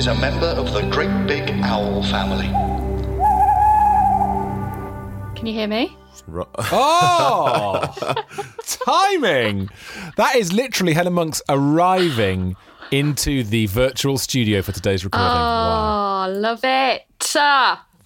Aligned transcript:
is 0.00 0.06
a 0.06 0.14
member 0.14 0.46
of 0.46 0.72
the 0.72 0.80
Great 0.88 1.26
Big 1.26 1.50
Owl 1.62 2.02
family. 2.04 2.46
Can 5.36 5.46
you 5.46 5.52
hear 5.52 5.68
me? 5.68 5.94
Oh, 6.72 7.82
timing! 8.86 9.68
That 10.16 10.36
is 10.36 10.52
literally 10.54 10.94
Helen 10.94 11.12
Monks 11.12 11.42
arriving 11.50 12.56
into 12.90 13.42
the 13.44 13.66
virtual 13.66 14.16
studio 14.16 14.62
for 14.62 14.72
today's 14.72 15.04
recording. 15.04 15.26
Wow. 15.26 16.26
Oh, 16.28 16.32
love 16.32 16.60
it. 16.62 17.06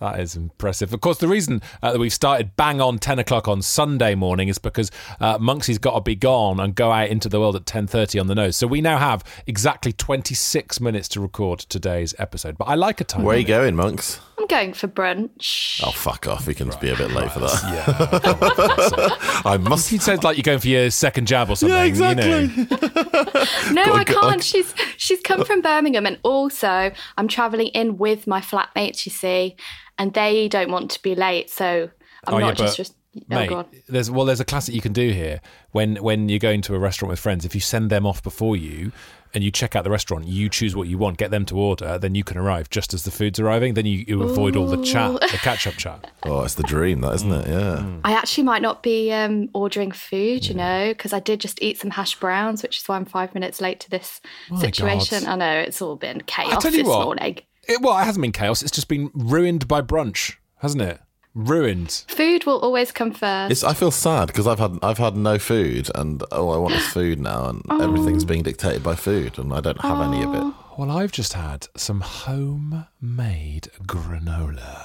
That 0.01 0.21
is 0.21 0.37
impressive. 0.37 0.93
Of 0.93 1.01
course, 1.01 1.19
the 1.19 1.29
reason 1.29 1.63
uh, 1.83 1.93
that 1.93 1.99
we've 1.99 2.13
started 2.13 2.57
bang 2.57 2.81
on 2.81 2.99
10 2.99 3.19
o'clock 3.19 3.49
on 3.49 3.63
Sunday 3.63 4.15
morning 4.15 4.49
is 4.49 4.59
because 4.59 4.91
uh, 5.21 5.39
Monksy's 5.39 5.79
got 5.79 5.95
to 5.95 6.01
be 6.01 6.17
gone 6.17 6.61
and 6.61 6.75
go 6.75 6.91
out 6.91 7.09
into 7.09 7.29
the 7.29 7.41
world 7.41 7.57
at 7.57 7.65
10.30 7.65 8.21
on 8.21 8.27
the 8.27 8.35
nose. 8.35 8.57
So 8.57 8.67
we 8.67 8.81
now 8.81 8.99
have 8.99 9.25
exactly 9.47 9.93
26 9.93 10.81
minutes 10.81 11.09
to 11.09 11.21
record 11.21 11.61
today's 11.61 12.15
episode. 12.19 12.59
But 12.59 12.65
I 12.65 12.75
like 12.75 13.01
a 13.01 13.05
time. 13.05 13.23
Where 13.23 13.37
are 13.37 13.39
you 13.39 13.47
going, 13.47 13.77
monks? 13.77 14.21
I'm 14.37 14.49
going 14.49 14.73
for 14.73 14.89
brunch. 14.89 15.81
Oh, 15.85 15.93
fuck 15.93 16.27
off. 16.27 16.47
We 16.47 16.55
can 16.55 16.71
be 16.81 16.91
a 16.91 16.97
bit 16.97 17.13
late 17.13 17.31
for 17.31 17.39
that. 17.39 17.63
Yeah. 17.63 19.43
I 19.51 19.57
must. 19.59 19.93
you 19.93 19.99
said 19.99 20.25
like 20.25 20.37
you're 20.37 20.43
going 20.43 20.59
for 20.59 20.69
your 20.69 20.91
second 20.91 21.29
jab 21.29 21.51
or 21.51 21.57
something. 21.57 21.77
Yeah, 21.77 21.85
exactly. 21.85 22.47
You 22.47 22.67
know. 22.67 23.85
no, 23.85 23.95
I 23.95 24.05
can't. 24.05 24.43
She's 24.43 24.75
she's 24.97 25.21
come 25.21 25.45
from 25.45 25.61
Birmingham, 25.61 26.05
and 26.05 26.19
also 26.25 26.91
I'm 27.17 27.29
travelling 27.29 27.69
in 27.69 27.97
with 27.97 28.27
my 28.27 28.41
flatmates. 28.41 29.07
You 29.07 29.13
see, 29.13 29.57
and 29.99 30.13
they 30.15 30.49
don't 30.49 30.71
want 30.71 30.91
to 30.93 31.03
be 31.03 31.15
late, 31.15 31.51
so 31.51 31.91
I'm 32.27 32.35
Oh, 32.35 32.39
yeah, 32.39 32.47
not 32.47 32.57
just. 32.57 32.79
but, 32.79 32.79
Res- 32.79 32.95
oh, 33.17 33.35
Mate, 33.41 33.49
God. 33.49 33.67
there's 33.89 34.11
well, 34.11 34.25
there's 34.25 34.41
a 34.41 34.45
classic 34.45 34.75
you 34.75 34.81
can 34.81 34.93
do 34.93 35.11
here 35.11 35.41
when 35.73 35.97
when 35.97 36.29
you're 36.29 36.39
going 36.39 36.63
to 36.63 36.75
a 36.75 36.79
restaurant 36.79 37.11
with 37.11 37.21
friends. 37.21 37.45
If 37.45 37.55
you 37.55 37.61
send 37.61 37.91
them 37.91 38.07
off 38.07 38.23
before 38.23 38.57
you, 38.57 38.91
and 39.35 39.43
you 39.43 39.51
check 39.51 39.75
out 39.75 39.83
the 39.83 39.91
restaurant, 39.91 40.27
you 40.29 40.49
choose 40.49 40.77
what 40.77 40.87
you 40.87 40.97
want, 40.97 41.19
get 41.19 41.33
them 41.33 41.45
to 41.47 41.59
order, 41.59 41.99
then 41.99 42.15
you 42.15 42.23
can 42.23 42.39
arrive 42.39 42.71
just 42.71 42.95
as 42.95 43.03
the 43.03 43.11
food's 43.11 43.41
arriving. 43.41 43.75
Then 43.75 43.85
you, 43.85 44.05
you 44.07 44.23
avoid 44.23 44.55
all 44.55 44.67
the 44.69 44.83
chat, 44.85 45.13
the 45.21 45.39
catch 45.43 45.67
up 45.67 45.75
chat. 45.75 46.11
Oh, 46.27 46.43
it's 46.43 46.55
the 46.55 46.63
dream, 46.63 47.01
that 47.03 47.15
isn't 47.17 47.31
it? 47.33 47.49
Yeah. 47.49 47.85
I 48.03 48.13
actually 48.13 48.45
might 48.45 48.63
not 48.63 48.83
be 48.83 49.13
um, 49.13 49.51
ordering 49.53 49.91
food, 49.93 50.47
you 50.47 50.55
know, 50.55 50.89
because 50.89 51.13
I 51.13 51.21
did 51.21 51.39
just 51.41 51.61
eat 51.63 51.79
some 51.79 51.91
hash 51.91 52.19
browns, 52.19 52.63
which 52.63 52.79
is 52.79 52.89
why 52.89 52.97
I'm 52.97 53.05
five 53.05 53.35
minutes 53.35 53.61
late 53.61 53.79
to 53.81 53.91
this 53.91 54.23
My 54.49 54.59
situation. 54.61 55.25
God. 55.25 55.31
I 55.33 55.37
know 55.37 55.61
it's 55.61 55.83
all 55.83 55.97
been 55.97 56.23
chaos 56.23 56.55
I 56.55 56.61
tell 56.61 56.73
you 56.73 56.79
this 56.79 56.87
what, 56.89 57.05
morning. 57.05 57.41
It, 57.69 57.81
well, 57.81 57.99
it 57.99 58.05
hasn't 58.05 58.23
been 58.23 58.33
chaos. 58.33 58.63
It's 58.63 58.71
just 58.71 58.89
been 58.89 59.11
ruined 59.15 59.67
by 59.69 59.83
brunch, 59.83 60.37
hasn't 60.59 60.83
it? 60.83 61.01
Ruined. 61.35 62.05
Food 62.09 62.45
will 62.47 62.61
always 62.61 62.93
come 62.93 63.13
first. 63.13 63.51
It's, 63.51 63.65
I 63.65 63.75
feel 63.75 63.91
sad 63.91 64.29
because 64.29 64.47
I've 64.47 64.61
had 64.61 64.79
I've 64.83 64.99
had 64.99 65.17
no 65.17 65.37
food 65.39 65.91
and 65.95 66.23
all 66.25 66.53
I 66.55 66.59
want 66.59 66.75
is 66.75 66.87
food 66.93 67.19
now 67.19 67.49
and 67.49 67.83
everything's 67.83 68.25
being 68.25 68.45
dictated 68.45 68.85
by 68.85 68.95
food 68.95 69.37
and 69.39 69.53
I 69.53 69.61
don't 69.61 69.81
have 69.81 70.01
any 70.01 70.23
of 70.23 70.33
it. 70.33 70.55
Well, 70.79 70.93
I've 70.93 71.11
just 71.13 71.33
had 71.33 71.67
some 71.77 72.03
homemade 72.03 73.69
granola. 73.83 74.85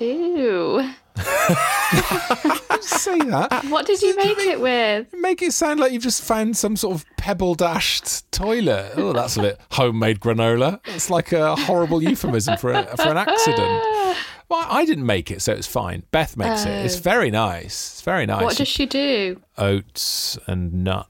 Ew. 0.00 0.92
Say 2.80 3.18
that. 3.18 3.64
What 3.68 3.86
did 3.86 4.00
you 4.02 4.16
make 4.16 4.38
it 4.38 4.60
with? 4.60 5.12
Make 5.14 5.42
it 5.42 5.52
sound 5.52 5.80
like 5.80 5.92
you've 5.92 6.02
just 6.02 6.22
found 6.22 6.56
some 6.56 6.76
sort 6.76 6.94
of 6.94 7.04
pebble 7.16 7.54
dashed 7.54 8.30
toilet. 8.32 8.92
Oh, 8.96 9.12
that's 9.12 9.36
a 9.36 9.42
bit 9.42 9.60
homemade 9.72 10.20
granola. 10.20 10.80
It's 10.86 11.10
like 11.10 11.32
a 11.32 11.56
horrible 11.56 12.02
euphemism 12.02 12.56
for 12.58 12.72
a, 12.72 12.84
for 12.96 13.08
an 13.08 13.16
accident. 13.16 14.16
Well, 14.48 14.66
I 14.68 14.84
didn't 14.84 15.06
make 15.06 15.30
it, 15.30 15.42
so 15.42 15.52
it's 15.52 15.66
fine. 15.66 16.02
Beth 16.10 16.36
makes 16.36 16.64
it. 16.64 16.84
It's 16.84 16.98
oh. 16.98 17.02
very 17.02 17.30
nice. 17.30 17.92
It's 17.92 18.02
very 18.02 18.26
nice. 18.26 18.42
What 18.42 18.56
does 18.56 18.68
she 18.68 18.86
do? 18.86 19.40
oats 19.60 20.38
and 20.46 20.82
nuts 20.82 21.09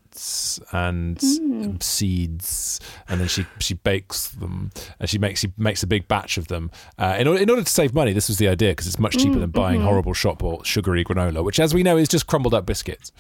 and 0.73 1.21
Hmm. 1.21 1.77
seeds, 1.81 2.81
and 3.09 3.21
then 3.21 3.29
she 3.29 3.47
she 3.59 3.75
bakes 3.75 4.29
them 4.29 4.71
and 4.99 5.09
she 5.09 5.19
makes 5.19 5.41
she 5.41 5.53
makes 5.57 5.83
a 5.83 5.87
big 5.87 6.09
batch 6.09 6.39
of 6.39 6.49
them. 6.49 6.71
Uh, 6.99 7.17
in 7.19 7.27
order 7.29 7.41
in 7.43 7.51
order 7.51 7.63
to 7.63 7.71
save 7.71 7.95
money, 7.95 8.13
this 8.13 8.29
was 8.29 8.39
the 8.39 8.49
idea 8.49 8.71
because 8.71 8.87
it's 8.87 8.99
much 8.99 9.17
cheaper 9.17 9.35
Hmm, 9.35 9.41
than 9.41 9.51
buying 9.51 9.79
mm-hmm. 9.79 9.87
horrible 9.89 10.15
shop 10.15 10.43
or 10.43 10.65
sugary 10.65 11.05
granola, 11.05 11.45
which, 11.45 11.61
as 11.61 11.73
we 11.75 11.83
know, 11.83 11.97
is 11.97 12.09
just 12.09 12.27
crumbled 12.27 12.55
up 12.55 12.67
biscuits. 12.67 13.13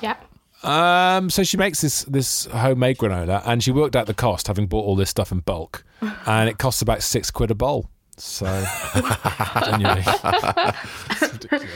Yeah. 0.00 0.16
Um, 0.62 1.30
so 1.30 1.42
she 1.42 1.56
makes 1.56 1.80
this 1.80 2.04
this 2.04 2.44
homemade 2.46 2.98
granola, 2.98 3.42
and 3.46 3.62
she 3.62 3.70
worked 3.70 3.96
out 3.96 4.06
the 4.06 4.14
cost, 4.14 4.46
having 4.46 4.66
bought 4.66 4.84
all 4.84 4.96
this 4.96 5.08
stuff 5.10 5.32
in 5.32 5.40
bulk, 5.40 5.84
and 6.26 6.48
it 6.50 6.58
costs 6.58 6.82
about 6.82 7.02
six 7.02 7.30
quid 7.30 7.50
a 7.50 7.54
bowl. 7.54 7.88
So, 8.20 8.44
genuinely, 9.64 10.02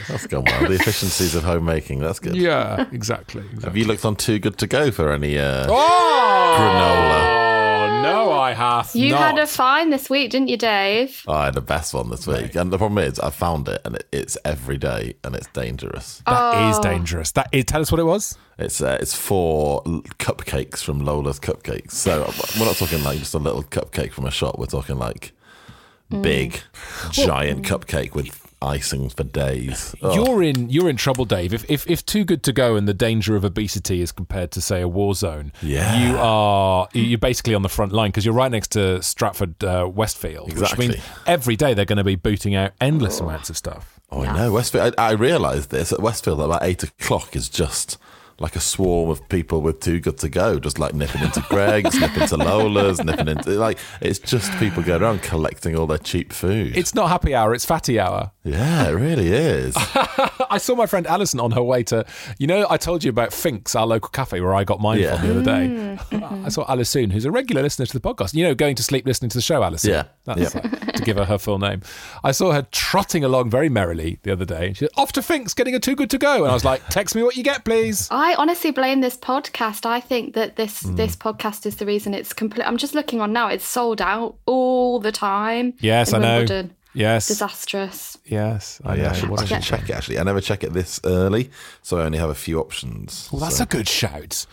That's 0.07 0.27
gone 0.27 0.43
well. 0.45 0.67
The 0.69 0.75
efficiencies 0.79 1.33
of 1.33 1.43
homemaking, 1.43 1.99
that's 1.99 2.19
good. 2.19 2.35
yeah, 2.35 2.85
exactly. 2.91 3.43
Have 3.63 3.75
you 3.75 3.85
looked 3.85 4.05
on 4.05 4.15
Too 4.15 4.37
Good 4.39 4.57
To 4.59 4.67
Go 4.67 4.91
for 4.91 5.11
any 5.11 5.39
uh, 5.39 5.65
Oh, 5.69 6.55
granola? 6.59 8.03
no, 8.03 8.31
I 8.33 8.53
have 8.53 8.91
You 8.93 9.11
not. 9.11 9.21
had 9.21 9.39
a 9.39 9.47
fine 9.47 9.89
this 9.89 10.07
week, 10.09 10.29
didn't 10.31 10.49
you, 10.49 10.57
Dave? 10.57 11.23
Oh, 11.27 11.33
I 11.33 11.45
had 11.45 11.55
the 11.55 11.61
best 11.61 11.93
one 11.95 12.09
this 12.11 12.27
week. 12.27 12.53
And 12.55 12.71
the 12.71 12.77
problem 12.77 12.99
is 13.03 13.19
I 13.19 13.31
found 13.31 13.67
it 13.67 13.81
and 13.83 13.95
it, 13.95 14.07
it's 14.11 14.37
every 14.45 14.77
day 14.77 15.15
and 15.23 15.35
it's 15.35 15.47
dangerous. 15.47 16.21
That 16.27 16.69
is 16.71 16.77
dangerous. 16.79 17.31
That 17.31 17.49
is. 17.51 17.65
Tell 17.65 17.81
us 17.81 17.91
what 17.91 17.99
it 17.99 18.03
was. 18.05 18.37
It's 18.59 18.81
uh, 18.81 18.97
it's 19.01 19.15
four 19.15 19.81
cupcakes 19.83 20.83
from 20.83 20.99
Lola's 21.01 21.39
Cupcakes. 21.39 21.91
So 21.91 22.19
we're 22.59 22.65
not 22.67 22.75
talking 22.75 23.03
like 23.03 23.17
just 23.17 23.33
a 23.33 23.39
little 23.39 23.63
cupcake 23.63 24.11
from 24.11 24.25
a 24.25 24.31
shop. 24.31 24.59
We're 24.59 24.67
talking 24.67 24.97
like 24.97 25.33
big, 26.09 26.61
giant 27.11 27.65
cupcake 27.65 28.13
with 28.13 28.41
icing 28.61 29.09
for 29.09 29.23
days. 29.23 29.93
Oh, 30.01 30.13
You're 30.15 30.41
in. 30.41 30.69
You're 30.69 30.89
in 30.89 30.95
trouble, 30.95 31.25
Dave. 31.25 31.53
If, 31.53 31.69
if 31.69 31.87
if 31.89 32.05
too 32.05 32.23
good 32.23 32.41
to 32.43 32.53
go 32.53 32.75
and 32.75 32.87
the 32.87 32.93
danger 32.93 33.35
of 33.35 33.43
obesity 33.43 34.01
is 34.01 34.11
compared 34.11 34.51
to 34.51 34.61
say 34.61 34.81
a 34.81 34.87
war 34.87 35.13
zone, 35.13 35.51
Yeah. 35.61 36.07
you 36.07 36.17
are 36.17 36.87
you're 36.93 37.17
basically 37.19 37.53
on 37.53 37.61
the 37.61 37.69
front 37.69 37.91
line 37.91 38.09
because 38.09 38.25
you're 38.25 38.33
right 38.33 38.51
next 38.51 38.71
to 38.71 39.01
Stratford 39.03 39.63
uh, 39.63 39.89
Westfield, 39.93 40.49
Exactly. 40.51 40.87
which 40.87 40.95
means 40.97 41.05
every 41.27 41.55
day 41.55 41.73
they're 41.73 41.85
going 41.85 41.97
to 41.97 42.03
be 42.03 42.15
booting 42.15 42.55
out 42.55 42.71
endless 42.81 43.19
amounts 43.19 43.49
of 43.49 43.57
stuff. 43.57 43.99
oh, 44.11 44.23
I 44.23 44.35
know 44.35 44.53
Westfield. 44.53 44.95
I, 44.97 45.09
I 45.09 45.11
realised 45.11 45.69
this 45.69 45.91
at 45.91 45.99
Westfield 45.99 46.39
at 46.39 46.45
about 46.45 46.63
eight 46.63 46.81
o'clock 46.83 47.35
is 47.35 47.49
just 47.49 47.97
like 48.39 48.55
a 48.55 48.59
swarm 48.59 49.09
of 49.09 49.27
people 49.29 49.61
with 49.61 49.79
too 49.79 49.99
good 49.99 50.17
to 50.17 50.29
go, 50.29 50.59
just 50.59 50.77
like 50.77 50.93
nipping 50.93 51.21
into 51.23 51.39
Greggs, 51.49 51.99
nipping 51.99 52.23
into 52.23 52.37
Lola's, 52.37 53.03
nipping 53.03 53.27
into 53.29 53.51
like 53.51 53.77
it's 54.01 54.19
just 54.19 54.51
people 54.59 54.83
going 54.83 55.01
around 55.01 55.21
collecting 55.21 55.77
all 55.77 55.87
their 55.87 55.97
cheap 55.97 56.33
food. 56.33 56.75
It's 56.75 56.93
not 56.93 57.07
happy 57.09 57.33
hour; 57.33 57.53
it's 57.53 57.65
fatty 57.65 57.99
hour. 57.99 58.31
yeah, 58.43 58.87
it 58.89 58.91
really 58.91 59.29
is. 59.31 59.75
I 60.49 60.57
saw 60.57 60.75
my 60.75 60.85
friend 60.85 61.07
Alison 61.07 61.39
on 61.39 61.51
her 61.51 61.63
way 61.63 61.83
to, 61.83 62.05
you 62.37 62.47
know, 62.47 62.67
I 62.69 62.77
told 62.77 63.03
you 63.03 63.09
about 63.09 63.33
Finks, 63.33 63.73
our 63.75 63.87
local 63.87 64.09
cafe 64.09 64.39
where 64.41 64.53
I 64.53 64.63
got 64.63 64.79
mine 64.79 64.99
Yeah. 64.99 65.17
from 65.17 65.27
the 65.27 65.39
other 65.39 65.43
day. 65.43 65.97
I 66.45 66.49
saw 66.49 66.65
Alison, 66.67 67.09
who's 67.09 67.25
a 67.25 67.31
regular 67.31 67.61
listener 67.63 67.85
to 67.87 67.93
the 67.93 67.99
podcast. 67.99 68.33
You 68.33 68.43
know, 68.43 68.53
going 68.55 68.75
to 68.75 68.83
sleep 68.83 69.05
listening 69.05 69.29
to 69.29 69.37
the 69.37 69.41
show, 69.41 69.63
Alison. 69.63 69.91
Yeah. 69.91 70.03
That's 70.25 70.53
Yeah. 70.55 70.61
uh, 70.61 70.91
to 70.91 71.03
give 71.03 71.17
her 71.17 71.25
her 71.25 71.37
full 71.37 71.57
name. 71.59 71.81
I 72.23 72.31
saw 72.31 72.51
her 72.51 72.67
trotting 72.71 73.23
along 73.23 73.49
very 73.49 73.69
merrily 73.69 74.19
the 74.23 74.31
other 74.31 74.45
day. 74.45 74.73
She 74.73 74.79
said, 74.85 74.89
off 74.95 75.11
to 75.13 75.21
Finks, 75.21 75.53
getting 75.53 75.73
a 75.75 75.79
too 75.79 75.95
good 75.95 76.09
to 76.11 76.17
go. 76.17 76.43
And 76.43 76.51
I 76.51 76.53
was 76.53 76.65
like, 76.65 76.85
text 76.89 77.15
me 77.15 77.23
what 77.23 77.35
you 77.37 77.43
get, 77.43 77.65
please. 77.65 78.07
I 78.11 78.24
honestly 78.33 78.71
blame 78.71 79.01
this 79.01 79.15
podcast. 79.15 79.85
I 79.85 79.99
think 79.99 80.33
that 80.33 80.55
this 80.55 80.81
Hmm. 80.81 80.95
this 80.95 81.15
podcast 81.15 81.65
is 81.65 81.75
the 81.75 81.85
reason 81.85 82.13
it's 82.15 82.33
complete. 82.33 82.65
I'm 82.67 82.77
just 82.77 82.95
looking 82.95 83.21
on 83.21 83.31
now; 83.31 83.47
it's 83.49 83.65
sold 83.67 84.01
out 84.01 84.35
all 84.47 84.99
the 84.99 85.11
time. 85.11 85.73
Yes, 85.79 86.09
in 86.09 86.15
I 86.15 86.19
know. 86.19 86.37
Wimbledon. 86.39 86.75
Yes. 86.93 87.27
Disastrous. 87.27 88.17
Yes. 88.25 88.79
Oh, 88.85 88.93
yeah, 88.93 89.09
I 89.09 89.13
should, 89.13 89.29
What 89.29 89.41
I 89.41 89.45
should 89.45 89.61
check 89.61 89.89
it 89.89 89.93
actually. 89.93 90.17
I 90.17 90.23
never 90.23 90.39
check 90.39 90.63
it 90.63 90.71
this 90.71 90.99
early, 91.03 91.51
so 91.81 91.97
I 91.99 92.03
only 92.05 92.17
have 92.17 92.29
a 92.29 92.35
few 92.35 92.57
options. 92.59 93.27
Well, 93.31 93.41
that's 93.41 93.57
so. 93.57 93.63
a 93.63 93.67
good 93.67 93.89
shout. 93.89 94.45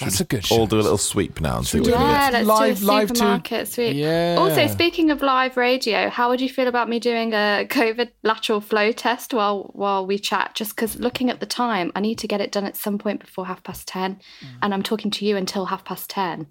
That's 0.00 0.20
a 0.20 0.24
good 0.24 0.44
show. 0.46 0.54
All 0.54 0.62
shout. 0.62 0.70
do 0.70 0.76
a 0.76 0.82
little 0.82 0.96
sweep 0.98 1.40
now 1.40 1.58
and 1.58 1.66
see 1.66 1.78
what 1.80 1.86
we 1.88 1.92
Yeah, 1.92 2.30
get. 2.30 2.32
let's 2.32 2.46
Live- 2.48 2.78
do 2.80 2.84
a 2.84 2.86
live 2.86 3.08
to- 3.08 3.14
supermarket 3.16 3.68
sweep. 3.68 3.94
Yeah. 3.96 4.36
Also, 4.38 4.66
speaking 4.68 5.10
of 5.10 5.20
live 5.22 5.56
radio, 5.56 6.08
how 6.08 6.30
would 6.30 6.40
you 6.40 6.48
feel 6.48 6.66
about 6.66 6.88
me 6.88 6.98
doing 6.98 7.34
a 7.34 7.66
COVID 7.68 8.08
lateral 8.22 8.60
flow 8.60 8.90
test 8.92 9.34
while 9.34 9.70
while 9.74 10.06
we 10.06 10.18
chat? 10.18 10.54
Just 10.54 10.74
because 10.76 10.98
looking 10.98 11.28
at 11.30 11.40
the 11.40 11.46
time, 11.46 11.92
I 11.94 12.00
need 12.00 12.18
to 12.18 12.26
get 12.28 12.40
it 12.40 12.50
done 12.52 12.64
at 12.64 12.76
some 12.76 12.96
point 12.98 13.20
before 13.20 13.46
half 13.46 13.62
past 13.64 13.86
ten, 13.86 14.14
mm. 14.40 14.48
and 14.62 14.72
I'm 14.72 14.82
talking 14.82 15.10
to 15.10 15.24
you 15.26 15.36
until 15.36 15.66
half 15.66 15.84
past 15.84 16.08
ten. 16.08 16.46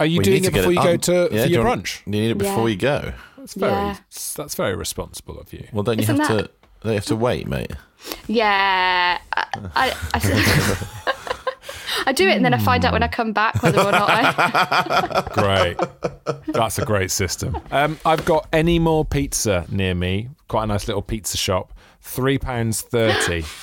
Are 0.00 0.06
you 0.06 0.18
We 0.18 0.24
doing 0.24 0.34
need 0.36 0.42
it 0.44 0.46
to 0.46 0.52
get 0.52 0.58
before 0.60 0.72
you 0.72 0.82
go 0.82 0.92
on- 0.92 0.98
to 1.00 1.12
Yeah, 1.12 1.28
for 1.28 1.34
your 1.36 1.46
you 1.60 1.66
want- 1.66 1.84
brunch? 1.84 2.00
You 2.06 2.12
need 2.12 2.30
it 2.30 2.38
before 2.38 2.68
Yeah. 2.68 2.72
you 2.72 2.76
go. 2.76 3.12
That's 3.38 3.54
very 3.54 3.72
Yeah. 3.72 3.96
that's 4.36 4.54
very 4.54 4.74
responsible 4.74 5.38
of 5.38 5.52
you. 5.52 5.68
Well, 5.72 5.82
don't 5.84 5.98
you 5.98 6.02
Isn't 6.02 6.18
have 6.18 6.28
that- 6.28 6.44
to? 6.44 6.50
Don't 6.82 6.92
you 6.92 6.96
have 6.98 7.04
to 7.06 7.16
wait, 7.16 7.46
mate? 7.46 7.70
Yeah, 8.26 9.18
I, 9.32 9.44
I, 9.76 9.92
I, 10.14 10.16
I 12.06 12.12
do 12.12 12.28
it, 12.28 12.36
and 12.36 12.44
then 12.44 12.54
I 12.54 12.58
find 12.58 12.84
out 12.84 12.92
when 12.92 13.02
I 13.02 13.06
hmm. 13.06 13.12
come 13.12 13.32
back 13.32 13.62
whether 13.62 13.80
or 13.80 13.92
not 13.92 14.08
I. 14.08 15.28
Great. 15.32 15.78
That's 16.46 16.78
a 16.78 16.84
great 16.84 17.10
system. 17.10 17.56
Um, 17.70 17.98
I've 18.04 18.24
got 18.24 18.48
any 18.52 18.78
more 18.78 19.04
pizza 19.04 19.66
near 19.68 19.94
me. 19.94 20.28
Quite 20.48 20.64
a 20.64 20.66
nice 20.66 20.86
little 20.88 21.02
pizza 21.02 21.36
shop. 21.36 21.72
Three 22.00 22.38
pounds 22.38 22.82
thirty. 22.82 23.44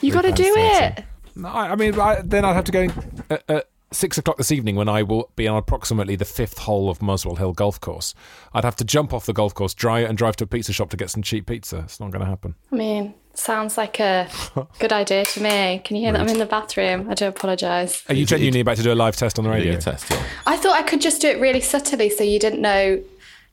You 0.00 0.12
got 0.12 0.22
to 0.22 0.30
do 0.30 0.44
it. 0.56 1.04
No, 1.34 1.48
I, 1.48 1.74
mean, 1.74 1.98
I, 1.98 2.20
then 2.22 2.44
I'd 2.44 2.52
have 2.52 2.66
to 2.66 2.70
go 2.70 2.82
at, 2.84 3.30
at 3.30 3.50
uh, 3.50 3.54
uh, 3.54 3.60
six 3.90 4.18
o'clock 4.18 4.36
this 4.36 4.52
evening 4.52 4.76
when 4.76 4.88
I 4.88 5.02
will 5.02 5.30
be 5.36 5.48
on 5.48 5.56
approximately 5.56 6.16
the 6.16 6.24
fifth 6.24 6.58
hole 6.58 6.90
of 6.90 7.00
Muswell 7.00 7.36
Hill 7.36 7.52
Golf 7.52 7.80
Course. 7.80 8.14
I'd 8.52 8.64
have 8.64 8.76
to 8.76 8.84
jump 8.84 9.12
off 9.12 9.26
the 9.26 9.32
golf 9.32 9.54
course, 9.54 9.74
dry 9.74 10.00
it, 10.00 10.08
and 10.08 10.18
drive 10.18 10.36
to 10.36 10.44
a 10.44 10.46
pizza 10.46 10.72
shop 10.72 10.90
to 10.90 10.96
get 10.96 11.10
some 11.10 11.22
cheap 11.22 11.46
pizza. 11.46 11.78
It's 11.78 12.00
not 12.00 12.10
going 12.10 12.20
to 12.20 12.26
happen. 12.26 12.54
I 12.72 12.76
mean, 12.76 13.14
sounds 13.34 13.78
like 13.78 14.00
a 14.00 14.28
good 14.78 14.92
idea 14.92 15.24
to 15.24 15.42
me. 15.42 15.80
Can 15.84 15.96
you 15.96 16.02
hear 16.02 16.12
that 16.12 16.20
I'm 16.20 16.28
in 16.28 16.38
the 16.38 16.46
bathroom? 16.46 17.08
I 17.10 17.14
do 17.14 17.26
apologise. 17.26 18.04
Are 18.08 18.14
you 18.14 18.26
genuinely 18.26 18.60
about 18.60 18.76
to 18.76 18.82
do 18.82 18.92
a 18.92 18.94
live 18.94 19.16
test 19.16 19.38
on 19.38 19.44
the 19.44 19.50
radio? 19.50 19.78
test, 19.78 20.10
yeah. 20.10 20.22
I 20.46 20.56
thought 20.56 20.76
I 20.76 20.82
could 20.82 21.00
just 21.00 21.20
do 21.20 21.28
it 21.28 21.40
really 21.40 21.60
subtly 21.60 22.10
so 22.10 22.24
you 22.24 22.38
didn't 22.38 22.60
know. 22.60 23.02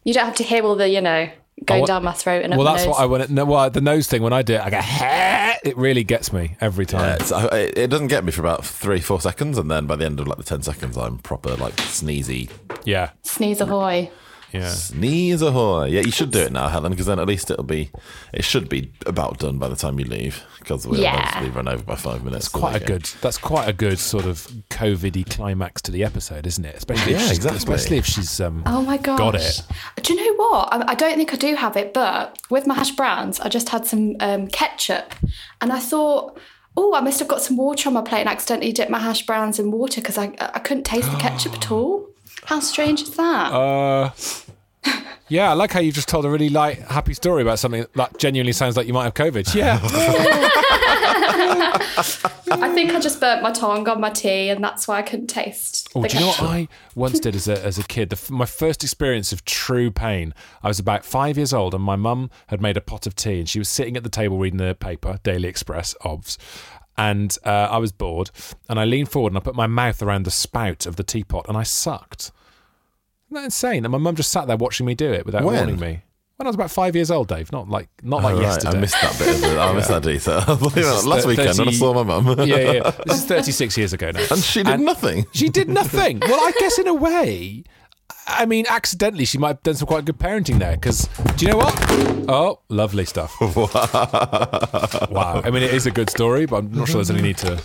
You 0.04 0.14
don't 0.14 0.26
have 0.26 0.36
to 0.36 0.44
hear 0.44 0.64
all 0.64 0.76
the, 0.76 0.90
you 0.90 1.02
know, 1.02 1.30
going 1.64 1.84
Oh, 1.84 1.86
down 1.86 2.04
my 2.04 2.12
throat 2.12 2.44
and 2.44 2.54
up 2.54 2.58
Well, 2.60 2.66
that's 2.74 2.86
nose. 2.86 2.92
what 2.96 3.02
I 3.02 3.06
want. 3.06 3.24
to 3.28 3.34
know. 3.34 3.46
Well, 3.46 3.70
the 3.70 3.82
nose 3.82 4.08
thing 4.08 4.22
when 4.22 4.34
I 4.34 4.42
do 4.42 4.56
it, 4.56 4.62
I 4.62 4.70
go. 4.70 4.80
"Heh." 4.82 5.54
It 5.64 5.78
really 5.78 6.04
gets 6.04 6.32
me 6.34 6.58
every 6.62 6.86
time. 6.86 7.18
it's, 7.20 7.32
I, 7.32 7.46
it 7.58 7.78
it 7.78 7.90
doesn't 7.90 8.08
get 8.08 8.24
me 8.26 8.32
for 8.32 8.42
about 8.42 8.66
three, 8.66 9.00
four 9.00 9.22
seconds, 9.22 9.58
and 9.58 9.72
then 9.72 9.86
by 9.88 9.96
the 9.96 10.06
end 10.06 10.20
of 10.20 10.28
like 10.28 10.38
the 10.38 10.44
ten 10.44 10.62
seconds, 10.62 10.98
I'm 10.98 11.18
proper 11.20 11.56
like 11.56 11.76
sneezy. 11.78 12.50
Yeah, 12.84 13.12
Sneeze 13.24 13.62
ahoy. 13.62 14.12
Yeah. 14.62 14.70
Sneeze 14.70 15.42
ahoy! 15.42 15.86
Yeah, 15.88 16.02
you 16.02 16.12
should 16.12 16.32
do 16.32 16.40
it 16.40 16.52
now, 16.52 16.68
Helen, 16.68 16.92
because 16.92 17.06
then 17.06 17.20
at 17.20 17.28
least 17.28 17.50
it'll 17.52 17.64
be, 17.64 17.92
it 18.34 18.44
should 18.44 18.68
be 18.70 18.92
about 19.06 19.40
done 19.40 19.58
by 19.58 19.68
the 19.68 19.76
time 19.76 20.00
you 20.00 20.06
leave, 20.06 20.44
because 20.60 20.86
we'll 20.88 21.00
Yeah. 21.00 21.18
eventually 21.30 21.50
run 21.52 21.68
over 21.68 21.84
by 21.84 21.96
five 21.96 22.24
minutes. 22.24 22.52
so 22.52 22.60
Quite 22.60 22.82
a 22.82 22.86
good. 22.86 23.04
That's 23.22 23.38
quite 23.38 23.68
a 23.70 23.74
good 23.74 24.00
sort 24.00 24.26
of 24.26 24.48
COVIDy 24.70 25.30
climax 25.30 25.82
to 25.84 25.92
the 25.92 26.04
episode, 26.04 26.46
isn't 26.48 26.66
it? 26.66 26.76
Especially, 26.76 27.14
if 27.14 27.22
she's, 27.22 27.32
exactly. 27.38 27.58
especially 27.58 27.98
if 27.98 28.06
she's. 28.06 28.40
Um, 28.42 28.64
Oh 28.66 28.82
my 28.82 28.98
gosh. 28.98 29.18
Got 29.18 29.36
it. 29.36 29.62
Do 30.02 30.14
you 30.14 30.24
know 30.38 30.44
what? 30.46 30.74
I, 30.74 30.92
I 30.92 30.96
don't 30.96 31.16
think 31.18 31.34
I 31.34 31.38
do 31.38 31.56
have 31.56 31.76
it, 31.78 31.94
but 31.94 32.38
with 32.50 32.66
my 32.68 32.74
hash 32.76 32.92
browns, 32.92 33.40
I 33.40 33.50
just 33.50 33.70
had 33.70 33.86
some 33.86 34.16
um, 34.20 34.48
ketchup 34.48 35.14
and 35.62 35.72
I 35.72 35.80
thought, 35.80 36.38
oh, 36.78 36.94
I 36.94 37.00
must 37.02 37.20
have 37.20 37.28
got 37.28 37.42
some 37.42 37.56
water 37.58 37.88
on 37.88 37.94
my 37.94 38.02
plate 38.02 38.20
and 38.22 38.30
accidentally 38.30 38.72
dipped 38.74 38.92
my 38.92 39.00
hash 39.00 39.26
browns 39.26 39.60
in 39.60 39.72
water 39.72 40.02
because 40.02 40.18
I, 40.18 40.34
I 40.40 40.60
couldn't 40.60 40.84
taste 40.84 41.10
the 41.12 41.18
ketchup 41.18 41.54
at 41.54 41.72
all. 41.72 42.10
How 42.46 42.60
strange 42.60 43.02
is 43.02 43.12
that? 43.16 43.54
Uh, 43.54 44.12
yeah, 45.28 45.50
I 45.50 45.54
like 45.54 45.72
how 45.72 45.80
you 45.80 45.92
just 45.92 46.08
told 46.08 46.26
a 46.26 46.30
really 46.30 46.50
light, 46.50 46.80
happy 46.80 47.14
story 47.14 47.42
about 47.42 47.60
something 47.60 47.86
that 47.96 48.18
genuinely 48.18 48.54
sounds 48.54 48.78
like 48.78 48.88
you 48.88 48.94
might 48.94 49.06
have 49.06 49.14
COVID. 49.14 49.54
Yeah. 49.56 49.80
I 51.98 52.72
think 52.74 52.92
I 52.92 53.00
just 53.00 53.20
burnt 53.20 53.42
my 53.42 53.52
tongue 53.52 53.88
on 53.88 54.00
my 54.00 54.10
tea 54.10 54.50
and 54.50 54.64
that's 54.64 54.88
why 54.88 54.98
I 54.98 55.02
couldn't 55.02 55.28
taste. 55.28 55.90
Oh, 55.96 56.04
do 56.04 56.14
you 56.14 56.20
know 56.20 56.28
what. 56.28 56.42
I 56.42 56.68
once 56.96 57.20
did 57.20 57.36
as 57.36 57.48
a, 57.48 57.64
as 57.64 57.78
a 57.78 57.84
kid? 57.84 58.10
The, 58.10 58.34
my 58.34 58.46
first 58.46 58.84
experience 58.84 59.32
of 59.32 59.46
true 59.46 59.92
pain. 59.92 60.34
I 60.62 60.68
was 60.68 60.80
about 60.80 61.06
five 61.06 61.38
years 61.38 61.54
old, 61.54 61.74
and 61.74 61.84
my 61.84 61.96
mum 61.96 62.30
had 62.48 62.62
made 62.62 62.78
a 62.78 62.82
pot 62.82 63.08
of 63.08 63.16
tea, 63.16 63.40
and 63.40 63.50
she 63.50 63.60
was 63.60 63.70
sitting 63.70 63.98
at 63.98 64.04
the 64.04 64.10
table 64.10 64.38
reading 64.38 64.58
the 64.58 64.76
paper, 64.76 65.20
Daily 65.24 65.48
Express, 65.48 65.96
obvs. 66.02 66.38
And 66.98 67.38
uh, 67.44 67.50
I 67.50 67.78
was 67.78 67.92
bored, 67.92 68.32
and 68.70 68.80
I 68.80 68.86
leaned 68.86 69.10
forward 69.10 69.32
and 69.32 69.38
I 69.38 69.42
put 69.42 69.56
my 69.56 69.68
mouth 69.68 70.02
around 70.02 70.24
the 70.24 70.32
spout 70.32 70.86
of 70.86 70.96
the 70.96 71.04
teapot, 71.04 71.46
and 71.48 71.58
I 71.58 71.64
sucked. 71.64 72.32
Isn't 73.28 73.36
that 73.36 73.46
insane? 73.46 73.86
And 73.86 73.92
my 73.92 73.98
mum 73.98 74.16
just 74.16 74.32
sat 74.32 74.48
there 74.48 74.58
watching 74.58 74.86
me 74.86 74.96
do 74.96 75.12
it 75.12 75.26
without 75.26 75.44
When? 75.44 75.56
warning 75.56 75.80
me. 75.80 76.02
When 76.38 76.48
I 76.48 76.50
was 76.50 76.56
about 76.56 76.70
five 76.70 76.96
years 76.96 77.10
old, 77.12 77.30
Dave, 77.30 77.50
not 77.54 77.70
like 77.70 77.88
not 78.04 78.20
Oh, 78.20 78.24
like 78.26 78.34
right, 78.36 78.42
yesterday. 78.42 78.78
I 78.78 78.82
missed 78.82 79.02
that 79.02 79.18
bit. 79.18 79.36
Of 79.36 79.44
it. 79.46 79.58
I 79.58 79.74
missed 79.74 79.88
that 79.96 80.04
detail. 80.04 81.06
Last 81.10 81.26
weekend 81.26 81.58
when 81.58 81.70
I 81.70 81.72
saw 81.72 81.94
my 81.94 82.04
mum, 82.04 82.28
yeah, 82.40 82.44
yeah, 82.58 82.72
yeah. 82.74 82.92
This 83.06 83.20
is 83.20 83.26
36 83.28 83.78
years 83.78 83.94
ago 83.94 84.12
now. 84.12 84.26
and 84.30 84.44
she 84.44 84.62
did 84.62 84.82
nothing. 84.82 85.26
She 85.32 85.48
did 85.48 85.70
nothing. 85.70 86.20
Well, 86.20 86.40
I 86.40 86.52
guess 86.60 86.78
in 86.78 86.88
a 86.88 86.94
way, 86.94 87.64
I 88.28 88.46
mean, 88.46 88.66
accidentally, 88.68 89.26
she 89.26 89.38
might 89.38 89.50
have 89.50 89.64
done 89.64 89.76
some 89.76 89.88
quite 89.88 90.06
good 90.06 90.18
parenting 90.18 90.60
there. 90.60 90.76
Because 90.76 91.08
do 91.38 91.46
you 91.46 91.52
know 91.52 91.58
what? 91.58 91.76
Oh, 92.28 92.60
lovely 92.70 93.06
stuff. 93.06 93.34
wow. 95.12 95.42
I 95.44 95.50
mean, 95.52 95.64
it 95.64 95.74
is 95.74 95.86
a 95.86 95.92
good 95.92 96.10
story, 96.10 96.46
but 96.46 96.58
I'm 96.58 96.72
not 96.72 96.88
sure 96.88 96.96
there's 96.96 97.12
any 97.12 97.22
need 97.22 97.38
to 97.38 97.62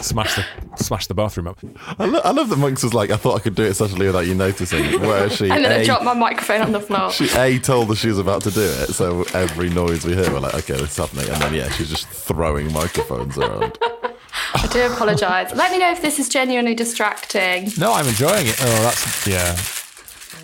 smash 0.00 0.34
the 0.36 0.44
smash 0.76 1.06
the 1.06 1.14
bathroom 1.14 1.46
up. 1.46 1.58
I, 1.98 2.06
lo- 2.06 2.22
I 2.24 2.30
love 2.30 2.48
that 2.48 2.56
Monks 2.56 2.82
was 2.82 2.94
like, 2.94 3.10
I 3.10 3.16
thought 3.16 3.36
I 3.36 3.40
could 3.40 3.54
do 3.54 3.64
it 3.64 3.74
subtly 3.74 4.06
without 4.06 4.26
you 4.26 4.34
noticing. 4.34 5.00
Where 5.00 5.28
she, 5.28 5.44
And 5.50 5.64
then 5.64 5.72
I 5.72 5.76
A, 5.76 5.84
dropped 5.84 6.04
my 6.04 6.14
microphone 6.14 6.62
on 6.62 6.72
the 6.72 6.80
floor. 6.80 7.12
she 7.12 7.28
A, 7.36 7.58
told 7.58 7.90
us 7.90 7.98
she 7.98 8.08
was 8.08 8.18
about 8.18 8.42
to 8.44 8.50
do 8.50 8.62
it, 8.62 8.92
so 8.94 9.24
every 9.34 9.68
noise 9.68 10.06
we 10.06 10.14
hear, 10.14 10.30
we're 10.32 10.40
like, 10.40 10.54
okay, 10.54 10.74
this 10.74 10.92
is 10.92 10.96
happening. 10.96 11.28
And 11.28 11.42
then, 11.42 11.54
yeah, 11.54 11.68
she's 11.70 11.90
just 11.90 12.08
throwing 12.08 12.72
microphones 12.72 13.36
around. 13.36 13.78
I 14.54 14.66
do 14.72 14.86
apologise. 14.90 15.52
Let 15.54 15.70
me 15.70 15.78
know 15.78 15.90
if 15.92 16.00
this 16.00 16.18
is 16.18 16.28
genuinely 16.30 16.74
distracting. 16.74 17.70
No, 17.78 17.92
I'm 17.92 18.06
enjoying 18.06 18.46
it. 18.46 18.56
Oh, 18.60 18.82
that's 18.82 19.26
yeah. 19.26 19.56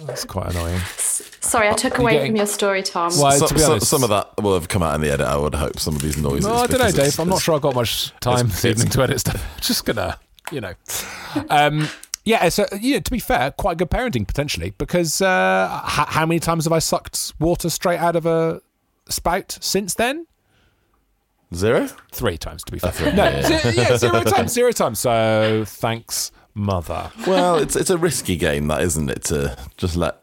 That's 0.06 0.24
quite 0.24 0.50
annoying. 0.50 0.80
Sorry, 1.40 1.68
I 1.68 1.72
took 1.72 1.98
away 1.98 2.12
getting- 2.14 2.32
from 2.32 2.36
your 2.36 2.46
story, 2.46 2.82
Tom. 2.82 3.12
Well, 3.18 3.32
So- 3.32 3.46
to 3.46 3.54
be 3.54 3.60
so- 3.60 3.72
honest, 3.72 3.86
some 3.88 4.02
of 4.02 4.10
that 4.10 4.30
will 4.42 4.54
have 4.54 4.68
come 4.68 4.82
out 4.82 4.94
in 4.94 5.00
the 5.00 5.10
edit, 5.12 5.26
I 5.26 5.36
would 5.36 5.54
hope, 5.54 5.78
some 5.80 5.96
of 5.96 6.02
these 6.02 6.16
noises. 6.16 6.46
No, 6.46 6.54
I 6.54 6.66
don't 6.66 6.80
know, 6.80 6.90
Dave. 6.90 7.18
I'm 7.18 7.28
not 7.28 7.40
sure 7.42 7.54
I've 7.54 7.62
got 7.62 7.74
much 7.74 8.12
time 8.20 8.48
this 8.48 8.64
evening 8.64 8.88
to 8.90 9.02
edit 9.02 9.20
stuff. 9.20 9.42
Just 9.60 9.84
gonna, 9.84 10.18
you 10.52 10.60
know. 10.60 10.74
Um, 11.50 11.88
yeah, 12.24 12.48
so 12.50 12.66
yeah, 12.80 13.00
to 13.00 13.10
be 13.10 13.18
fair, 13.18 13.50
quite 13.52 13.76
good 13.78 13.90
parenting 13.90 14.26
potentially 14.26 14.72
because 14.78 15.20
uh, 15.22 15.80
h- 15.84 16.06
how 16.08 16.26
many 16.26 16.38
times 16.40 16.64
have 16.64 16.72
I 16.72 16.78
sucked 16.78 17.32
water 17.40 17.70
straight 17.70 17.98
out 17.98 18.16
of 18.16 18.26
a 18.26 18.60
spout 19.08 19.58
since 19.60 19.94
then? 19.94 20.26
Zero? 21.54 21.88
Three 22.12 22.36
times, 22.36 22.62
to 22.64 22.72
be 22.72 22.78
fair. 22.78 22.92
three, 22.92 23.12
no, 23.12 23.24
yeah. 23.24 23.42
ze- 23.62 23.70
yeah, 23.76 23.96
zero 23.96 24.22
times, 24.24 24.52
zero 24.52 24.70
times. 24.70 24.98
So 24.98 25.64
thanks, 25.66 26.30
mother. 26.58 27.10
Well, 27.26 27.56
it's 27.56 27.76
it's 27.76 27.90
a 27.90 27.96
risky 27.98 28.36
game, 28.36 28.68
that 28.68 28.82
isn't 28.82 29.08
it? 29.10 29.24
To 29.24 29.56
just 29.76 29.96
let 29.96 30.20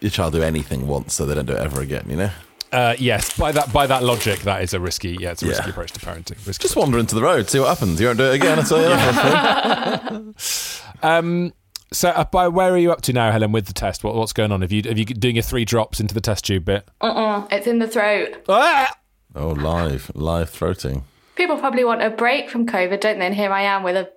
your 0.00 0.10
child 0.10 0.34
do 0.34 0.42
anything 0.42 0.86
once, 0.86 1.14
so 1.14 1.24
they 1.24 1.34
don't 1.34 1.46
do 1.46 1.54
it 1.54 1.60
ever 1.60 1.80
again. 1.80 2.04
You 2.08 2.16
know, 2.16 2.30
Uh, 2.72 2.94
yes, 2.98 3.36
by 3.38 3.52
that 3.52 3.72
by 3.72 3.86
that 3.86 4.02
logic, 4.02 4.40
that 4.40 4.62
is 4.62 4.74
a 4.74 4.80
risky. 4.80 5.16
Yeah, 5.20 5.30
it's 5.30 5.42
a 5.42 5.46
Yeah. 5.46 5.52
risky 5.52 5.70
approach 5.70 5.92
to 5.92 6.00
parenting. 6.00 6.44
Risky 6.46 6.62
just 6.62 6.76
wander 6.76 6.98
into 6.98 7.14
the 7.14 7.22
road, 7.22 7.48
see 7.48 7.60
what 7.60 7.68
happens. 7.68 8.00
You 8.00 8.08
won't 8.08 8.18
do 8.18 8.24
it 8.24 8.34
again. 8.34 8.58
I 8.58 8.62
tell 8.62 8.82
you 8.82 8.88
that. 8.88 10.82
Um, 11.02 11.52
so, 11.92 12.08
uh, 12.10 12.24
by 12.24 12.48
where 12.48 12.72
are 12.72 12.78
you 12.78 12.90
up 12.92 13.02
to 13.02 13.12
now, 13.12 13.30
Helen, 13.30 13.52
with 13.52 13.66
the 13.66 13.72
test? 13.72 14.02
What, 14.02 14.14
what's 14.16 14.32
going 14.32 14.50
on? 14.52 14.60
Have 14.62 14.72
you 14.72 14.82
have 14.84 14.98
you 14.98 15.04
doing 15.04 15.36
your 15.36 15.42
three 15.42 15.64
drops 15.64 16.00
into 16.00 16.14
the 16.14 16.20
test 16.20 16.44
tube 16.44 16.64
bit? 16.64 16.88
Uh-uh, 17.00 17.46
it's 17.50 17.66
in 17.66 17.78
the 17.78 17.86
throat. 17.88 18.42
Ah! 18.48 18.92
Oh, 19.34 19.48
live, 19.50 20.10
live 20.14 20.50
throating. 20.50 21.02
People 21.36 21.58
probably 21.58 21.84
want 21.84 22.02
a 22.02 22.08
break 22.10 22.48
from 22.50 22.66
COVID, 22.66 23.00
don't 23.00 23.18
they? 23.18 23.26
And 23.26 23.34
here 23.34 23.52
I 23.52 23.62
am 23.62 23.82
with 23.82 23.94
a 23.96 24.08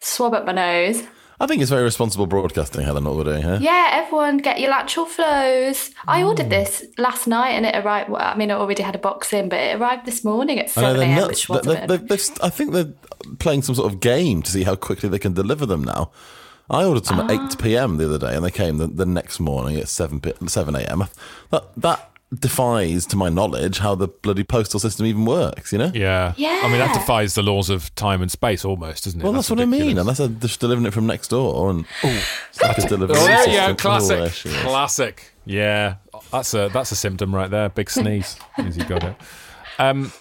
swab 0.00 0.34
up 0.34 0.44
my 0.46 0.52
nose. 0.52 1.02
I 1.40 1.46
think 1.46 1.62
it's 1.62 1.70
very 1.70 1.84
responsible 1.84 2.26
broadcasting, 2.26 2.82
Helen, 2.82 3.04
what 3.04 3.14
we're 3.16 3.22
doing 3.22 3.42
here. 3.42 3.58
Yeah, 3.60 3.90
everyone 3.92 4.38
get 4.38 4.58
your 4.58 4.70
lateral 4.70 5.06
flows. 5.06 5.90
I 6.08 6.22
Mm. 6.22 6.26
ordered 6.26 6.50
this 6.50 6.84
last 6.98 7.28
night 7.28 7.50
and 7.50 7.64
it 7.64 7.76
arrived. 7.76 8.10
Well, 8.10 8.20
I 8.20 8.34
mean, 8.36 8.50
I 8.50 8.54
already 8.54 8.82
had 8.82 8.96
a 8.96 8.98
box 8.98 9.32
in, 9.32 9.48
but 9.48 9.60
it 9.60 9.76
arrived 9.80 10.04
this 10.04 10.24
morning 10.24 10.58
at 10.58 10.64
I 10.76 10.80
know 10.80 10.86
7 10.88 10.96
they're 10.96 11.08
a.m., 11.08 11.16
nuts. 11.20 11.28
which 11.28 11.46
They- 11.46 11.54
wasn't 11.68 11.88
they- 11.88 11.94
it. 11.94 12.08
they've- 12.08 12.08
they've- 12.08 12.38
I 12.42 12.50
think 12.50 12.72
they're 12.72 12.92
playing 13.38 13.62
some 13.62 13.76
sort 13.76 13.92
of 13.92 14.00
game 14.00 14.42
to 14.42 14.50
see 14.50 14.64
how 14.64 14.74
quickly 14.74 15.08
they 15.08 15.20
can 15.20 15.32
deliver 15.32 15.64
them 15.64 15.84
now. 15.84 16.10
I 16.70 16.84
ordered 16.84 17.06
some 17.06 17.20
at 17.20 17.30
8 17.30 17.56
p.m. 17.58 17.96
the 17.98 18.06
other 18.06 18.18
day, 18.18 18.34
and 18.34 18.44
they 18.44 18.50
came 18.50 18.76
the, 18.78 18.88
the 18.88 19.06
next 19.06 19.38
morning 19.40 19.76
at 19.76 19.88
7 19.88 20.20
p- 20.20 20.32
7 20.48 20.74
a.m. 20.74 21.04
That 21.50 21.64
that 21.76 22.10
defies, 22.36 23.06
to 23.06 23.16
my 23.16 23.28
knowledge, 23.28 23.78
how 23.78 23.94
the 23.94 24.08
bloody 24.08 24.44
postal 24.44 24.78
system 24.80 25.06
even 25.06 25.24
works. 25.24 25.72
You 25.72 25.78
know? 25.78 25.90
Yeah. 25.94 26.34
I 26.36 26.68
mean, 26.68 26.78
that 26.78 26.94
defies 26.94 27.34
the 27.34 27.42
laws 27.42 27.70
of 27.70 27.94
time 27.94 28.20
and 28.22 28.30
space 28.30 28.64
almost, 28.64 29.04
doesn't 29.04 29.20
it? 29.20 29.24
Well, 29.24 29.32
that's, 29.32 29.50
what 29.50 29.60
I 29.60 29.64
mean. 29.64 29.80
ridiculous. 29.80 30.00
Unless 30.02 30.18
they're 30.18 30.40
just 30.48 30.60
delivering 30.60 30.86
it 30.86 30.92
from 30.94 31.06
next 31.06 31.28
door, 31.28 31.70
and 31.70 31.84
it's 32.02 32.62
like 32.62 32.78
a 32.78 32.88
delivery 32.88 33.16
Oh, 33.18 33.24
there 33.26 33.36
system. 33.38 33.52
you 33.54 33.58
go. 33.60 33.66
Oh, 33.68 33.74
Classic. 33.74 34.18
there 34.18 34.30
she 34.30 34.48
is. 34.50 34.56
Classic. 34.62 35.30
Yeah. 35.46 35.94
That's 36.30 36.52
a 36.54 36.68
that's 36.72 36.92
a 36.92 36.96
symptom 36.96 37.34
right 37.34 37.50
there. 37.50 37.68
Big 37.70 37.88
sneeze. 37.88 38.36
as 38.58 38.76
you 38.76 38.84
got 38.84 39.02
it. 39.04 39.16
Um, 39.78 40.12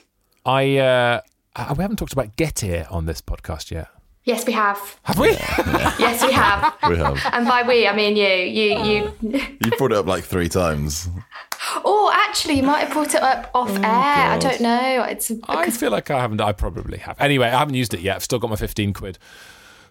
I 0.45 0.77
uh, 0.77 1.21
uh, 1.55 1.73
we 1.77 1.81
haven't 1.81 1.97
talked 1.97 2.13
about 2.13 2.37
Getir 2.37 2.89
on 2.91 3.05
this 3.07 3.21
podcast 3.21 3.71
yet. 3.71 3.87
yes, 4.23 4.45
we 4.45 4.53
have. 4.53 4.77
Have 5.03 5.17
we? 5.19 5.29
Yes, 5.99 6.23
we 6.23 6.31
have. 6.31 6.73
We 6.87 6.97
have. 6.97 7.19
and 7.33 7.45
by 7.47 7.63
we, 7.63 7.87
I 7.87 7.95
mean 7.95 8.15
you. 8.15 8.27
You, 8.27 8.83
you. 8.83 9.41
You 9.63 9.71
brought 9.77 9.91
it 9.91 9.97
up 9.97 10.05
like 10.05 10.23
three 10.23 10.47
times. 10.47 11.09
Oh, 11.83 12.11
actually, 12.13 12.55
you 12.55 12.63
might 12.63 12.79
have 12.79 12.93
brought 12.93 13.13
it 13.13 13.21
up 13.21 13.49
off 13.53 13.69
oh, 13.69 13.75
air. 13.75 13.83
I 13.83 14.37
don't 14.37 14.61
know. 14.61 15.03
It's 15.03 15.31
I 15.47 15.69
feel 15.69 15.91
like 15.91 16.11
I 16.11 16.19
haven't. 16.19 16.41
I 16.41 16.51
probably 16.51 16.99
have. 16.99 17.19
Anyway, 17.19 17.47
I 17.47 17.57
haven't 17.59 17.75
used 17.75 17.93
it 17.93 18.01
yet. 18.01 18.17
I've 18.17 18.23
still 18.23 18.39
got 18.39 18.49
my 18.49 18.55
fifteen 18.55 18.93
quid 18.93 19.17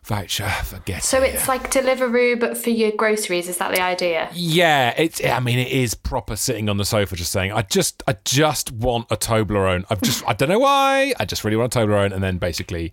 voucher 0.07 0.49
for 0.65 0.79
getting. 0.81 1.03
So 1.03 1.21
it's 1.21 1.49
like 1.49 1.71
Deliveroo, 1.71 2.39
but 2.39 2.57
for 2.57 2.71
your 2.71 2.93
groceries. 2.93 3.49
Is 3.49 3.59
that 3.59 3.75
the 3.75 3.83
idea? 3.83 4.31
Yeah, 4.33 4.95
it's. 4.97 5.23
I 5.25 5.41
mean, 5.41 5.59
it 5.59 5.69
is 5.69 5.95
proper 5.95 6.37
sitting 6.37 6.69
on 6.69 6.77
the 6.77 6.85
sofa, 6.85 7.17
just 7.17 7.33
saying, 7.33 7.53
"I 7.53 7.63
just, 7.63 8.03
I 8.07 8.17
just 8.25 8.73
want 8.73 9.07
a 9.11 9.17
Toblerone." 9.17 9.85
I've 9.91 10.01
just, 10.01 10.27
I 10.27 10.33
don't 10.33 10.49
know 10.49 10.61
why, 10.61 11.13
I 11.19 11.25
just 11.25 11.45
really 11.45 11.57
want 11.57 11.75
a 11.75 11.79
Toblerone, 11.79 12.13
and 12.13 12.23
then 12.23 12.39
basically 12.39 12.93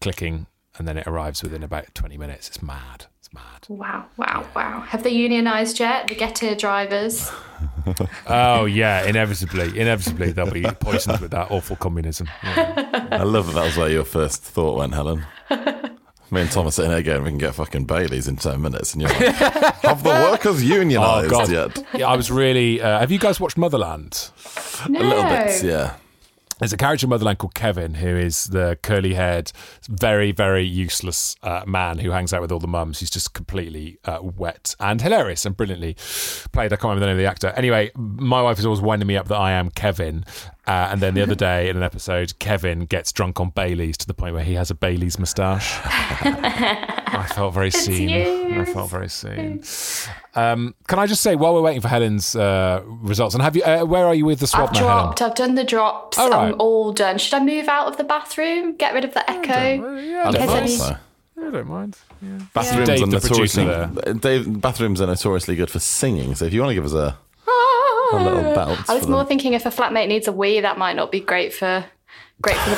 clicking, 0.00 0.46
and 0.78 0.86
then 0.86 0.96
it 0.96 1.06
arrives 1.06 1.42
within 1.42 1.62
about 1.62 1.94
twenty 1.94 2.16
minutes. 2.16 2.48
It's 2.48 2.62
mad. 2.62 3.06
It's 3.18 3.32
mad. 3.34 3.66
Wow, 3.68 4.06
wow, 4.16 4.46
wow. 4.54 4.80
Have 4.80 5.02
they 5.02 5.12
unionised 5.12 5.80
yet? 5.80 6.06
The 6.08 6.14
Getir 6.14 6.56
drivers? 6.56 7.30
Oh 8.26 8.64
yeah, 8.66 9.04
inevitably, 9.04 9.78
inevitably 9.78 10.32
they'll 10.32 10.50
be 10.50 10.62
poisoned 10.62 11.20
with 11.20 11.30
that 11.32 11.50
awful 11.50 11.76
communism. 11.76 12.28
Yeah. 12.42 13.08
I 13.12 13.22
love 13.24 13.46
that 13.48 13.54
that 13.54 13.64
was 13.64 13.76
where 13.76 13.90
your 13.90 14.04
first 14.04 14.42
thought 14.42 14.78
went, 14.78 14.94
Helen. 14.94 15.24
Me 16.30 16.40
and 16.40 16.50
Thomas 16.50 16.78
are 16.78 16.82
sitting 16.82 16.90
there 16.92 17.02
going, 17.02 17.24
we 17.24 17.28
can 17.28 17.36
get 17.38 17.54
fucking 17.54 17.84
Baileys 17.84 18.26
in 18.26 18.36
10 18.36 18.62
minutes. 18.62 18.94
And 18.94 19.02
you're 19.02 19.10
like, 19.10 19.34
have 19.82 20.02
the 20.02 20.08
workers 20.08 20.64
unionised 20.64 21.24
Oh 21.26 21.28
god, 21.28 21.50
yet? 21.50 21.84
yeah, 21.94 22.08
I 22.08 22.16
was 22.16 22.30
really. 22.30 22.80
Uh, 22.80 23.00
have 23.00 23.10
you 23.10 23.18
guys 23.18 23.38
watched 23.38 23.58
Motherland? 23.58 24.30
No. 24.88 24.98
A 24.98 25.02
little 25.02 25.24
bit, 25.24 25.62
yeah. 25.62 25.96
There's 26.58 26.72
a 26.72 26.76
character 26.76 27.06
in 27.06 27.10
Motherland 27.10 27.38
called 27.38 27.54
Kevin, 27.54 27.94
who 27.94 28.06
is 28.06 28.44
the 28.44 28.78
curly 28.82 29.14
haired, 29.14 29.50
very, 29.88 30.30
very 30.30 30.64
useless 30.64 31.34
uh, 31.42 31.62
man 31.66 31.98
who 31.98 32.10
hangs 32.10 32.32
out 32.32 32.40
with 32.40 32.52
all 32.52 32.60
the 32.60 32.68
mums. 32.68 33.00
He's 33.00 33.10
just 33.10 33.34
completely 33.34 33.98
uh, 34.04 34.18
wet 34.22 34.76
and 34.78 35.00
hilarious 35.00 35.44
and 35.44 35.56
brilliantly 35.56 35.96
played. 36.52 36.72
I 36.72 36.76
can't 36.76 36.84
remember 36.84 37.00
the 37.00 37.06
name 37.06 37.16
of 37.16 37.18
the 37.18 37.26
actor. 37.26 37.48
Anyway, 37.56 37.90
my 37.96 38.42
wife 38.42 38.58
is 38.58 38.66
always 38.66 38.80
winding 38.80 39.08
me 39.08 39.16
up 39.16 39.28
that 39.28 39.38
I 39.38 39.52
am 39.52 39.70
Kevin. 39.70 40.24
Uh, 40.64 40.88
and 40.92 41.00
then 41.00 41.14
the 41.14 41.22
other 41.22 41.34
day 41.34 41.68
in 41.68 41.76
an 41.76 41.82
episode, 41.82 42.38
Kevin 42.38 42.84
gets 42.84 43.10
drunk 43.12 43.40
on 43.40 43.50
Bailey's 43.50 43.96
to 43.98 44.06
the 44.06 44.14
point 44.14 44.34
where 44.34 44.44
he 44.44 44.54
has 44.54 44.70
a 44.70 44.74
Bailey's 44.76 45.18
moustache. 45.18 45.80
I 45.84 47.26
felt 47.34 47.52
very 47.54 47.70
seen. 47.72 48.58
I 48.60 48.64
felt 48.64 48.90
very 48.90 49.08
seen. 49.08 49.62
Um, 50.34 50.74
can 50.86 50.98
I 51.00 51.06
just 51.06 51.20
say, 51.22 51.34
while 51.34 51.52
we're 51.54 51.62
waiting 51.62 51.80
for 51.80 51.88
Helen's 51.88 52.36
uh, 52.36 52.82
results, 52.86 53.34
and 53.34 53.42
have 53.42 53.56
you? 53.56 53.62
Uh, 53.64 53.84
where 53.84 54.06
are 54.06 54.14
you 54.14 54.24
with 54.24 54.38
the 54.38 54.46
swab 54.46 54.68
I've 54.68 54.74
now, 54.74 54.80
Helen? 54.80 55.04
dropped. 55.06 55.22
I've 55.22 55.34
done 55.34 55.54
the 55.56 55.64
drops. 55.64 56.16
All 56.18 56.30
right. 56.30 56.52
I'm 56.54 56.60
all 56.60 56.92
done. 56.92 57.18
Should 57.18 57.34
I 57.34 57.44
move 57.44 57.66
out 57.68 57.88
of 57.88 57.96
the 57.96 58.04
bathroom? 58.04 58.76
Get 58.76 58.94
rid 58.94 59.04
of 59.04 59.14
the 59.14 59.28
echo? 59.28 59.96
Yeah, 59.96 60.28
I 60.28 60.30
don't 60.30 60.34
case 60.40 60.48
think 60.48 60.58
any- 60.62 60.76
so. 60.76 60.96
I 61.44 61.50
don't 61.50 61.66
mind. 61.66 61.98
Bathrooms 62.54 62.86
Dave, 62.88 63.02
are 63.02 63.06
the 63.06 63.12
notoriously 63.28 64.14
Dave, 64.20 64.60
bathrooms 64.60 65.00
are 65.00 65.08
notoriously 65.08 65.56
good 65.56 65.70
for 65.70 65.80
singing. 65.80 66.36
So 66.36 66.44
if 66.44 66.52
you 66.52 66.60
want 66.60 66.70
to 66.70 66.74
give 66.74 66.84
us 66.84 66.92
a, 66.92 67.18
a 68.12 68.22
little 68.24 68.54
bounce, 68.54 68.88
I 68.88 68.94
was 68.94 69.06
more 69.08 69.18
them. 69.20 69.26
thinking 69.28 69.52
if 69.54 69.66
a 69.66 69.70
flatmate 69.70 70.08
needs 70.08 70.28
a 70.28 70.32
wee, 70.32 70.60
that 70.60 70.78
might 70.78 70.94
not 70.96 71.10
be 71.12 71.20
great 71.20 71.52
for 71.52 71.84
great 72.40 72.56
for 72.56 72.70
the 72.70 72.76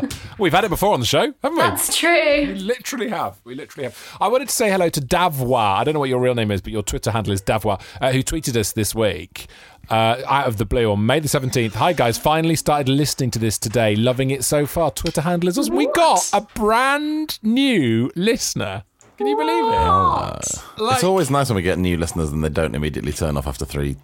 pod. 0.00 0.14
We've 0.38 0.52
had 0.52 0.64
it 0.64 0.68
before 0.70 0.94
on 0.94 1.00
the 1.00 1.06
show, 1.06 1.32
haven't 1.42 1.56
we? 1.56 1.62
That's 1.62 1.96
true. 1.96 2.08
we 2.46 2.54
literally 2.54 3.08
have. 3.08 3.40
We 3.44 3.54
literally 3.56 3.84
have. 3.84 4.16
I 4.20 4.28
wanted 4.28 4.48
to 4.48 4.54
say 4.54 4.70
hello 4.70 4.88
to 4.88 5.00
Davwa. 5.00 5.78
I 5.78 5.84
don't 5.84 5.94
know 5.94 6.00
what 6.00 6.08
your 6.08 6.20
real 6.20 6.34
name 6.36 6.50
is, 6.52 6.60
but 6.60 6.72
your 6.72 6.82
Twitter 6.82 7.10
handle 7.10 7.32
is 7.32 7.42
Davwa, 7.42 7.80
uh, 8.00 8.12
who 8.12 8.22
tweeted 8.22 8.56
us 8.56 8.72
this 8.72 8.94
week. 8.94 9.48
Uh, 9.90 10.22
out 10.28 10.46
of 10.46 10.58
the 10.58 10.66
blue 10.66 10.92
on 10.92 11.04
May 11.06 11.18
the 11.18 11.28
17th. 11.28 11.72
Hi, 11.72 11.94
guys. 11.94 12.18
Finally 12.18 12.56
started 12.56 12.90
listening 12.90 13.30
to 13.32 13.38
this 13.38 13.58
today. 13.58 13.96
Loving 13.96 14.30
it 14.30 14.44
so 14.44 14.66
far. 14.66 14.90
Twitter 14.90 15.22
handle 15.22 15.48
is 15.48 15.58
us. 15.58 15.70
We 15.70 15.86
got 15.92 16.28
a 16.34 16.42
brand 16.42 17.38
new 17.42 18.10
listener. 18.14 18.84
Can 19.16 19.26
you 19.26 19.36
believe 19.36 19.64
it? 19.64 20.80
Like- 20.80 20.94
it's 20.94 21.04
always 21.04 21.30
nice 21.30 21.48
when 21.48 21.56
we 21.56 21.62
get 21.62 21.78
new 21.78 21.96
listeners 21.96 22.30
and 22.32 22.44
they 22.44 22.50
don't 22.50 22.74
immediately 22.74 23.12
turn 23.12 23.36
off 23.36 23.46
after 23.46 23.64
three, 23.64 23.96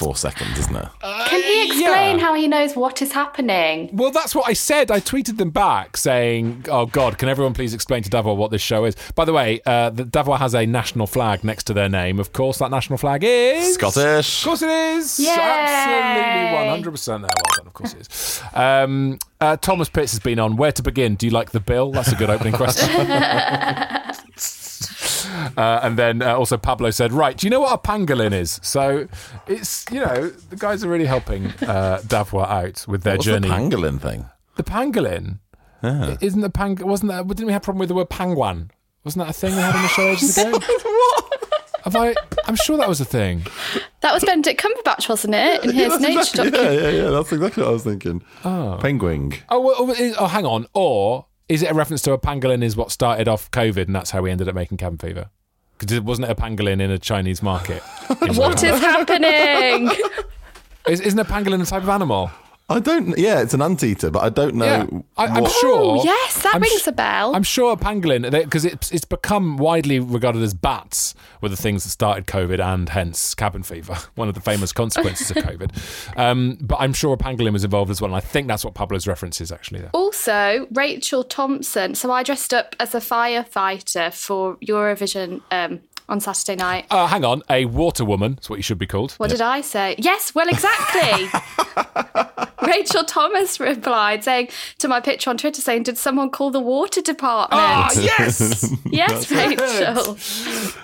four 0.00 0.16
seconds, 0.16 0.58
isn't 0.58 0.74
it? 0.74 0.88
Can 1.02 1.42
he 1.42 1.66
explain 1.66 2.18
yeah. 2.18 2.24
how 2.24 2.32
he 2.32 2.48
knows 2.48 2.74
what 2.74 3.02
is 3.02 3.12
happening? 3.12 3.90
Well, 3.92 4.10
that's 4.10 4.34
what 4.34 4.48
I 4.48 4.54
said. 4.54 4.90
I 4.90 4.98
tweeted 4.98 5.36
them 5.36 5.50
back 5.50 5.98
saying, 5.98 6.64
"Oh 6.68 6.86
God, 6.86 7.18
can 7.18 7.28
everyone 7.28 7.52
please 7.52 7.74
explain 7.74 8.02
to 8.04 8.08
Davwa 8.08 8.34
what 8.34 8.50
this 8.50 8.62
show 8.62 8.86
is?" 8.86 8.96
By 9.14 9.26
the 9.26 9.34
way, 9.34 9.60
uh, 9.66 9.90
the 9.90 10.04
Davwa 10.04 10.38
has 10.38 10.54
a 10.54 10.64
national 10.64 11.06
flag 11.06 11.44
next 11.44 11.64
to 11.64 11.74
their 11.74 11.90
name. 11.90 12.18
Of 12.18 12.32
course, 12.32 12.56
that 12.58 12.70
national 12.70 12.96
flag 12.96 13.22
is 13.22 13.74
Scottish. 13.74 14.40
Of 14.40 14.44
course, 14.46 14.62
it 14.62 14.70
is. 14.70 15.20
Yay. 15.20 15.36
Absolutely, 15.38 16.54
one 16.54 16.68
hundred 16.68 16.92
percent. 16.92 17.22
There, 17.22 17.30
well 17.36 17.56
done. 17.58 17.66
Of 17.66 17.74
course, 17.74 17.92
it 17.92 18.00
is. 18.00 18.42
Um, 18.54 19.18
uh, 19.42 19.58
Thomas 19.58 19.90
Pitts 19.90 20.12
has 20.12 20.20
been 20.20 20.38
on. 20.38 20.56
Where 20.56 20.72
to 20.72 20.82
begin? 20.82 21.16
Do 21.16 21.26
you 21.26 21.32
like 21.32 21.50
the 21.50 21.60
bill? 21.60 21.92
That's 21.92 22.10
a 22.10 22.16
good 22.16 22.30
opening 22.30 22.54
question. 22.54 22.88
Uh, 25.26 25.80
and 25.82 25.96
then 25.98 26.22
uh, 26.22 26.34
also 26.36 26.56
Pablo 26.56 26.90
said, 26.90 27.12
"Right, 27.12 27.36
do 27.36 27.46
you 27.46 27.50
know 27.50 27.60
what 27.60 27.72
a 27.72 27.78
pangolin 27.78 28.32
is?" 28.32 28.60
So 28.62 29.08
it's 29.46 29.84
you 29.90 30.00
know 30.00 30.28
the 30.30 30.56
guys 30.56 30.84
are 30.84 30.88
really 30.88 31.06
helping 31.06 31.46
uh, 31.46 32.00
Davwa 32.06 32.48
out 32.48 32.84
with 32.88 33.02
their 33.02 33.14
What's 33.16 33.26
journey. 33.26 33.48
the 33.48 33.54
pangolin 33.54 34.00
thing? 34.00 34.26
The 34.56 34.62
pangolin. 34.64 35.38
Isn't 35.82 36.40
the 36.42 36.50
pang? 36.50 36.76
Wasn't 36.76 37.10
that? 37.10 37.26
Didn't 37.26 37.46
we 37.46 37.52
have 37.52 37.62
a 37.62 37.64
problem 37.64 37.80
with 37.80 37.88
the 37.88 37.94
word 37.94 38.10
penguin? 38.10 38.70
Wasn't 39.04 39.24
that 39.24 39.30
a 39.30 39.38
thing 39.38 39.54
we 39.56 39.62
had 39.62 39.74
on 39.74 39.82
the 39.82 39.88
show 39.88 40.08
ages 40.08 40.36
ago? 40.38 40.58
Have 41.84 41.96
I? 41.96 42.14
I'm 42.46 42.56
sure 42.56 42.76
that 42.76 42.88
was 42.88 43.00
a 43.00 43.06
thing. 43.06 43.46
That 44.02 44.12
was 44.12 44.22
Benedict 44.24 44.60
Cumberbatch, 44.62 45.08
wasn't 45.08 45.34
it? 45.34 45.64
In 45.64 45.70
his 45.72 45.88
That's 45.88 46.02
nature 46.02 46.18
exactly- 46.20 46.50
document. 46.50 46.74
yeah, 46.82 46.90
yeah, 46.90 47.04
yeah. 47.04 47.10
That's 47.10 47.32
exactly 47.32 47.62
what 47.62 47.70
I 47.70 47.72
was 47.72 47.84
thinking. 47.84 48.22
Oh. 48.44 48.78
Penguin. 48.80 49.32
Oh, 49.48 49.60
well, 49.60 49.74
oh, 49.78 50.14
oh, 50.18 50.26
hang 50.26 50.44
on. 50.44 50.66
Or 50.74 51.24
is 51.50 51.64
it 51.64 51.70
a 51.70 51.74
reference 51.74 52.00
to 52.02 52.12
a 52.12 52.18
pangolin? 52.18 52.62
Is 52.62 52.76
what 52.76 52.92
started 52.92 53.26
off 53.26 53.50
COVID, 53.50 53.86
and 53.86 53.94
that's 53.94 54.12
how 54.12 54.22
we 54.22 54.30
ended 54.30 54.48
up 54.48 54.54
making 54.54 54.78
cabin 54.78 54.98
fever? 54.98 55.30
Because 55.78 55.96
it 55.96 56.04
wasn't 56.04 56.28
it 56.28 56.30
a 56.30 56.34
pangolin 56.36 56.80
in 56.80 56.90
a 56.90 56.98
Chinese 56.98 57.42
market? 57.42 57.82
What 58.20 58.62
is 58.62 58.80
happening? 58.80 59.90
Isn't 60.88 61.18
a 61.18 61.24
pangolin 61.24 61.60
a 61.60 61.66
type 61.66 61.82
of 61.82 61.88
animal? 61.88 62.30
I 62.70 62.78
don't. 62.78 63.18
Yeah, 63.18 63.40
it's 63.40 63.52
an 63.52 63.60
anteater, 63.62 64.10
but 64.10 64.22
I 64.22 64.28
don't 64.28 64.54
know. 64.54 64.64
Yeah, 64.64 65.00
I, 65.16 65.26
I'm 65.26 65.42
what- 65.42 65.52
sure. 65.52 65.98
Oh, 65.98 66.04
yes, 66.04 66.42
that 66.42 66.54
I'm 66.54 66.62
rings 66.62 66.82
sh- 66.82 66.86
a 66.86 66.92
bell. 66.92 67.34
I'm 67.34 67.42
sure 67.42 67.72
a 67.72 67.76
pangolin, 67.76 68.30
because 68.30 68.64
it's 68.64 68.92
it's 68.92 69.04
become 69.04 69.56
widely 69.56 69.98
regarded 69.98 70.40
as 70.42 70.54
bats 70.54 71.14
were 71.40 71.48
the 71.48 71.56
things 71.56 71.82
that 71.84 71.90
started 71.90 72.26
COVID 72.26 72.60
and 72.64 72.88
hence 72.88 73.34
cabin 73.34 73.62
fever, 73.64 73.98
one 74.14 74.28
of 74.28 74.34
the 74.34 74.40
famous 74.40 74.72
consequences 74.72 75.30
of 75.32 75.36
COVID. 75.44 76.16
Um, 76.16 76.58
but 76.60 76.76
I'm 76.80 76.92
sure 76.92 77.12
a 77.12 77.16
pangolin 77.16 77.52
was 77.52 77.64
involved 77.64 77.90
as 77.90 78.00
well, 78.00 78.10
and 78.10 78.16
I 78.16 78.20
think 78.20 78.46
that's 78.46 78.64
what 78.64 78.74
Pablo's 78.74 79.06
reference 79.08 79.40
is 79.40 79.50
actually. 79.50 79.80
There. 79.80 79.90
Also, 79.92 80.68
Rachel 80.72 81.24
Thompson. 81.24 81.94
So 81.96 82.12
I 82.12 82.22
dressed 82.22 82.54
up 82.54 82.76
as 82.78 82.94
a 82.94 83.00
firefighter 83.00 84.12
for 84.14 84.56
Eurovision 84.56 85.42
um, 85.50 85.80
on 86.10 86.20
Saturday 86.20 86.56
night. 86.56 86.86
Uh, 86.90 87.06
hang 87.06 87.24
on, 87.24 87.42
a 87.48 87.64
water 87.64 88.04
woman 88.04 88.38
is 88.42 88.50
what 88.50 88.56
you 88.56 88.62
should 88.62 88.78
be 88.78 88.86
called. 88.86 89.12
What 89.12 89.30
did 89.30 89.40
I 89.40 89.62
say? 89.62 89.94
Yes, 89.98 90.34
well, 90.34 90.48
exactly. 90.48 91.28
Rachel 92.66 93.04
Thomas 93.04 93.58
replied 93.58 94.22
saying 94.22 94.48
to 94.78 94.88
my 94.88 95.00
picture 95.00 95.30
on 95.30 95.38
Twitter 95.38 95.62
saying, 95.62 95.84
"Did 95.84 95.96
someone 95.96 96.28
call 96.30 96.50
the 96.50 96.60
water 96.60 97.00
department?" 97.00 97.60
Ah, 97.62 97.88
yes, 97.94 98.70
yes, 98.84 99.30
Rachel. 99.30 100.16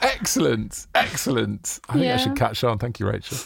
excellent, 0.03 0.87
excellent. 0.95 1.81
I 1.89 1.93
think 1.95 2.07
I 2.07 2.17
should 2.17 2.37
catch 2.37 2.65
on. 2.65 2.79
Thank 2.79 2.99
you, 2.99 3.07
Rachel. 3.09 3.37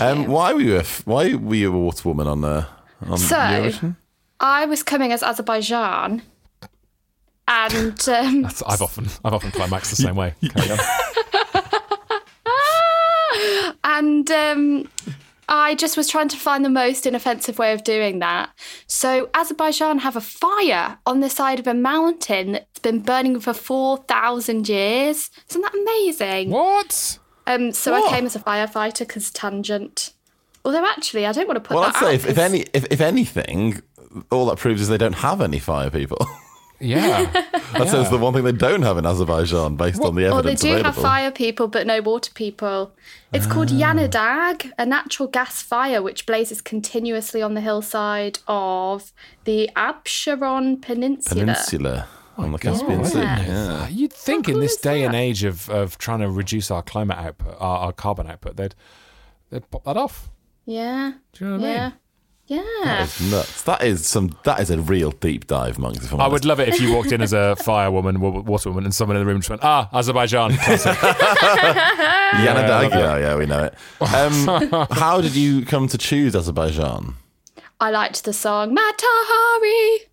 Um, 0.00 0.26
why 0.26 0.52
were 0.54 0.60
you 0.62 0.76
a 0.76 0.80
f- 0.80 1.06
Why 1.06 1.34
were 1.34 1.54
you 1.54 1.72
a 1.74 1.78
water 1.78 2.08
woman 2.08 2.26
on 2.26 2.44
uh, 2.44 2.66
on 3.08 3.18
So- 3.18 3.36
Eurovision? 3.36 3.96
I 4.40 4.66
was 4.66 4.82
coming 4.82 5.12
as 5.12 5.22
Azerbaijan, 5.22 6.22
and 7.48 8.08
um, 8.08 8.46
I've 8.66 8.82
often 8.82 9.06
I've 9.24 9.32
often 9.34 9.50
climaxed 9.50 9.90
the 9.90 9.96
same 9.96 10.16
way. 10.16 10.34
Carry 13.96 14.08
on. 14.08 14.28
and 14.28 14.30
um, 14.30 14.88
I 15.48 15.74
just 15.76 15.96
was 15.96 16.08
trying 16.08 16.28
to 16.28 16.36
find 16.36 16.64
the 16.64 16.68
most 16.70 17.06
inoffensive 17.06 17.58
way 17.58 17.72
of 17.72 17.84
doing 17.84 18.18
that. 18.18 18.50
So 18.86 19.30
Azerbaijan 19.34 19.98
have 20.00 20.16
a 20.16 20.20
fire 20.20 20.98
on 21.06 21.20
the 21.20 21.30
side 21.30 21.60
of 21.60 21.66
a 21.66 21.74
mountain 21.74 22.52
that's 22.52 22.78
been 22.80 23.00
burning 23.00 23.38
for 23.40 23.52
four 23.52 23.98
thousand 24.08 24.68
years. 24.68 25.30
Isn't 25.50 25.62
that 25.62 25.74
amazing? 25.74 26.50
What? 26.50 27.18
Um, 27.46 27.70
so 27.72 27.92
What? 27.92 28.12
I 28.12 28.16
came 28.16 28.26
as 28.26 28.34
a 28.34 28.40
firefighter 28.40 29.00
because 29.00 29.30
tangent. 29.30 30.12
Although 30.64 30.84
actually, 30.84 31.26
I 31.26 31.30
don't 31.32 31.46
want 31.46 31.56
to 31.56 31.60
put 31.60 31.76
Well, 31.76 31.84
that 31.84 31.94
I'd 31.94 32.00
say 32.00 32.06
out 32.08 32.14
if, 32.14 32.20
if 32.26 32.34
'cause- 32.34 32.38
any, 32.38 32.60
if, 32.74 32.84
if 32.90 33.00
anything, 33.00 33.82
all 34.32 34.46
that 34.46 34.58
proves 34.58 34.80
is 34.80 34.88
they 34.88 34.98
don't 34.98 35.12
have 35.12 35.40
any 35.40 35.60
fire 35.60 35.90
people. 35.90 36.26
Yeah. 36.80 37.44
That 37.76 37.88
says 37.88 38.08
the 38.08 38.16
one 38.16 38.32
thing 38.32 38.44
they 38.44 38.52
don't 38.52 38.82
have 38.82 38.96
in 38.96 39.04
Azerbaijan, 39.04 39.76
based 39.76 40.00
on 40.00 40.14
the 40.14 40.24
evidence. 40.24 40.32
Well, 40.32 40.42
they 40.42 40.48
evidence 40.52 40.60
do 40.62 40.68
available. 40.70 40.92
have 40.92 41.02
fire 41.02 41.30
people, 41.30 41.68
but 41.68 41.86
no 41.86 42.00
water 42.00 42.30
people. 42.32 42.92
It's 43.34 43.44
called 43.46 43.68
Ah. 43.70 43.74
Yanar 43.74 44.08
Dag, 44.08 44.72
a 44.78 44.86
natural 44.86 45.28
gas 45.28 45.60
fire 45.60 46.00
which 46.00 46.24
blazes 46.24 46.62
continuously 46.62 47.42
on 47.42 47.52
the 47.52 47.60
hillside 47.60 48.38
of 48.48 49.12
the 49.44 49.68
Absheron 49.76 50.80
Peninsula. 50.80 51.40
Peninsula 51.40 52.08
on 52.38 52.52
the 52.52 52.58
Caspian 52.58 53.04
Sea. 53.04 53.18
Yeah. 53.20 53.88
You'd 53.88 54.12
think 54.12 54.48
in 54.48 54.60
this 54.60 54.72
is 54.74 54.80
day 54.80 55.02
and 55.02 55.14
age 55.14 55.44
of, 55.44 55.68
of 55.68 55.98
trying 55.98 56.20
to 56.20 56.30
reduce 56.30 56.70
our 56.70 56.82
climate 56.82 57.18
output, 57.18 57.56
our, 57.58 57.78
our 57.78 57.92
carbon 57.92 58.26
output, 58.26 58.56
they'd 58.56 58.74
they'd 59.50 59.68
pop 59.70 59.84
that 59.84 59.96
off. 59.98 60.30
Yeah. 60.64 61.12
Do 61.32 61.44
you 61.44 61.50
know 61.50 61.56
what 61.58 61.66
I 61.68 61.80
mean? 61.88 61.92
Yeah. 62.48 63.02
It's 63.02 63.20
nuts. 63.20 63.62
That 63.62 63.82
is 63.82 64.06
some. 64.06 64.36
That 64.44 64.60
is 64.60 64.70
a 64.70 64.78
real 64.80 65.10
deep 65.10 65.48
dive, 65.48 65.78
monks. 65.80 66.04
If 66.04 66.12
I'm 66.12 66.20
I 66.20 66.24
honest. 66.26 66.32
would 66.32 66.44
love 66.44 66.60
it 66.60 66.68
if 66.68 66.80
you 66.80 66.94
walked 66.94 67.10
in 67.10 67.20
as 67.20 67.32
a 67.32 67.56
firewoman, 67.60 68.18
wa- 68.18 68.42
waterwoman, 68.42 68.84
and 68.84 68.94
someone 68.94 69.16
in 69.16 69.22
the 69.22 69.26
room 69.26 69.40
just 69.40 69.50
went, 69.50 69.64
"Ah, 69.64 69.88
Azerbaijan." 69.92 70.56
Classic. 70.56 70.92
Yanar 70.96 72.66
Dag. 72.66 72.90
Yeah, 72.92 73.18
yeah, 73.18 73.36
we 73.36 73.46
know 73.46 73.64
it. 73.64 73.74
Um, 74.00 74.86
how 74.92 75.20
did 75.20 75.34
you 75.34 75.64
come 75.64 75.88
to 75.88 75.98
choose 75.98 76.36
Azerbaijan? 76.36 77.14
I 77.80 77.90
liked 77.90 78.24
the 78.24 78.32
song 78.32 78.72
Mata 78.74 79.06
Hari. 79.06 80.06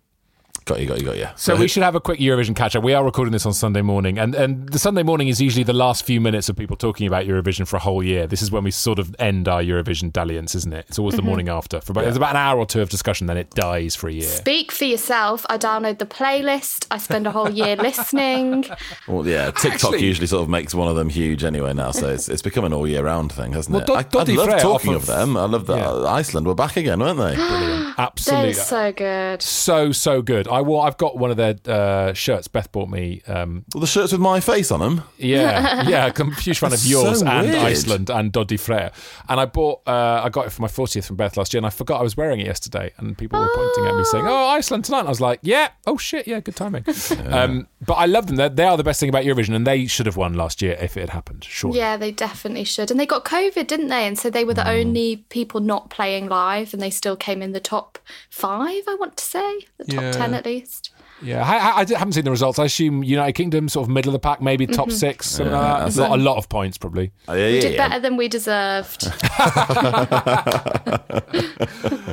Got 0.66 0.80
you, 0.80 0.86
got 0.86 0.98
you, 0.98 1.04
got 1.04 1.18
you. 1.18 1.28
So 1.36 1.56
we 1.56 1.68
should 1.68 1.82
have 1.82 1.94
a 1.94 2.00
quick 2.00 2.18
Eurovision 2.20 2.56
catch 2.56 2.74
up. 2.74 2.82
We 2.82 2.94
are 2.94 3.04
recording 3.04 3.32
this 3.32 3.44
on 3.44 3.52
Sunday 3.52 3.82
morning, 3.82 4.18
and, 4.18 4.34
and 4.34 4.66
the 4.70 4.78
Sunday 4.78 5.02
morning 5.02 5.28
is 5.28 5.38
usually 5.38 5.62
the 5.62 5.74
last 5.74 6.06
few 6.06 6.22
minutes 6.22 6.48
of 6.48 6.56
people 6.56 6.74
talking 6.74 7.06
about 7.06 7.26
Eurovision 7.26 7.68
for 7.68 7.76
a 7.76 7.80
whole 7.80 8.02
year. 8.02 8.26
This 8.26 8.40
is 8.40 8.50
when 8.50 8.64
we 8.64 8.70
sort 8.70 8.98
of 8.98 9.14
end 9.18 9.46
our 9.46 9.62
Eurovision 9.62 10.10
dalliance, 10.10 10.54
isn't 10.54 10.72
it? 10.72 10.86
It's 10.88 10.98
always 10.98 11.16
the 11.16 11.20
mm-hmm. 11.20 11.28
morning 11.28 11.48
after. 11.50 11.82
For 11.82 11.92
about, 11.92 12.04
There's 12.04 12.16
about 12.16 12.30
an 12.30 12.38
hour 12.38 12.58
or 12.58 12.64
two 12.64 12.80
of 12.80 12.88
discussion, 12.88 13.26
then 13.26 13.36
it 13.36 13.50
dies 13.50 13.94
for 13.94 14.08
a 14.08 14.12
year. 14.12 14.22
Speak 14.22 14.72
for 14.72 14.86
yourself. 14.86 15.44
I 15.50 15.58
download 15.58 15.98
the 15.98 16.06
playlist. 16.06 16.86
I 16.90 16.96
spend 16.96 17.26
a 17.26 17.30
whole 17.30 17.50
year 17.50 17.76
listening. 17.88 18.64
Well, 19.06 19.26
yeah, 19.26 19.50
TikTok 19.50 19.92
Actually- 19.92 20.06
usually 20.06 20.28
sort 20.28 20.44
of 20.44 20.48
makes 20.48 20.74
one 20.74 20.88
of 20.88 20.96
them 20.96 21.10
huge 21.10 21.44
anyway 21.44 21.74
now, 21.74 21.90
so 21.90 22.08
it's, 22.08 22.30
it's 22.30 22.42
become 22.42 22.64
an 22.64 22.72
all 22.72 22.88
year 22.88 23.04
round 23.04 23.32
thing, 23.32 23.52
hasn't 23.52 23.74
Well, 23.74 23.82
it? 23.82 24.10
Dod- 24.10 24.30
I, 24.30 24.32
I 24.32 24.34
love 24.34 24.48
Freyr 24.48 24.60
talking 24.60 24.94
of, 24.94 25.02
of- 25.02 25.06
them. 25.08 25.36
I 25.36 25.44
love 25.44 25.66
that 25.66 25.76
Yeah. 25.76 26.04
Iceland 26.08 26.46
were 26.46 26.54
back 26.54 26.78
again, 26.78 27.00
weren't 27.00 27.18
they? 27.18 27.34
Brilliant. 27.34 27.98
Absolutely. 27.98 28.52
They're 28.54 28.64
so 28.64 28.92
good. 28.92 29.42
so 29.42 29.92
so 29.92 30.22
good. 30.22 30.48
I 30.54 30.62
wore. 30.62 30.86
I've 30.86 30.96
got 30.96 31.18
one 31.18 31.30
of 31.30 31.36
their 31.36 31.54
uh, 31.66 32.12
shirts. 32.12 32.48
Beth 32.48 32.70
bought 32.72 32.88
me. 32.88 33.22
Um, 33.26 33.64
Well, 33.74 33.80
the 33.80 33.86
shirts 33.86 34.12
with 34.12 34.20
my 34.20 34.40
face 34.40 34.70
on 34.70 34.80
them. 34.80 35.02
yeah, 35.18 35.88
yeah. 35.88 36.12
I'm 36.16 36.32
a 36.32 36.34
huge 36.34 36.58
fan 36.58 36.72
of 36.72 36.84
yours 36.84 37.20
so 37.20 37.26
and 37.26 37.48
weird. 37.48 37.58
Iceland 37.62 38.10
and 38.10 38.32
Daði 38.32 38.58
Freyr. 38.58 38.92
And 39.28 39.40
I 39.40 39.44
bought. 39.46 39.80
Uh, 39.86 40.22
I 40.24 40.28
got 40.30 40.46
it 40.46 40.50
for 40.50 40.62
my 40.62 40.68
40th 40.68 41.06
from 41.06 41.16
Beth 41.16 41.36
last 41.36 41.52
year, 41.52 41.58
and 41.58 41.66
I 41.66 41.70
forgot 41.70 42.00
I 42.00 42.02
was 42.02 42.16
wearing 42.16 42.40
it 42.40 42.46
yesterday. 42.46 42.92
And 42.98 43.16
people 43.18 43.38
were 43.40 43.48
pointing 43.54 43.86
at 43.86 43.96
me 43.96 44.04
saying, 44.04 44.26
"Oh, 44.26 44.48
Iceland 44.48 44.84
tonight." 44.84 45.00
And 45.00 45.08
I 45.08 45.10
was 45.10 45.20
like, 45.20 45.40
"Yeah. 45.42 45.68
Oh 45.86 45.96
shit. 45.98 46.26
Yeah. 46.26 46.40
Good 46.40 46.56
timing." 46.56 46.84
Um, 47.30 47.68
but 47.84 47.94
I 47.94 48.06
love 48.06 48.26
them. 48.26 48.36
They're, 48.36 48.48
they 48.48 48.64
are 48.64 48.76
the 48.76 48.84
best 48.84 49.00
thing 49.00 49.08
about 49.08 49.24
Eurovision, 49.24 49.54
and 49.54 49.66
they 49.66 49.86
should 49.86 50.06
have 50.06 50.16
won 50.16 50.34
last 50.34 50.62
year 50.62 50.76
if 50.80 50.96
it 50.96 51.00
had 51.00 51.10
happened. 51.10 51.44
Sure. 51.44 51.74
Yeah, 51.74 51.96
they 51.96 52.12
definitely 52.12 52.64
should. 52.64 52.90
And 52.90 52.98
they 52.98 53.06
got 53.06 53.24
COVID, 53.24 53.66
didn't 53.66 53.88
they? 53.88 54.06
And 54.06 54.18
so 54.18 54.30
they 54.30 54.44
were 54.44 54.54
the 54.54 54.68
only 54.68 55.16
people 55.28 55.60
not 55.60 55.90
playing 55.90 56.28
live, 56.28 56.72
and 56.72 56.80
they 56.82 56.90
still 56.90 57.16
came 57.16 57.42
in 57.42 57.52
the 57.52 57.60
top 57.60 57.98
five, 58.30 58.82
I 58.88 58.96
want 58.98 59.16
to 59.16 59.24
say, 59.24 59.58
the 59.78 59.84
top 59.84 60.02
Yeah. 60.02 60.12
10 60.12 60.34
at 60.34 60.43
least. 60.44 60.90
Yeah, 61.22 61.42
I, 61.44 61.56
I, 61.56 61.80
I 61.80 61.86
haven't 61.98 62.12
seen 62.12 62.24
the 62.24 62.30
results. 62.30 62.58
I 62.58 62.64
assume 62.64 63.04
United 63.04 63.32
Kingdom, 63.34 63.68
sort 63.68 63.86
of 63.86 63.90
middle 63.90 64.10
of 64.10 64.14
the 64.14 64.18
pack, 64.18 64.42
maybe 64.42 64.66
top 64.66 64.88
mm-hmm. 64.88 64.96
six, 64.96 65.30
something 65.30 65.54
Yeah, 65.54 65.60
like 65.72 65.82
that's 65.84 65.96
that. 65.96 66.08
Not 66.10 66.18
a 66.18 66.22
lot 66.22 66.36
of 66.38 66.48
points, 66.48 66.76
probably. 66.76 67.12
Oh, 67.28 67.34
yeah, 67.34 67.46
We 67.46 67.54
yeah, 67.54 67.60
did 67.60 67.72
yeah. 67.74 67.88
better 67.88 68.00
than 68.00 68.16
we 68.16 68.28
deserved. 68.28 69.04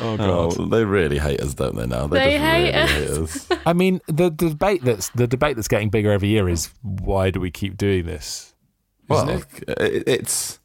Oh, 0.00 0.16
oh, 0.18 0.50
God. 0.50 0.70
they 0.70 0.84
really 0.84 1.18
hate 1.18 1.40
us, 1.40 1.54
don't 1.54 1.76
they? 1.76 1.86
Now 1.86 2.06
They 2.06 2.32
just 2.32 2.44
hate 2.44 2.74
really 2.74 3.22
us. 3.22 3.50
us. 3.50 3.58
I 3.66 3.72
mean, 3.72 4.00
the, 4.06 4.30
the 4.30 4.50
debate 4.50 4.82
that's 4.82 5.08
the 5.10 5.26
debate 5.26 5.56
that's 5.56 5.68
getting 5.68 5.88
bigger 5.88 6.12
every 6.12 6.28
year 6.28 6.48
is 6.48 6.70
why 6.82 7.30
do 7.30 7.40
we 7.40 7.50
keep 7.50 7.76
doing 7.76 8.04
this? 8.04 8.54
Well, 9.08 9.28
it? 9.30 9.44
it- 9.68 10.08
it's 10.08 10.58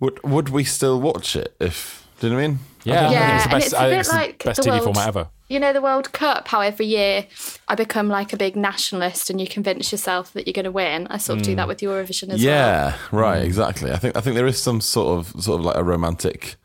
would 0.00 0.22
would 0.24 0.48
we 0.48 0.64
still 0.64 1.00
watch 1.00 1.36
it 1.36 1.54
if? 1.60 2.06
Do 2.20 2.26
you 2.28 2.32
know 2.32 2.38
what 2.38 2.44
I 2.44 2.48
mean? 2.48 2.58
Yeah, 2.84 2.94
I 2.94 3.00
think 3.00 3.12
Yeah, 3.12 3.36
it's 3.36 3.44
the 3.44 3.50
and 3.50 3.60
best, 3.60 3.66
it's 3.66 3.74
a 3.74 3.78
I 3.78 3.80
think 3.80 3.92
bit 3.92 4.00
it's 4.00 4.10
the 4.10 4.48
best 4.48 4.62
the 4.62 4.62
TV 4.62 4.70
World- 4.72 4.84
format 4.84 5.08
ever. 5.08 5.28
You 5.48 5.60
know, 5.60 5.72
the 5.74 5.82
World 5.82 6.12
Cup, 6.12 6.48
how 6.48 6.60
every 6.62 6.86
year 6.86 7.26
I 7.68 7.74
become 7.74 8.08
like 8.08 8.32
a 8.32 8.36
big 8.36 8.56
nationalist 8.56 9.28
and 9.28 9.38
you 9.40 9.46
convince 9.46 9.92
yourself 9.92 10.32
that 10.32 10.46
you're 10.46 10.54
going 10.54 10.64
to 10.64 10.70
win. 10.72 11.06
I 11.10 11.18
sort 11.18 11.38
of 11.40 11.44
do 11.44 11.54
that 11.56 11.68
with 11.68 11.78
Eurovision 11.80 12.30
as 12.30 12.30
well. 12.30 12.38
Yeah, 12.40 12.96
right, 13.12 13.42
Mm. 13.42 13.46
exactly. 13.46 13.92
I 13.92 13.96
think 13.96 14.16
I 14.16 14.20
think 14.20 14.36
there 14.36 14.46
is 14.46 14.60
some 14.60 14.80
sort 14.80 15.18
of 15.18 15.42
sort 15.42 15.60
of 15.60 15.66
like 15.66 15.76
a 15.76 15.84
romantic 15.84 16.56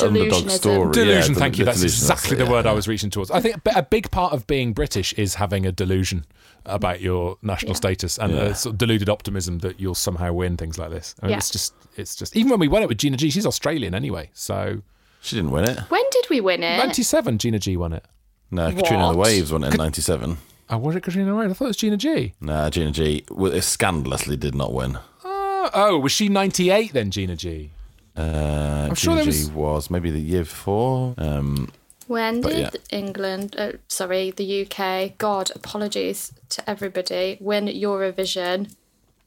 underdog 0.00 0.48
story. 0.50 0.92
Delusion, 0.92 1.34
Yeah, 1.34 1.38
thank 1.38 1.54
del- 1.54 1.58
you. 1.60 1.64
That's 1.66 1.78
delusion, 1.78 1.84
exactly 2.04 2.36
it, 2.36 2.38
the 2.38 2.44
yeah. 2.46 2.50
word 2.50 2.66
I 2.66 2.72
was 2.72 2.88
reaching 2.88 3.10
towards. 3.10 3.30
I 3.30 3.40
think 3.40 3.56
a 3.74 3.82
big 3.82 4.10
part 4.10 4.32
of 4.32 4.46
being 4.46 4.72
British 4.72 5.12
is 5.14 5.34
having 5.34 5.66
a 5.66 5.72
delusion 5.72 6.24
about 6.64 7.00
your 7.00 7.36
national 7.42 7.74
status 7.74 8.18
and 8.18 8.32
a 8.32 8.54
sort 8.54 8.72
of 8.72 8.78
deluded 8.78 9.08
optimism 9.08 9.58
that 9.58 9.78
you'll 9.78 9.94
somehow 9.94 10.32
win 10.32 10.56
things 10.56 10.78
like 10.78 10.90
this. 10.90 11.14
I 11.20 11.26
mean, 11.26 11.32
Yeah. 11.32 11.36
it's 11.38 11.50
just, 11.50 11.74
it's 11.96 12.16
just. 12.16 12.34
Even 12.36 12.50
when 12.50 12.58
we 12.60 12.68
won 12.68 12.82
it 12.82 12.88
with 12.88 12.98
Gina 12.98 13.16
G, 13.18 13.28
she's 13.30 13.46
Australian 13.46 13.94
anyway. 13.94 14.30
So 14.32 14.82
She 15.26 15.36
didn't 15.36 15.50
win 15.50 15.64
it. 15.68 15.78
When 15.90 16.02
did 16.12 16.26
we 16.30 16.40
win 16.40 16.62
it? 16.62 16.78
ninety-seven, 16.78 17.38
Gina 17.38 17.58
G 17.58 17.76
won 17.76 17.92
it. 17.92 18.04
No, 18.50 18.70
Katrina 18.72 19.06
and 19.08 19.14
the 19.14 19.18
Waves 19.18 19.52
won 19.52 19.64
it 19.64 19.72
in 19.72 19.76
'97. 19.78 20.38
Oh, 20.70 20.78
was 20.78 20.94
it 20.96 21.02
Katrina 21.02 21.34
Wright? 21.34 21.50
I 21.50 21.52
thought 21.52 21.64
it 21.66 21.68
was 21.68 21.76
Gina 21.76 21.96
G. 21.96 22.32
Nah, 22.40 22.70
Gina 22.70 22.90
G 22.92 23.24
w- 23.28 23.60
scandalously 23.60 24.36
did 24.36 24.54
not 24.54 24.72
win. 24.72 24.98
Oh, 25.24 25.70
oh, 25.74 25.98
was 25.98 26.12
she 26.12 26.28
ninety-eight 26.28 26.92
then, 26.92 27.10
Gina 27.10 27.34
G? 27.36 27.70
Uh, 28.16 28.94
sure 28.94 29.14
Gina 29.14 29.14
there 29.16 29.24
G 29.24 29.38
was- 29.40 29.50
was 29.50 29.90
maybe 29.90 30.10
the 30.10 30.20
year 30.20 30.42
before. 30.44 31.14
Um, 31.18 31.70
When 32.06 32.40
did 32.40 32.56
yeah. 32.58 32.70
England, 32.96 33.56
uh, 33.58 33.72
sorry, 33.88 34.30
the 34.30 34.62
UK, 34.62 35.18
God, 35.18 35.50
apologies 35.56 36.32
to 36.50 36.70
everybody, 36.70 37.36
win 37.40 37.66
Eurovision? 37.66 38.70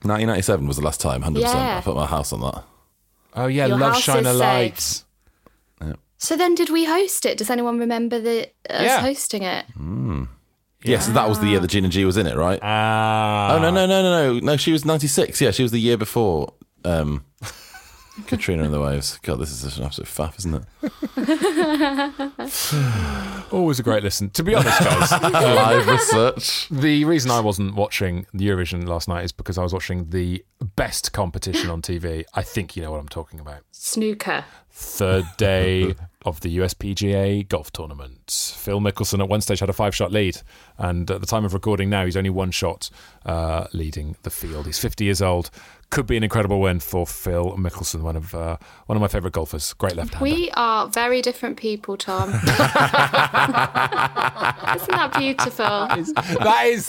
1997 0.04 0.66
was 0.66 0.78
the 0.78 0.84
last 0.84 1.02
time. 1.02 1.22
100. 1.22 1.42
percent 1.44 1.60
Yeah. 1.60 1.78
I 1.80 1.82
put 1.82 1.96
my 1.96 2.06
house 2.06 2.32
on 2.32 2.40
that. 2.40 2.64
Oh 3.36 3.48
yeah, 3.48 3.66
Your 3.68 3.78
Love 3.78 3.94
house 3.94 4.02
Shine 4.04 4.26
is 4.26 4.28
a 4.28 4.32
safe. 4.32 4.40
Light. 4.40 5.04
So 6.22 6.36
then 6.36 6.54
did 6.54 6.70
we 6.70 6.84
host 6.86 7.26
it? 7.26 7.38
Does 7.38 7.50
anyone 7.50 7.80
remember 7.80 8.20
the, 8.20 8.44
us 8.70 8.84
Yeah. 8.84 9.00
hosting 9.02 9.42
it? 9.44 9.66
Yes, 10.84 11.08
that 11.08 11.28
was 11.28 11.40
the 11.40 11.48
year 11.48 11.60
that 11.60 11.68
Gina 11.70 11.88
G 11.90 12.06
was 12.06 12.16
in 12.18 12.28
it, 12.28 12.36
right? 12.38 12.60
Ah. 12.62 13.56
oh 13.56 13.60
no, 13.60 13.70
no, 13.72 13.86
no, 13.86 14.02
no, 14.02 14.34
no! 14.34 14.40
No, 14.40 14.56
she 14.58 14.72
was 14.72 14.86
96. 14.86 15.42
Yeah, 15.42 15.52
she 15.52 15.64
was 15.64 15.72
the 15.72 15.80
year 15.80 15.98
before. 15.98 16.54
Um, 16.86 17.26
Katrina 18.28 18.64
and 18.64 18.74
the 18.74 18.80
Waves. 18.82 19.18
God, 19.24 19.40
this 19.40 19.52
is 19.52 19.60
such 19.60 19.78
an 19.78 19.84
absolute 19.86 20.08
faff, 20.08 20.38
isn't 20.40 20.56
it? 20.56 20.64
Always 23.52 23.80
a 23.80 23.84
great 23.84 24.04
listen. 24.04 24.30
To 24.32 24.44
be 24.44 24.56
honest, 24.56 24.80
guys, 24.80 25.12
Live 25.34 25.88
research. 25.88 26.68
the 26.70 27.04
reason 27.06 27.32
I 27.32 27.40
wasn't 27.40 27.76
watching 27.76 28.26
the 28.34 28.48
Eurovision 28.48 28.88
last 28.88 29.08
night 29.08 29.24
is 29.26 29.32
because 29.32 29.58
I 29.58 29.64
was 29.64 29.74
watching 29.74 30.10
the 30.12 30.44
best 30.76 31.12
competition 31.14 31.70
on 31.70 31.82
TV. 31.82 32.24
I 32.34 32.42
think 32.42 32.76
you 32.76 32.82
know 32.84 32.92
what 32.92 33.00
I'm 33.00 33.08
talking 33.10 33.40
about. 33.40 33.62
Snooker. 33.72 34.46
Third 34.72 35.26
day 35.38 35.96
of 36.26 36.42
the 36.42 36.58
USPGA 36.58 37.48
golf 37.48 37.72
tournament. 37.72 38.56
Phil 38.58 38.82
Mickelson 38.82 39.20
at 39.20 39.30
one 39.30 39.40
stage 39.42 39.60
had 39.62 39.70
a 39.70 39.74
five 39.74 39.96
shot 39.96 40.12
lead, 40.12 40.42
and 40.78 41.10
at 41.10 41.22
the 41.22 41.28
time 41.28 41.46
of 41.46 41.54
recording 41.54 41.90
now, 41.90 42.04
he's 42.06 42.18
only 42.18 42.30
one 42.30 42.52
shot 42.52 42.90
uh, 43.26 43.68
leading 43.74 44.18
the 44.24 44.30
field. 44.30 44.66
He's 44.66 44.80
50 44.80 45.06
years 45.06 45.22
old. 45.22 45.50
Could 45.92 46.06
be 46.06 46.18
an 46.18 46.24
incredible 46.24 46.60
win 46.60 46.82
for 46.82 47.08
Phil 47.08 47.56
Mickelson, 47.58 48.02
one 48.02 48.16
of 48.16 48.36
uh, 48.36 48.58
one 48.86 48.96
of 48.96 49.02
my 49.02 49.08
favourite 49.08 49.34
golfers. 49.34 49.74
Great 49.74 49.96
left 49.96 50.14
hander. 50.14 50.24
We 50.24 50.52
are 50.52 50.88
very 50.88 51.22
different 51.22 51.58
people, 51.58 51.98
Tom. 51.98 52.30
Isn't 52.30 52.46
that 54.92 55.16
beautiful? 55.18 55.66
that 55.66 56.66
is 56.66 56.86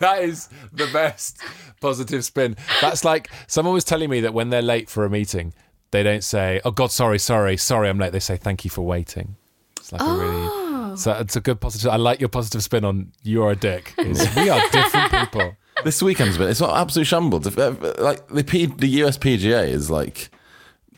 that 0.00 0.22
is 0.22 0.50
the 0.72 0.86
best 0.92 1.38
positive 1.80 2.26
spin. 2.26 2.56
That's 2.82 3.06
like 3.06 3.30
someone 3.46 3.72
was 3.72 3.84
telling 3.84 4.10
me 4.10 4.20
that 4.20 4.34
when 4.34 4.50
they're 4.50 4.60
late 4.60 4.90
for 4.90 5.06
a 5.06 5.10
meeting, 5.10 5.54
they 5.92 6.02
don't 6.02 6.24
say, 6.24 6.60
"Oh 6.64 6.72
God, 6.72 6.90
sorry, 6.90 7.18
sorry, 7.18 7.56
sorry, 7.56 7.88
I'm 7.88 7.98
late." 7.98 8.12
They 8.12 8.20
say, 8.20 8.36
"Thank 8.36 8.64
you 8.64 8.70
for 8.70 8.82
waiting." 8.82 9.36
It's 9.78 9.92
like 9.92 10.02
a 10.02 10.04
really 10.04 10.48
oh. 10.50 10.94
so 10.96 11.12
it's 11.12 11.36
a 11.36 11.40
good 11.40 11.60
positive. 11.60 11.90
I 11.90 11.96
like 11.96 12.18
your 12.18 12.28
positive 12.28 12.64
spin 12.64 12.84
on 12.84 13.12
"you're 13.22 13.52
a 13.52 13.56
dick." 13.56 13.94
We 13.98 14.50
are 14.50 14.60
different 14.70 15.12
people. 15.12 15.56
This 15.84 16.02
weekend's 16.02 16.36
been 16.36 16.48
it's 16.48 16.60
not 16.60 16.76
absolute 16.76 17.06
shambles. 17.06 17.56
Like 17.56 18.26
the 18.28 18.44
P, 18.44 18.66
the 18.66 19.00
USPGA 19.00 19.68
is 19.68 19.90
like 19.90 20.30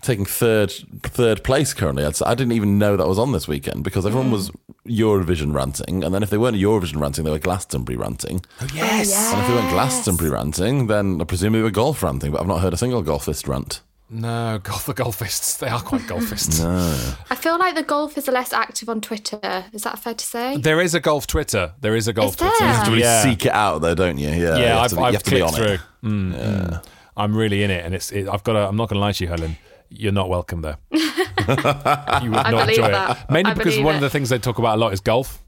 taking 0.00 0.24
third 0.24 0.72
third 1.02 1.42
place 1.42 1.74
currently. 1.74 2.04
I'd, 2.04 2.22
I 2.22 2.34
didn't 2.34 2.52
even 2.52 2.78
know 2.78 2.96
that 2.96 3.08
was 3.08 3.18
on 3.18 3.32
this 3.32 3.48
weekend 3.48 3.82
because 3.82 4.06
everyone 4.06 4.30
was 4.30 4.50
mm. 4.50 4.56
Eurovision 4.86 5.54
ranting, 5.54 6.04
and 6.04 6.14
then 6.14 6.22
if 6.22 6.30
they 6.30 6.38
weren't 6.38 6.56
Eurovision 6.56 7.00
ranting, 7.00 7.24
they 7.24 7.30
were 7.30 7.38
Glastonbury 7.38 7.96
ranting. 7.96 8.44
Oh 8.60 8.68
Yes. 8.74 9.32
And 9.32 9.40
if 9.40 9.48
they 9.48 9.54
weren't 9.54 9.68
oh, 9.68 9.70
Glastonbury 9.70 10.30
ranting, 10.30 10.86
then 10.86 11.20
I 11.20 11.24
presume 11.24 11.54
they 11.54 11.62
were 11.62 11.70
golf 11.70 12.02
ranting. 12.02 12.32
But 12.32 12.42
I've 12.42 12.46
not 12.46 12.60
heard 12.60 12.74
a 12.74 12.76
single 12.76 13.02
golfist 13.02 13.48
rant. 13.48 13.80
No, 14.16 14.60
golf 14.62 14.86
the 14.86 14.94
golfists. 14.94 15.58
They 15.58 15.66
are 15.68 15.80
quite 15.82 16.02
golfists. 16.02 16.64
I 17.30 17.34
feel 17.34 17.58
like 17.58 17.74
the 17.74 17.82
golfers 17.82 18.28
are 18.28 18.32
less 18.32 18.52
active 18.52 18.88
on 18.88 19.00
Twitter. 19.00 19.64
Is 19.72 19.82
that 19.82 19.98
fair 19.98 20.14
to 20.14 20.24
say? 20.24 20.56
There 20.56 20.80
is 20.80 20.94
a 20.94 21.00
golf 21.00 21.26
Twitter. 21.26 21.72
There 21.80 21.96
is 21.96 22.06
a 22.06 22.12
golf 22.12 22.30
Is 22.30 22.36
Twitter. 22.36 22.54
there? 22.60 22.68
You 22.68 22.74
have 22.74 22.84
to 22.84 22.90
really 22.92 23.02
Yeah. 23.02 23.22
seek 23.24 23.46
it 23.46 23.52
out, 23.52 23.80
though, 23.80 23.94
don't 23.96 24.18
you? 24.18 24.28
Yeah, 24.28 24.34
you 24.36 24.42
Yeah, 24.44 24.56
have 24.56 24.78
I've, 24.78 24.90
to, 24.90 24.94
be- 24.96 25.00
you 25.00 25.06
I've 25.08 25.14
have 25.14 25.22
to 25.24 25.30
be 25.30 25.36
clicked 25.38 25.48
on 25.52 25.54
through. 25.54 25.66
it. 25.74 25.80
Mm, 26.04 26.34
mm. 26.34 26.84
I'm 27.16 27.36
really 27.36 27.62
in 27.64 27.70
it, 27.72 27.84
and 27.84 27.92
it's. 27.94 28.12
It, 28.12 28.28
I've 28.28 28.44
got. 28.44 28.52
To, 28.52 28.60
I'm 28.68 28.76
not 28.76 28.88
going 28.88 28.96
to 28.96 29.00
lie 29.00 29.12
to 29.12 29.24
you, 29.24 29.28
Helen. 29.28 29.56
You're 29.90 30.12
not 30.12 30.28
welcome 30.28 30.62
there. 30.62 30.78
you 30.92 31.00
would 31.00 31.52
not 31.62 32.50
believe 32.50 32.68
enjoy 32.78 32.90
that. 32.90 33.18
it. 33.28 33.30
Mainly 33.32 33.50
I 33.50 33.54
because 33.54 33.74
believe 33.74 33.84
one 33.86 33.94
of 33.96 34.00
the 34.00 34.10
things 34.10 34.28
they 34.28 34.38
talk 34.38 34.58
about 34.58 34.76
a 34.76 34.80
lot 34.80 34.92
is 34.92 35.00
golf 35.00 35.42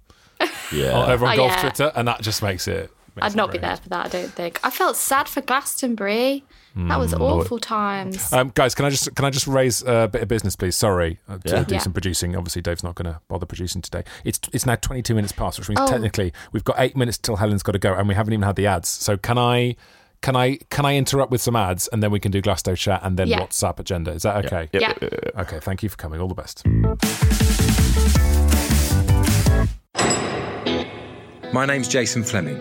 Yeah. 0.72 1.06
over 1.06 1.26
on 1.26 1.34
Oh, 1.34 1.36
golf 1.36 1.52
yeah. 1.52 1.60
Twitter, 1.60 1.92
and 1.94 2.06
that 2.08 2.20
just 2.22 2.42
makes 2.42 2.66
it. 2.68 2.90
Makes 3.16 3.26
I'd 3.26 3.36
not 3.36 3.50
be 3.52 3.58
there 3.58 3.76
for 3.76 3.88
that, 3.88 4.06
I 4.06 4.08
don't 4.08 4.30
think. 4.32 4.60
I 4.62 4.70
felt 4.70 4.96
sad 4.96 5.28
for 5.28 5.40
Glastonbury. 5.40 6.44
That 6.76 6.98
was 6.98 7.14
awful 7.14 7.58
times. 7.58 8.30
Um, 8.34 8.52
guys, 8.54 8.74
can 8.74 8.84
I 8.84 8.90
just 8.90 9.14
can 9.16 9.24
I 9.24 9.30
just 9.30 9.46
raise 9.46 9.82
a 9.82 10.08
bit 10.12 10.20
of 10.20 10.28
business, 10.28 10.56
please? 10.56 10.76
Sorry 10.76 11.18
uh, 11.26 11.38
to 11.38 11.56
Yeah. 11.56 11.64
do 11.64 11.74
Yeah. 11.76 11.80
some 11.80 11.94
producing. 11.94 12.36
Obviously, 12.36 12.60
Dave's 12.60 12.82
not 12.84 12.94
going 12.94 13.10
to 13.12 13.18
bother 13.28 13.46
producing 13.46 13.80
today. 13.80 14.04
It's 14.24 14.38
it's 14.52 14.66
now 14.66 14.74
22 14.76 15.14
minutes 15.14 15.32
past, 15.32 15.58
which 15.58 15.70
means 15.70 15.80
Oh. 15.80 15.86
technically 15.88 16.34
we've 16.52 16.64
got 16.64 16.76
eight 16.78 16.94
minutes 16.94 17.16
till 17.16 17.36
Helen's 17.36 17.62
got 17.62 17.72
to 17.72 17.78
go, 17.78 17.94
and 17.94 18.06
we 18.08 18.14
haven't 18.14 18.34
even 18.34 18.42
had 18.42 18.56
the 18.56 18.66
ads. 18.66 18.90
So 18.90 19.16
can 19.16 19.38
I 19.38 19.76
can 20.20 20.36
I 20.36 20.58
can 20.68 20.84
I 20.84 20.96
interrupt 20.96 21.30
with 21.32 21.40
some 21.40 21.56
ads, 21.56 21.88
and 21.88 22.02
then 22.02 22.10
we 22.10 22.20
can 22.20 22.30
do 22.30 22.42
Glasto 22.42 22.76
chat, 22.76 23.00
and 23.02 23.18
then 23.18 23.28
Yeah. 23.28 23.40
WhatsApp 23.40 23.78
agenda? 23.80 24.10
Is 24.12 24.22
that 24.24 24.44
okay? 24.44 24.68
yeah. 24.74 24.92
Okay. 25.38 25.60
Thank 25.60 25.82
you 25.82 25.88
for 25.88 25.96
coming. 25.96 26.20
All 26.20 26.28
the 26.28 26.34
best. 26.34 26.62
My 31.54 31.64
name's 31.64 31.88
Jason 31.88 32.22
Fleming. 32.22 32.60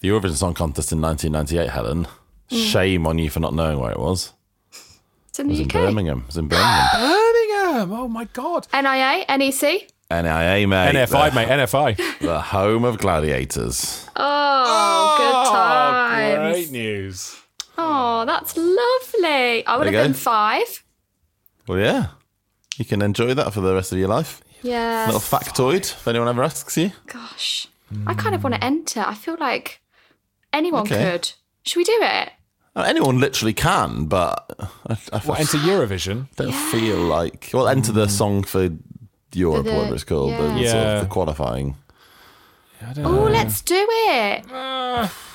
The 0.00 0.08
Eurovision 0.08 0.34
Song 0.34 0.54
Contest 0.54 0.92
in 0.92 1.00
1998, 1.00 1.70
Helen. 1.70 2.06
Mm. 2.50 2.70
Shame 2.70 3.06
on 3.06 3.18
you 3.18 3.30
for 3.30 3.40
not 3.40 3.54
knowing 3.54 3.78
where 3.78 3.90
it 3.90 3.98
was. 3.98 4.32
It's 5.28 5.38
in 5.38 5.46
It 5.46 5.50
was 5.50 5.58
the 5.58 5.64
in 5.64 5.68
Birmingham. 5.68 6.18
It 6.20 6.26
was 6.26 6.36
in 6.36 6.48
Birmingham. 6.48 6.88
Birmingham. 6.92 7.92
Oh 7.92 8.08
my 8.08 8.24
god. 8.32 8.66
NIA, 8.72 9.24
NEC. 9.36 9.62
NIA, 10.10 10.68
mate. 10.68 10.94
NFI, 10.94 11.30
the, 11.30 11.34
mate. 11.34 11.48
NFI. 11.48 12.18
The 12.26 12.40
home 12.40 12.84
of 12.84 12.98
gladiators. 12.98 14.06
Oh, 14.16 15.14
good 15.18 15.52
times. 15.52 16.52
Great 16.54 16.70
news. 16.70 17.36
Oh, 17.78 18.24
that's 18.24 18.56
lovely. 18.56 19.66
I 19.66 19.76
would 19.76 19.86
have 19.86 19.94
you 19.94 20.00
been 20.00 20.14
five. 20.14 20.84
Well, 21.66 21.78
yeah. 21.78 22.08
You 22.76 22.84
can 22.84 23.02
enjoy 23.02 23.34
that 23.34 23.52
for 23.52 23.60
the 23.60 23.74
rest 23.74 23.92
of 23.92 23.98
your 23.98 24.08
life. 24.08 24.42
Yeah. 24.62 25.06
Little 25.06 25.20
factoid, 25.20 25.80
if 25.92 26.06
anyone 26.08 26.28
ever 26.28 26.42
asks 26.42 26.76
you. 26.76 26.92
Gosh, 27.06 27.66
I 28.06 28.14
kind 28.14 28.34
of 28.34 28.42
want 28.44 28.54
to 28.54 28.64
enter. 28.64 29.04
I 29.06 29.14
feel 29.14 29.36
like 29.38 29.80
anyone 30.56 30.82
Okay. 30.82 31.12
could. 31.12 31.32
Should 31.64 31.78
we 31.80 31.84
do 31.84 31.98
it? 32.02 32.30
Uh, 32.74 32.82
Anyone 32.86 33.18
literally 33.20 33.54
can, 33.54 34.04
but 34.04 34.50
I, 34.86 34.96
I, 35.12 35.18
What, 35.20 35.40
enter 35.40 35.56
Eurovision? 35.58 36.26
don't 36.36 36.52
feel 36.52 36.98
like. 36.98 37.50
Well, 37.54 37.68
enter 37.68 37.90
the 37.92 38.06
song 38.06 38.42
for 38.42 38.68
Europe, 39.32 39.64
For 39.64 39.70
the- 39.70 39.76
whatever 39.76 39.94
it's 39.94 40.04
called, 40.04 40.32
the, 40.32 40.60
yeah. 40.60 40.70
sort 40.72 40.86
of 40.86 41.00
the 41.02 41.06
qualifying. 41.08 41.76
Oh, 42.98 43.28
let's 43.32 43.62
do 43.62 43.74
it. 43.90 44.44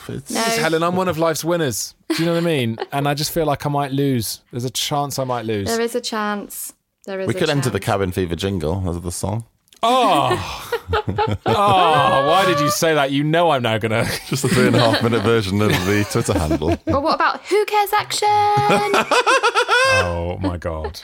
It's, 0.08 0.30
No. 0.32 0.42
Helen, 0.42 0.84
I'm 0.84 0.96
one 0.96 1.08
of 1.08 1.18
life's 1.18 1.44
winners. 1.44 1.96
Do 2.10 2.18
you 2.20 2.26
know 2.26 2.34
what 2.36 2.44
I 2.44 2.46
mean? 2.46 2.78
And 2.92 3.08
I 3.08 3.14
just 3.16 3.32
feel 3.32 3.46
like 3.46 3.66
I 3.66 3.70
might 3.70 3.92
lose. 3.92 4.42
There's 4.52 4.64
a 4.66 4.70
chance 4.70 5.18
I 5.20 5.24
might 5.24 5.46
lose. 5.46 5.68
There 5.68 5.82
is 5.82 5.96
a 5.96 6.02
chance. 6.02 6.74
There 7.06 7.20
is. 7.20 7.28
We 7.28 7.34
a 7.36 7.40
could 7.40 7.50
enter 7.50 7.70
the. 7.72 7.80
Cabin 7.80 8.12
Fever 8.12 8.36
jingle 8.36 8.84
as 8.88 9.02
the 9.02 9.12
song. 9.12 9.46
Oh, 9.84 10.72
oh! 11.46 12.28
Why 12.30 12.46
did 12.46 12.60
you 12.60 12.70
say 12.70 12.94
that? 12.94 13.12
You 13.12 13.24
know 13.24 13.52
I'm 13.52 13.64
now 13.64 13.78
gonna. 13.78 14.06
Just 14.28 14.44
a 14.44 14.48
three 14.48 14.68
and 14.68 14.76
a 14.76 14.80
half 14.80 15.02
minute 15.04 15.24
version 15.24 15.62
of 15.62 15.70
the 15.70 16.06
Twitter 16.12 16.38
handle. 16.38 16.78
Well, 16.86 17.02
what 17.02 17.16
about 17.16 17.42
who 17.46 17.66
cares 17.66 17.94
action? 17.94 18.28
Oh 18.30 20.38
my 20.42 20.58
god, 20.58 21.00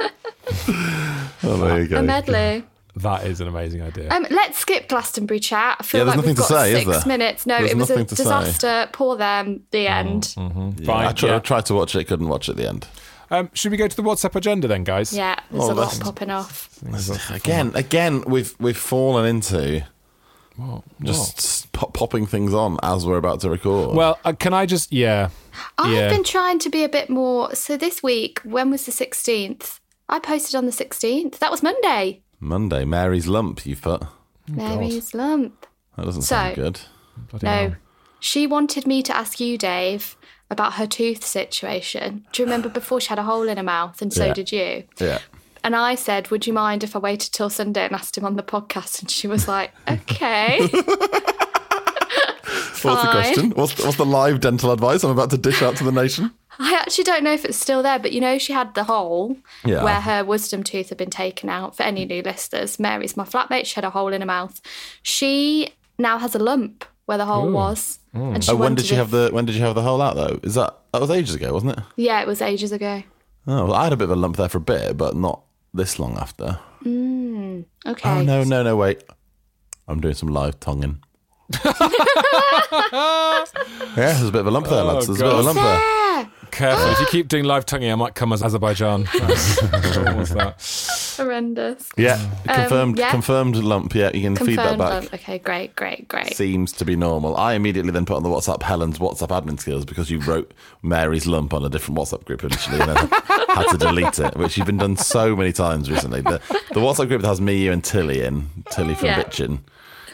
Oh, 0.67 1.57
there 1.61 1.81
you 1.81 1.87
go. 1.87 1.99
a 1.99 2.03
medley. 2.03 2.63
that 2.97 3.25
is 3.25 3.41
an 3.41 3.47
amazing 3.47 3.81
idea. 3.81 4.09
Um, 4.11 4.25
let's 4.29 4.57
skip 4.59 4.89
Glastonbury 4.89 5.39
chat. 5.39 5.77
I 5.79 5.83
feel 5.83 5.99
Yeah, 5.99 6.05
there's 6.05 6.17
like 6.17 6.25
we've 6.25 6.37
nothing 6.37 6.47
to 6.47 6.53
got 6.53 6.61
say, 6.61 6.71
is 6.73 6.83
six 6.85 6.97
there? 7.03 7.07
minutes. 7.07 7.45
No, 7.45 7.57
There's 7.59 7.71
it 7.71 7.77
was 7.77 7.89
a 7.89 7.93
nothing 7.93 8.05
to 8.07 8.15
say. 8.15 8.23
disaster. 8.23 8.89
Poor 8.91 9.15
them. 9.17 9.63
The 9.71 9.87
end. 9.87 10.33
Yeah, 10.37 10.45
I 10.45 10.85
Fine, 10.85 11.15
tr- 11.15 11.25
yeah. 11.27 11.39
tried 11.39 11.65
to 11.67 11.73
watch 11.73 11.95
it, 11.95 12.03
couldn't 12.05 12.27
watch 12.27 12.49
it 12.49 12.51
at 12.51 12.57
the 12.57 12.67
end. 12.67 12.87
Um, 13.29 13.49
should 13.53 13.71
we 13.71 13.77
go 13.77 13.87
to 13.87 13.95
the 13.95 14.03
WhatsApp 14.03 14.35
agenda 14.35 14.67
then, 14.67 14.83
guys? 14.83 15.11
Yeah, 15.13 15.35
there's 15.51 15.63
Oh, 15.65 15.67
a 15.67 15.73
lot 15.73 15.75
that's- 15.91 15.99
popping 15.99 16.29
off. 16.31 16.69
Again, 17.29 17.71
again, 17.75 18.23
we've 18.27 18.55
we've 18.59 18.77
fallen 18.77 19.25
into 19.25 19.83
just 21.03 21.71
pop- 21.71 21.93
popping 21.93 22.25
things 22.25 22.53
on 22.53 22.77
as 22.83 23.05
we're 23.05 23.17
about 23.17 23.41
to 23.41 23.49
record. 23.49 23.95
Well, 23.95 24.17
uh, 24.25 24.33
can 24.33 24.53
I 24.53 24.65
just? 24.65 24.91
Yeah. 24.91 25.29
I've 25.77 25.93
yeah. 25.93 26.09
been 26.09 26.23
trying 26.23 26.59
to 26.59 26.69
be 26.69 26.83
a 26.83 26.89
bit 26.89 27.09
more. 27.09 27.53
So 27.55 27.77
this 27.77 28.01
week, 28.01 28.39
when 28.43 28.71
was 28.71 28.85
the 28.85 28.91
16th? 28.91 29.79
I 30.09 30.19
posted 30.19 30.55
on 30.55 30.65
the 30.65 30.71
16th. 30.71 31.39
That 31.39 31.51
was 31.51 31.61
Monday. 31.61 32.21
Monday, 32.39 32.85
Mary's 32.85 33.27
lump. 33.27 33.65
You've 33.65 33.81
put 33.81 34.03
Mary's 34.47 35.13
lump. 35.13 35.65
that 35.95 36.05
doesn't 36.05 36.21
So- 36.21 36.35
sound 36.35 36.55
good. 36.55 36.79
No. 37.41 37.75
She 38.19 38.47
wanted 38.47 38.87
me 38.87 39.03
to 39.03 39.15
ask 39.15 39.39
you, 39.39 39.57
Dave, 39.57 40.15
about 40.49 40.73
her 40.73 40.87
tooth 40.87 41.23
situation. 41.25 42.25
Do 42.31 42.41
you 42.41 42.45
remember 42.45 42.69
before 42.69 43.01
she 43.01 43.09
had 43.09 43.19
a 43.19 43.23
hole 43.23 43.47
in 43.47 43.57
her 43.57 43.63
mouth, 43.63 44.01
and 44.01 44.13
so 44.13 44.25
Yeah. 44.27 44.33
did 44.33 44.51
you? 44.51 44.83
Yeah. 44.99 45.19
And 45.63 45.75
I 45.75 45.95
said, 45.95 46.29
Would 46.29 46.47
you 46.47 46.53
mind 46.53 46.83
if 46.83 46.95
I 46.95 46.99
waited 46.99 47.33
till 47.33 47.49
Sunday 47.49 47.83
and 47.85 47.93
asked 47.93 48.17
him 48.17 48.23
on 48.25 48.35
the 48.37 48.43
podcast? 48.43 49.01
And 49.01 49.11
she 49.11 49.27
was 49.27 49.47
like, 49.47 49.71
Okay. 49.89 50.59
What's 52.83 53.01
the 53.01 53.09
question? 53.11 53.49
What's 53.51 53.73
the, 53.73 53.83
what's 53.85 53.97
the 53.97 54.05
live 54.05 54.39
dental 54.39 54.71
advice 54.71 55.03
I'm 55.03 55.11
about 55.11 55.31
to 55.31 55.37
dish 55.37 55.61
out 55.61 55.75
to 55.77 55.83
the 55.83 55.91
nation? 55.91 56.31
I 56.59 56.73
actually 56.73 57.03
don't 57.03 57.23
know 57.23 57.33
if 57.33 57.43
it's 57.43 57.57
still 57.57 57.83
there, 57.83 57.99
but 57.99 58.13
you 58.13 58.21
know, 58.21 58.37
she 58.37 58.53
had 58.53 58.73
the 58.75 58.83
hole 58.85 59.35
Yeah. 59.65 59.83
where 59.83 59.99
her 59.99 60.23
wisdom 60.23 60.63
tooth 60.63 60.89
had 60.89 60.97
been 60.97 61.09
taken 61.09 61.49
out. 61.49 61.75
For 61.75 61.83
any 61.83 62.05
new 62.05 62.21
listeners, 62.21 62.79
Mary's 62.79 63.17
my 63.17 63.25
flatmate. 63.25 63.65
She 63.65 63.75
had 63.75 63.83
a 63.83 63.89
hole 63.89 64.13
in 64.13 64.21
her 64.21 64.27
mouth. 64.27 64.61
She 65.01 65.73
now 65.97 66.17
has 66.19 66.33
a 66.35 66.39
lump 66.39 66.85
where 67.05 67.17
the 67.17 67.25
hole 67.25 67.51
was. 67.51 67.99
Mm. 68.17 68.35
And 68.35 68.43
she 68.43 68.51
Oh, 68.51 68.55
when 68.55 68.75
did 68.75 68.85
she 68.85 68.93
if- 68.95 68.99
have 68.99 69.11
the 69.11 69.29
when 69.31 69.45
did 69.45 69.55
you 69.55 69.61
have 69.61 69.75
the 69.75 69.81
hole 69.81 70.01
out 70.01 70.15
though? 70.15 70.39
Is 70.43 70.55
that 70.55 70.77
that 70.93 71.01
was 71.01 71.09
ages 71.11 71.35
ago, 71.35 71.53
wasn't 71.53 71.77
it? 71.77 71.83
Yeah, 71.95 72.21
it 72.21 72.27
was 72.27 72.41
ages 72.41 72.71
ago. 72.71 73.03
Oh, 73.47 73.65
well, 73.65 73.73
I 73.75 73.83
had 73.85 73.93
a 73.93 73.97
bit 73.97 74.05
of 74.05 74.11
a 74.11 74.15
lump 74.15 74.35
there 74.37 74.49
for 74.49 74.57
a 74.57 74.61
bit, 74.61 74.97
but 74.97 75.15
not 75.15 75.41
this 75.73 75.99
long 75.99 76.17
after. 76.17 76.59
Mm, 76.83 77.65
okay. 77.85 78.09
Oh 78.09 78.21
no, 78.21 78.43
no, 78.43 78.63
no, 78.63 78.75
wait. 78.75 79.03
I'm 79.87 80.01
doing 80.01 80.15
some 80.15 80.29
live 80.29 80.59
tonguing. 80.59 81.01
yeah, 81.63 81.73
there's 83.95 84.23
a 84.27 84.31
bit 84.31 84.41
of 84.41 84.47
a 84.47 84.51
lump 84.51 84.67
there, 84.67 84.81
oh, 84.81 84.85
lads. 84.85 85.07
There's 85.07 85.21
a 85.21 85.23
bit 85.23 85.33
of 85.33 85.39
a 85.39 85.43
lump 85.43 85.57
there. 85.57 86.29
Careful. 86.51 86.89
if 86.91 86.99
you 86.99 87.05
keep 87.11 87.27
doing 87.27 87.43
live 87.45 87.65
tonguing, 87.65 87.91
I 87.91 87.95
might 87.95 88.15
come 88.15 88.33
as 88.33 88.43
Azerbaijan. 88.43 89.03
That's- 89.13 89.61
What's 90.15 90.31
that? 90.31 90.61
Horrendous. 91.17 91.89
Yeah, 91.97 92.17
confirmed. 92.45 92.93
Um, 92.93 92.95
yeah. 92.97 93.11
Confirmed 93.11 93.55
lump. 93.57 93.93
Yeah, 93.95 94.11
you 94.13 94.21
can 94.21 94.35
feed 94.35 94.57
that 94.57 94.77
back. 94.77 94.89
lump. 94.93 95.13
Okay, 95.13 95.39
great, 95.39 95.75
great, 95.75 96.07
great. 96.07 96.33
Seems 96.35 96.71
to 96.73 96.85
be 96.85 96.95
normal. 96.95 97.35
I 97.35 97.53
immediately 97.53 97.91
then 97.91 98.05
put 98.05 98.15
on 98.17 98.23
the 98.23 98.29
WhatsApp 98.29 98.61
Helen's 98.63 98.99
WhatsApp 98.99 99.29
admin 99.29 99.59
skills 99.59 99.85
because 99.85 100.09
you 100.09 100.19
wrote 100.19 100.53
Mary's 100.81 101.25
lump 101.27 101.53
on 101.53 101.63
a 101.65 101.69
different 101.69 101.97
WhatsApp 101.99 102.25
group 102.25 102.43
initially 102.43 102.79
and 102.79 102.89
then 102.89 103.07
had 103.49 103.67
to 103.71 103.77
delete 103.77 104.19
it, 104.19 104.35
which 104.37 104.57
you've 104.57 104.67
been 104.67 104.77
done 104.77 104.95
so 104.95 105.35
many 105.35 105.51
times 105.51 105.89
recently. 105.91 106.21
The, 106.21 106.39
the 106.69 106.79
WhatsApp 106.79 107.07
group 107.07 107.21
that 107.21 107.27
has 107.27 107.41
me, 107.41 107.57
you, 107.65 107.71
and 107.71 107.83
Tilly 107.83 108.21
in, 108.21 108.49
Tilly 108.71 108.95
from 108.95 109.07
Yeah. 109.07 109.23
Bitchin, 109.23 109.59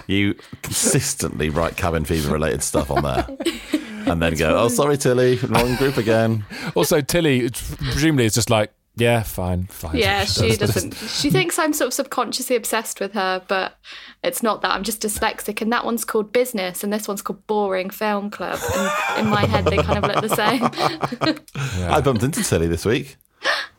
you 0.08 0.36
consistently 0.62 1.50
write 1.50 1.78
cabin 1.78 2.06
fever 2.06 2.32
related 2.34 2.64
stuff 2.64 2.92
on 2.92 3.04
there. 3.04 3.26
And 4.06 4.22
then 4.22 4.36
go, 4.36 4.58
oh, 4.60 4.68
sorry, 4.68 4.98
Tilly, 4.98 5.38
wrong 5.38 5.76
group 5.78 5.96
again. 5.96 6.44
Also, 6.76 7.00
Tilly 7.00 7.50
presumably 7.50 8.26
is 8.26 8.34
just 8.34 8.50
like, 8.50 8.74
yeah, 8.96 9.24
fine, 9.24 9.66
fine. 9.66 9.96
Yeah, 9.96 10.26
she 10.26 10.56
doesn't. 10.56 10.94
She 10.94 11.30
mm. 11.30 11.32
thinks 11.32 11.58
I'm 11.58 11.74
sort 11.74 11.88
of 11.88 11.94
subconsciously 11.94 12.56
obsessed 12.56 13.00
with 13.00 13.14
her, 13.14 13.42
but 13.48 13.78
it's 14.24 14.44
not 14.44 14.62
that. 14.62 14.72
I'm 14.72 14.84
just 14.84 15.02
dyslexic, 15.02 15.62
and 15.62 15.72
that 15.74 15.84
one's 15.84 16.06
called 16.06 16.32
business, 16.32 16.84
and 16.84 16.94
this 16.94 17.08
one's 17.08 17.24
called 17.24 17.46
boring 17.48 17.90
film 17.90 18.30
club. 18.30 18.60
And 18.76 19.26
in 19.26 19.32
my 19.32 19.46
head, 19.46 19.66
they 19.66 19.78
kind 19.78 20.04
of 20.04 20.12
look 20.12 20.22
the 20.22 20.36
same. 20.36 21.90
I 21.92 22.02
bumped 22.02 22.24
into 22.24 22.44
Tilly 22.44 22.68
this 22.68 22.86
week. 22.86 23.18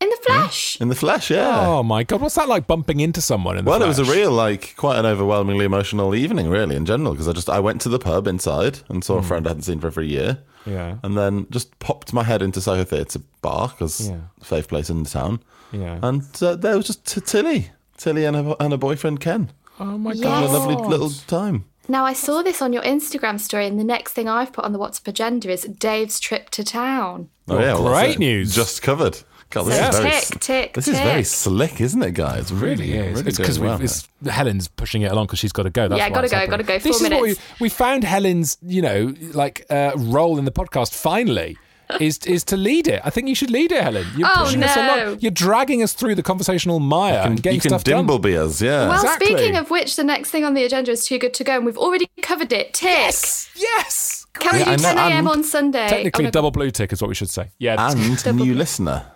In 0.00 0.08
the 0.08 0.16
flesh. 0.24 0.40
flesh. 0.40 0.80
In 0.80 0.88
the 0.88 0.94
flesh, 0.94 1.30
yeah. 1.30 1.66
Oh 1.66 1.82
my 1.82 2.04
god, 2.04 2.20
what's 2.22 2.34
that 2.36 2.48
like 2.48 2.66
bumping 2.66 3.00
into 3.00 3.20
someone 3.20 3.58
in 3.58 3.64
the 3.64 3.70
Well, 3.70 3.82
it 3.82 3.86
was 3.88 3.98
a 3.98 4.04
real, 4.04 4.30
like, 4.32 4.74
quite 4.76 4.98
an 4.98 5.04
overwhelmingly 5.06 5.64
emotional 5.66 6.14
evening, 6.14 6.48
really, 6.48 6.74
in 6.76 6.86
general, 6.86 7.12
because 7.12 7.28
I 7.28 7.32
just 7.32 7.50
I 7.50 7.60
went 7.60 7.80
to 7.82 7.88
the 7.90 7.98
pub 7.98 8.26
inside 8.26 8.80
and 8.88 9.04
saw 9.04 9.16
a 9.18 9.22
friend 9.22 9.46
I 9.46 9.50
hadn't 9.50 9.64
seen 9.64 9.80
for 9.80 9.88
over 9.88 10.00
a 10.00 10.04
year, 10.06 10.38
Hmm. 10.64 10.70
Yeah. 10.72 10.94
and 11.02 11.16
then 11.18 11.46
just 11.50 11.78
popped 11.80 12.12
my 12.12 12.22
head 12.24 12.40
into 12.42 12.60
Soho 12.60 12.84
Theatre 12.84 13.20
Bar 13.42 13.68
because 13.68 14.08
Yeah. 14.08 14.16
safe 14.42 14.68
place 14.68 14.88
in 14.90 15.02
the 15.02 15.10
town, 15.10 15.40
Yeah. 15.72 15.98
and 16.02 16.22
uh, 16.42 16.56
there 16.56 16.76
was 16.76 16.86
just 16.86 17.04
T- 17.06 17.20
Tilly, 17.20 17.70
Tilly 17.98 18.24
and 18.24 18.36
her 18.36 18.56
and 18.58 18.72
her 18.72 18.78
boyfriend 18.78 19.20
Ken, 19.20 19.50
Oh 19.78 19.98
my 19.98 20.12
Yes. 20.12 20.24
having 20.24 20.48
a 20.48 20.52
lovely 20.58 20.76
little 20.88 21.10
time. 21.26 21.64
Now, 21.88 22.04
I 22.04 22.12
saw 22.12 22.42
this 22.42 22.62
on 22.62 22.72
your 22.72 22.82
Instagram 22.84 23.40
story, 23.40 23.66
and 23.66 23.78
the 23.80 23.84
next 23.84 24.12
thing 24.12 24.28
I've 24.28 24.52
put 24.52 24.64
on 24.64 24.72
the 24.72 24.78
WhatsApp 24.78 25.08
agenda 25.08 25.50
is 25.50 25.62
Dave's 25.64 26.20
trip 26.20 26.48
to 26.50 26.62
town. 26.62 27.28
Oh, 27.48 27.58
yeah, 27.58 27.72
well, 27.74 27.84
that's 27.84 27.98
great 28.00 28.14
it. 28.14 28.18
news. 28.20 28.54
Just 28.54 28.80
covered. 28.80 29.18
God, 29.50 29.64
this 29.64 29.76
So 29.78 29.88
is 29.88 29.96
very, 29.98 30.10
tick, 30.20 30.40
tick, 30.40 30.74
This 30.74 30.88
is 30.88 30.98
very 30.98 31.24
slick, 31.24 31.80
isn't 31.80 32.02
it, 32.02 32.14
guys? 32.14 32.52
Really, 32.52 32.92
Really 32.92 32.92
is. 33.08 33.16
really 33.18 33.28
it's 33.28 33.38
because 33.38 33.58
well 33.58 33.80
it's 33.82 34.08
Helen's 34.28 34.68
pushing 34.68 35.02
it 35.02 35.10
along 35.10 35.26
because 35.26 35.38
she's 35.40 35.52
got 35.52 35.64
to 35.64 35.70
go. 35.70 35.88
That's 35.88 35.98
Yeah, 35.98 36.08
why 36.08 36.14
gotta 36.14 36.24
it's 36.26 36.32
go, 36.32 36.38
happening. 36.38 36.50
gotta 36.58 36.62
go. 36.64 36.78
This 36.78 36.98
Four 36.98 37.06
is 37.06 37.12
what 37.12 37.20
we, 37.22 37.28
minutes. 37.28 37.60
we 37.60 37.68
found 37.68 38.04
Helen's, 38.04 38.58
you 38.62 38.80
know, 38.82 39.14
like 39.34 39.66
uh, 39.70 39.92
role 39.96 40.38
in 40.38 40.44
the 40.44 40.52
podcast. 40.52 40.94
Finally, 40.94 41.56
is 41.98 42.18
is 42.18 42.44
to 42.44 42.56
lead 42.56 42.86
it. 42.86 43.00
I 43.04 43.10
think 43.10 43.26
you 43.28 43.34
should 43.34 43.50
lead 43.50 43.72
it, 43.72 43.82
Helen. 43.82 44.06
You're 44.16 44.28
Oh, 44.32 44.44
pushing 44.44 44.62
us 44.62 44.76
along. 44.76 44.96
no. 44.98 45.16
You're 45.20 45.32
dragging 45.32 45.82
us 45.82 45.92
through 45.92 46.14
the 46.14 46.22
conversational 46.22 46.78
mire 46.78 47.14
You 47.14 47.18
can, 47.22 47.32
and 47.32 47.42
getting 47.42 47.54
you 47.56 47.60
can 47.62 47.70
stuff 47.70 47.82
done. 47.82 48.06
dimbleby 48.06 48.36
us, 48.36 48.62
yeah. 48.62 48.86
Well, 48.88 49.00
Exactly. 49.02 49.26
speaking 49.26 49.56
of 49.56 49.70
which, 49.70 49.96
the 49.96 50.04
next 50.04 50.30
thing 50.30 50.44
on 50.44 50.54
the 50.54 50.62
agenda 50.62 50.92
is 50.92 51.04
Too 51.04 51.18
Good 51.18 51.34
to 51.34 51.42
Go, 51.42 51.56
and 51.56 51.66
we've 51.66 51.76
already 51.76 52.08
covered 52.22 52.52
it. 52.52 52.74
Tick. 52.74 52.84
Yes, 52.88 53.50
yes. 53.56 54.26
Can 54.34 54.60
Yeah, 54.60 54.70
we 54.70 54.76
do 54.76 54.82
10 54.84 54.98
a.m. 54.98 55.26
on 55.26 55.42
Sunday? 55.42 55.88
Technically, 55.88 56.26
Oh, 56.26 56.28
no. 56.28 56.30
double 56.30 56.50
blue 56.52 56.70
tick 56.70 56.92
is 56.92 57.02
what 57.02 57.08
we 57.08 57.16
should 57.16 57.30
say. 57.30 57.48
Yeah, 57.58 57.90
and 57.90 58.36
new 58.36 58.54
listener. 58.54 59.06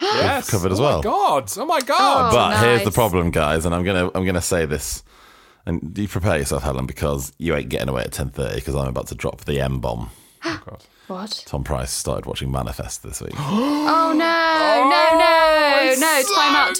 Yes. 0.00 0.50
covered 0.50 0.72
as 0.72 0.80
oh 0.80 0.82
well. 0.82 0.96
My 0.98 1.02
God! 1.02 1.52
Oh 1.56 1.66
my 1.66 1.80
God! 1.80 2.32
Oh, 2.32 2.36
but 2.36 2.64
here's 2.64 2.84
the 2.84 2.90
problem, 2.90 3.30
guys, 3.30 3.64
and 3.66 3.74
I'm 3.74 3.84
gonna 3.84 4.10
I'm 4.14 4.24
gonna 4.24 4.40
say 4.40 4.66
this, 4.66 5.02
and 5.66 5.96
you 5.96 6.08
prepare 6.08 6.38
yourself, 6.38 6.62
Helen, 6.62 6.86
because 6.86 7.32
you 7.38 7.54
ain't 7.54 7.68
getting 7.68 7.88
away 7.88 8.02
at 8.02 8.12
10:30 8.12 8.56
because 8.56 8.74
I'm 8.74 8.88
about 8.88 9.08
to 9.08 9.14
drop 9.14 9.44
the 9.44 9.60
M 9.60 9.80
bomb. 9.80 10.10
Oh 10.44 10.78
what? 11.08 11.42
Tom 11.46 11.64
Price 11.64 11.90
started 11.90 12.26
watching 12.26 12.50
Manifest 12.50 13.02
this 13.02 13.20
week. 13.20 13.34
Oh, 13.38 14.14
no, 14.14 14.18
no, 14.18 14.18
no, 14.18 14.51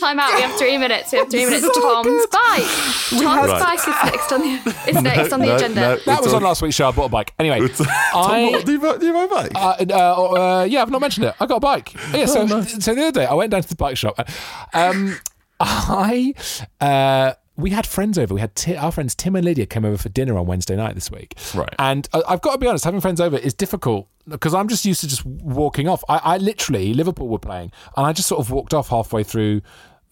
no. 0.01 0.07
Time 0.09 0.19
out, 0.19 0.23
time 0.23 0.33
out. 0.33 0.37
We 0.37 0.43
have 0.43 0.59
three 0.59 0.79
minutes. 0.79 1.13
We 1.13 1.19
have 1.19 1.31
three 1.31 1.45
minutes. 1.45 1.63
Tom's 1.81 2.27
bike. 2.27 3.23
Tom's 3.23 3.51
Right. 3.51 3.61
bike 3.61 3.79
is 3.79 4.13
next 4.13 4.33
on 4.33 4.41
the, 4.41 4.89
is 4.89 5.03
next 5.03 5.33
on 5.33 5.41
the 5.41 5.47
no, 5.47 5.57
agenda. 5.57 5.81
no. 5.81 5.97
that 5.97 6.19
was 6.19 6.27
It's 6.27 6.35
on 6.35 6.43
last 6.43 6.63
week's 6.63 6.75
show. 6.77 6.89
I 6.89 6.93
bought 6.93 7.07
a 7.07 7.09
bike. 7.09 7.35
Anyway, 7.39 7.69
Tom, 7.75 7.87
I. 8.15 8.63
do 8.65 8.73
you, 8.73 8.81
buy- 8.81 8.97
do 8.99 9.07
you 9.07 9.13
buy 9.13 9.25
a 9.25 9.29
bike? 9.29 9.53
Uh, 9.55 9.77
uh, 9.91 10.23
uh, 10.61 10.65
yeah, 10.65 10.83
I've 10.83 10.91
not 10.91 11.01
mentioned 11.01 11.27
it. 11.27 11.35
I 11.41 11.47
got 11.47 11.57
a 11.57 11.61
bike. 11.61 11.95
Yeah, 12.13 12.27
so, 12.27 12.43
Oh, 12.49 12.63
so 12.63 12.95
the 12.95 13.03
other 13.03 13.13
day 13.21 13.27
I 13.27 13.35
went 13.35 13.51
down 13.51 13.63
to 13.63 13.69
the 13.69 13.77
bike 13.77 13.97
shop. 13.97 14.19
Um, 14.75 15.17
I 15.61 16.35
uh, 16.81 17.35
we 17.57 17.71
had 17.71 17.87
friends 17.87 18.19
over. 18.19 18.35
We 18.35 18.41
had 18.41 18.55
Ti- 18.55 18.77
our 18.77 18.91
friends 18.93 19.15
Tim 19.15 19.37
and 19.37 19.45
Lydia 19.45 19.67
came 19.67 19.85
over 19.85 19.97
for 19.99 20.09
dinner 20.09 20.39
on 20.39 20.47
Wednesday 20.47 20.75
night 20.77 20.95
this 20.95 21.11
week. 21.11 21.35
Right. 21.55 21.75
And 21.79 22.09
I- 22.13 22.23
I've 22.29 22.41
got 22.41 22.53
to 22.53 22.59
be 22.59 22.67
honest, 22.67 22.85
having 22.85 23.01
friends 23.01 23.21
over 23.21 23.37
is 23.37 23.55
difficult 23.55 24.09
because 24.27 24.55
I'm 24.55 24.69
just 24.69 24.85
used 24.85 25.01
to 25.03 25.09
just 25.09 25.25
walking 25.27 25.89
off. 25.89 26.03
I, 26.09 26.19
I 26.19 26.37
literally 26.39 26.95
Liverpool 26.95 27.29
were 27.29 27.39
playing, 27.39 27.73
and 27.97 28.07
I 28.07 28.13
just 28.13 28.29
sort 28.29 28.41
of 28.41 28.51
walked 28.51 28.73
off 28.73 28.89
halfway 28.89 29.23
through 29.23 29.61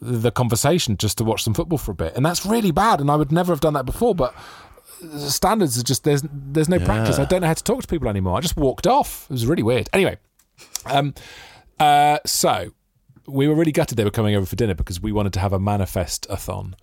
the 0.03 0.31
conversation 0.31 0.96
just 0.96 1.18
to 1.18 1.24
watch 1.24 1.42
some 1.44 1.55
football 1.55 1.79
for 1.79 1.92
a 1.92 1.94
bit, 1.94 2.14
and 2.16 2.24
that's 2.24 2.44
really 2.46 2.70
bad. 2.70 3.00
And 3.00 3.11
I 3.11 3.16
would 3.16 3.33
never 3.33 3.53
have 3.53 3.61
done 3.61 3.74
that 3.74 3.85
before, 3.87 4.14
but 4.14 4.35
standards 5.18 5.79
are 5.79 5.83
just 5.83 6.05
there's 6.05 6.22
there's 6.33 6.68
no 6.68 6.79
practice. 6.79 7.18
I 7.18 7.24
don't 7.24 7.40
know 7.42 7.46
how 7.46 7.55
to 7.55 7.64
talk 7.64 7.83
to 7.83 7.88
people 7.88 8.09
anymore. 8.09 8.37
I 8.37 8.40
just 8.40 8.57
walked 8.57 8.87
off. 8.87 9.24
It 9.31 9.33
was 9.33 9.46
really 9.46 9.62
weird. 9.62 9.88
Anyway, 9.92 10.18
um, 10.87 11.14
uh, 11.79 12.18
so 12.26 12.72
we 13.26 13.46
were 13.48 13.55
really 13.55 13.72
gutted 13.72 13.96
they 13.96 14.05
were 14.05 14.11
coming 14.11 14.35
over 14.35 14.44
for 14.46 14.57
dinner 14.57 14.74
because 14.74 15.00
we 15.00 15.12
wanted 15.12 15.33
to 15.35 15.40
have 15.40 15.53
a 15.53 15.59
manifest 15.61 16.26
a 16.29 16.37
thon. 16.37 16.74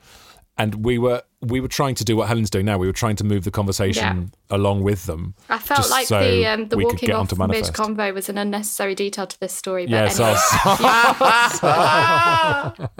And 0.60 0.84
we 0.86 0.98
were 0.98 1.22
we 1.42 1.62
were 1.62 1.68
trying 1.68 1.94
to 1.96 2.04
do 2.04 2.18
what 2.18 2.28
Helen's 2.28 2.50
doing 2.50 2.66
now. 2.66 2.80
We 2.80 2.88
were 2.88 2.94
trying 2.94 3.16
to 3.18 3.24
move 3.24 3.44
the 3.44 3.52
conversation 3.52 4.34
along 4.50 4.82
with 4.82 5.06
them. 5.06 5.36
I 5.50 5.60
felt 5.60 5.82
just 5.82 5.92
like 5.92 6.08
so 6.08 6.20
the 6.20 6.48
um, 6.48 6.68
the 6.70 6.78
we 6.78 6.86
walking 6.86 7.06
get 7.08 7.14
off 7.16 7.20
onto 7.22 7.36
mid 7.36 7.50
manifest. 7.50 7.74
convo 7.74 8.12
was 8.14 8.28
an 8.28 8.40
unnecessary 8.40 8.96
detail 8.96 9.28
to 9.28 9.40
this 9.40 9.54
story. 9.54 9.86
But 9.86 9.92
Yes, 9.92 10.20
anyway. 10.20 10.36
I 10.36 10.48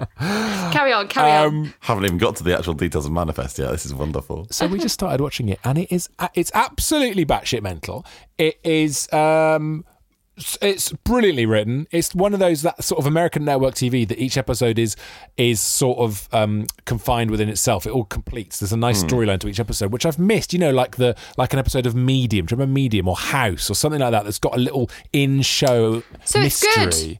carry 0.72 0.92
on, 0.92 1.08
carry 1.08 1.32
on. 1.32 1.46
Um, 1.46 1.74
Haven't 1.80 2.04
even 2.04 2.18
got 2.18 2.36
to 2.36 2.44
the 2.44 2.56
actual 2.56 2.74
details 2.74 3.06
of 3.06 3.12
Manifest 3.12 3.58
yet. 3.58 3.70
This 3.72 3.86
is 3.86 3.94
wonderful. 3.94 4.46
so 4.50 4.66
we 4.66 4.78
just 4.78 4.94
started 4.94 5.20
watching 5.20 5.48
it, 5.48 5.58
and 5.64 5.78
it 5.78 5.92
is 5.92 6.08
it's 6.34 6.52
absolutely 6.54 7.26
batshit 7.26 7.62
mental. 7.62 8.06
It 8.36 8.60
is 8.62 9.12
um, 9.12 9.84
it's 10.62 10.92
brilliantly 11.04 11.46
written. 11.46 11.86
It's 11.90 12.14
one 12.14 12.32
of 12.34 12.40
those 12.40 12.62
that 12.62 12.82
sort 12.84 12.98
of 12.98 13.06
American 13.06 13.44
network 13.44 13.74
TV 13.74 14.06
that 14.08 14.18
each 14.18 14.36
episode 14.36 14.78
is 14.78 14.96
is 15.36 15.60
sort 15.60 15.98
of 15.98 16.28
um, 16.32 16.66
confined 16.84 17.30
within 17.30 17.48
itself. 17.48 17.86
It 17.86 17.90
all 17.90 18.04
completes. 18.04 18.60
There's 18.60 18.72
a 18.72 18.76
nice 18.76 19.02
Hmm. 19.02 19.08
storyline 19.08 19.38
to 19.40 19.48
each 19.48 19.60
episode, 19.60 19.92
which 19.92 20.06
I've 20.06 20.18
missed. 20.18 20.52
You 20.52 20.58
know, 20.58 20.70
like 20.72 20.96
the 20.96 21.16
like 21.36 21.52
an 21.52 21.58
episode 21.58 21.86
of 21.86 21.94
Medium. 21.94 22.46
Do 22.46 22.52
you 22.52 22.56
remember 22.56 22.74
Medium 22.74 23.08
or 23.08 23.16
House 23.16 23.70
or 23.70 23.74
something 23.74 24.00
like 24.00 24.12
that? 24.12 24.24
That's 24.24 24.38
got 24.38 24.54
a 24.54 24.60
little 24.60 24.90
in 25.12 25.42
show 25.42 26.02
So 26.24 26.40
it's 26.40 26.62
mystery. 26.64 26.84
good. 27.14 27.18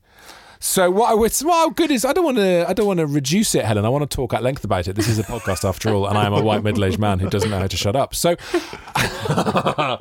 So 0.61 0.91
what 0.91 1.11
I 1.11 1.15
would 1.15 1.33
well 1.45 1.71
good 1.71 1.91
is 1.91 2.05
I 2.05 2.13
don't 2.13 2.25
want 2.25 2.37
to 2.39 2.67
I 2.69 2.73
don't 2.73 2.87
want 2.87 2.99
to 2.99 3.07
reduce 3.07 3.55
it, 3.55 3.65
Helen. 3.65 3.85
I 3.85 3.89
want 3.89 4.09
to 4.09 4.15
talk 4.15 4.35
at 4.35 4.43
length 4.43 4.65
about 4.65 4.89
it. 4.89 4.97
This 4.97 5.09
is 5.09 5.19
a 5.19 5.23
podcast 5.23 5.69
after 5.69 5.91
all, 5.91 6.07
and 6.07 6.19
I 6.19 6.27
am 6.27 6.33
a 6.33 6.43
white 6.43 6.63
middle 6.65 6.85
aged 6.85 6.99
man 6.99 7.19
who 7.19 7.31
doesn't 7.31 7.51
know 7.51 7.59
how 7.59 7.67
to 7.67 7.77
shut 7.77 7.95
up. 7.95 8.15
So 8.15 8.37
uh, 9.29 9.99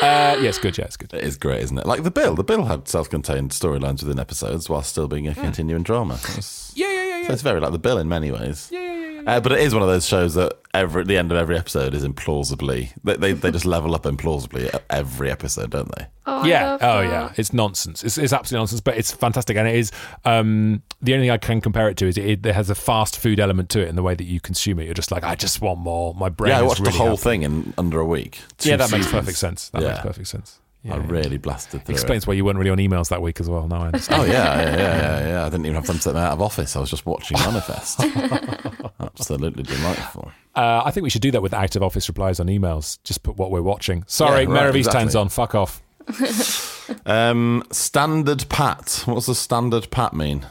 yeah, 0.00 0.52
good. 0.60 0.78
Yeah, 0.78 0.84
it's 0.86 0.96
good. 0.96 1.12
It 1.12 1.24
is 1.24 1.36
great, 1.36 1.60
isn't 1.62 1.78
it? 1.78 1.86
Like 1.86 2.02
the 2.02 2.10
Bill. 2.10 2.34
The 2.34 2.44
Bill 2.44 2.64
had 2.64 2.88
self-contained 2.88 3.50
storylines 3.50 4.02
within 4.02 4.18
episodes 4.18 4.68
while 4.68 4.82
still 4.82 5.08
being 5.08 5.28
a 5.28 5.34
continuing 5.34 5.82
drama. 5.82 6.14
It's, 6.36 6.72
Yeah, 6.74 6.90
yeah, 6.90 7.18
yeah, 7.18 7.26
so 7.26 7.32
it's 7.32 7.42
very 7.42 7.60
like 7.60 7.72
the 7.72 7.78
Bill 7.78 7.98
in 7.98 8.08
many 8.08 8.30
ways. 8.30 8.68
Yeah, 8.72 8.80
yeah, 8.80 8.94
yeah. 8.94 9.01
Uh, 9.26 9.40
but 9.40 9.52
it 9.52 9.60
is 9.60 9.72
one 9.74 9.82
of 9.82 9.88
those 9.88 10.06
shows 10.06 10.34
that 10.34 10.58
every 10.74 11.02
at 11.02 11.06
the 11.08 11.16
end 11.16 11.30
of 11.30 11.36
every 11.38 11.56
episode 11.56 11.92
is 11.94 12.02
implausibly 12.02 12.90
they 13.04 13.14
they, 13.16 13.32
they 13.32 13.50
just 13.50 13.66
level 13.66 13.94
up 13.94 14.04
implausibly 14.04 14.72
at 14.74 14.82
every 14.90 15.30
episode, 15.30 15.70
don't 15.70 15.90
they? 15.96 16.06
Oh, 16.24 16.44
yeah. 16.44 16.74
Oh, 16.80 17.02
that. 17.02 17.04
yeah. 17.08 17.32
It's 17.36 17.52
nonsense. 17.52 18.04
It's, 18.04 18.16
it's 18.16 18.32
absolutely 18.32 18.60
nonsense, 18.62 18.80
but 18.80 18.96
it's 18.96 19.10
fantastic, 19.10 19.56
and 19.56 19.66
it 19.66 19.74
is. 19.74 19.90
Um, 20.24 20.82
the 21.00 21.14
only 21.14 21.24
thing 21.26 21.30
I 21.32 21.36
can 21.36 21.60
compare 21.60 21.88
it 21.88 21.96
to 21.96 22.06
is 22.06 22.16
it, 22.16 22.46
it 22.46 22.54
has 22.54 22.70
a 22.70 22.76
fast 22.76 23.18
food 23.18 23.40
element 23.40 23.70
to 23.70 23.80
it 23.80 23.88
in 23.88 23.96
the 23.96 24.02
way 24.04 24.14
that 24.14 24.24
you 24.24 24.40
consume 24.40 24.78
it. 24.78 24.84
You're 24.84 24.94
just 24.94 25.10
like, 25.10 25.24
I 25.24 25.34
just 25.34 25.60
want 25.60 25.80
more. 25.80 26.14
My 26.14 26.28
brain. 26.28 26.50
yeah, 26.50 26.58
I 26.60 26.62
is 26.62 26.68
watched 26.68 26.80
really 26.80 26.92
the 26.92 26.98
whole 26.98 27.08
happy. 27.10 27.22
thing 27.22 27.42
in 27.42 27.74
under 27.76 27.98
a 27.98 28.06
week. 28.06 28.38
Two 28.58 28.70
Yeah, 28.70 28.76
that 28.76 28.92
makes 28.92 29.10
perfect 29.10 29.36
sense. 29.36 29.68
That 29.70 29.82
Yeah. 29.82 29.88
makes 29.88 30.00
perfect 30.02 30.28
sense. 30.28 30.60
Yeah, 30.84 30.94
I 30.94 30.96
really 30.98 31.38
blasted 31.38 31.84
through 31.84 31.92
Explains 31.92 32.26
why 32.26 32.34
you 32.34 32.44
weren't 32.44 32.58
really 32.58 32.70
on 32.70 32.78
emails 32.78 33.08
that 33.10 33.22
week 33.22 33.38
as 33.38 33.48
well. 33.48 33.68
Now 33.68 33.82
I 33.82 33.86
understand. 33.86 34.20
Oh 34.22 34.24
yeah, 34.24 34.32
yeah, 34.32 34.62
yeah, 34.62 34.76
yeah, 34.76 35.28
yeah. 35.28 35.42
I 35.46 35.48
didn't 35.48 35.66
even 35.66 35.76
have 35.76 35.86
time 35.86 35.98
to 35.98 36.02
take 36.02 36.14
me 36.14 36.20
out 36.20 36.32
of 36.32 36.42
office. 36.42 36.74
I 36.74 36.80
was 36.80 36.90
just 36.90 37.06
watching 37.06 37.38
Manifest. 37.38 38.00
Absolutely 39.18 39.62
delightful. 39.62 40.32
Uh, 40.54 40.82
I 40.84 40.90
think 40.90 41.04
we 41.04 41.10
should 41.10 41.22
do 41.22 41.30
that 41.30 41.42
with 41.42 41.54
out 41.54 41.76
of 41.76 41.82
office 41.82 42.08
replies 42.08 42.38
on 42.40 42.46
emails. 42.48 42.98
Just 43.04 43.22
put 43.22 43.36
what 43.36 43.50
we're 43.50 43.62
watching. 43.62 44.04
Sorry, 44.06 44.30
Yeah, 44.42 44.48
right, 44.48 44.48
Mare 44.50 44.68
of 44.68 44.74
Easttown's 44.74 45.14
exactly. 45.14 45.20
on. 45.20 45.28
Fuck 45.28 45.54
off. 45.54 45.82
Um, 47.06 47.62
standard 47.70 48.44
Pat. 48.48 49.04
What's 49.06 49.26
the 49.26 49.34
standard 49.36 49.90
Pat 49.90 50.12
mean? 50.12 50.46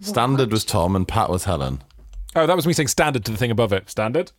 Standard 0.00 0.52
was 0.52 0.64
Tom 0.64 0.94
and 0.96 1.06
Pat 1.06 1.28
was 1.28 1.44
Helen. 1.44 1.82
Oh, 2.36 2.46
that 2.46 2.54
was 2.56 2.66
me 2.66 2.72
saying 2.72 2.86
standard 2.88 3.24
to 3.26 3.32
the 3.32 3.36
thing 3.36 3.50
above 3.50 3.72
it. 3.72 3.90
Standard. 3.90 4.30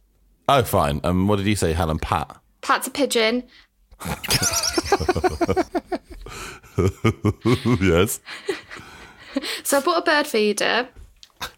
Oh, 0.48 0.63
fine. 0.63 1.02
Um, 1.04 1.28
what 1.28 1.36
did 1.36 1.46
you 1.46 1.56
say, 1.56 1.74
Helen? 1.74 2.00
Pat. 2.00 2.38
Pat's 2.62 2.88
a 2.88 2.91
pigeon. 2.91 3.43
yes. 7.82 8.20
So 9.63 9.78
I 9.78 9.82
bought 9.82 10.00
a 10.00 10.02
bird 10.06 10.28
feeder. 10.28 10.88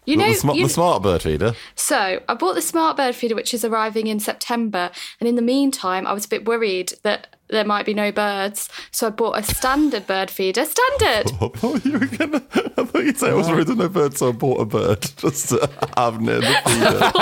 You 0.04 0.16
know, 0.16 0.28
the, 0.28 0.34
sma- 0.34 0.54
you- 0.54 0.66
the 0.66 0.72
smart 0.72 1.02
bird 1.02 1.22
feeder. 1.22 1.54
So 1.74 2.20
I 2.28 2.34
bought 2.34 2.54
the 2.54 2.62
smart 2.62 2.96
bird 2.96 3.14
feeder, 3.14 3.34
which 3.34 3.54
is 3.54 3.64
arriving 3.64 4.06
in 4.06 4.18
September. 4.20 4.90
And 5.20 5.28
in 5.28 5.36
the 5.36 5.42
meantime, 5.42 6.06
I 6.06 6.12
was 6.12 6.24
a 6.24 6.28
bit 6.28 6.46
worried 6.46 6.94
that 7.02 7.36
there 7.50 7.64
might 7.64 7.86
be 7.86 7.94
no 7.94 8.12
birds. 8.12 8.68
So 8.90 9.08
I 9.08 9.10
bought 9.10 9.38
a 9.38 9.42
standard 9.42 10.06
bird 10.06 10.30
feeder. 10.30 10.64
Standard. 10.64 11.32
I 11.40 11.48
thought 11.48 11.84
you 11.84 11.92
were 11.98 12.06
gonna. 12.06 12.42
I 12.76 12.84
thought 12.84 13.04
you'd 13.04 13.18
say 13.18 13.30
I 13.30 13.34
was 13.34 13.48
worried 13.48 13.66
there's 13.66 13.78
no 13.78 13.88
bird, 13.88 14.16
so 14.16 14.28
I 14.28 14.32
bought 14.32 14.60
a 14.60 14.64
bird 14.64 15.02
just 15.16 15.50
to 15.50 15.70
have 15.96 16.20
near 16.20 16.40
the 16.40 16.46
feeder. 16.66 17.12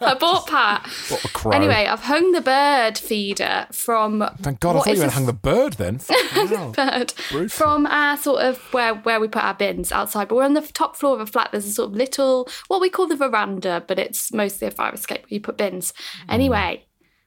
I 0.00 0.16
bought 0.18 0.46
Pat. 0.46 0.86
What 1.08 1.24
a 1.24 1.28
crow. 1.28 1.52
Anyway, 1.52 1.86
I've 1.86 2.00
hung 2.00 2.32
the 2.32 2.40
bird 2.40 2.98
feeder 2.98 3.66
from. 3.72 4.28
Thank 4.40 4.60
God, 4.60 4.70
I 4.70 4.74
what 4.74 4.84
thought 4.84 4.96
you 4.96 5.02
were 5.02 5.06
going 5.06 5.06
this 5.06 5.12
to 5.12 5.18
hang 5.18 5.26
the 5.26 5.32
bird 5.32 5.72
then. 5.74 5.98
Fucking 5.98 6.46
hell. 6.48 6.72
bird 6.72 7.12
from 7.50 7.86
our 7.86 8.16
sort 8.16 8.42
of 8.42 8.58
where 8.72 8.94
where 8.94 9.20
we 9.20 9.28
put 9.28 9.44
our 9.44 9.54
bins 9.54 9.92
outside. 9.92 10.28
But 10.28 10.36
we're 10.36 10.44
on 10.44 10.54
the 10.54 10.62
top 10.62 10.96
floor 10.96 11.14
of 11.14 11.20
a 11.20 11.26
flat. 11.26 11.50
There's 11.52 11.66
a 11.66 11.72
sort 11.72 11.90
of 11.90 11.96
little 11.96 12.48
what 12.68 12.80
we 12.80 12.90
call 12.90 13.06
the 13.06 13.16
veranda, 13.16 13.84
but 13.86 13.98
it's 13.98 14.32
mostly 14.32 14.68
a 14.68 14.70
fire 14.70 14.92
escape 14.94 15.22
where 15.22 15.28
you 15.34 15.40
put 15.40 15.56
bins. 15.56 15.92
Mm. 15.92 16.34
Anyway, 16.34 16.84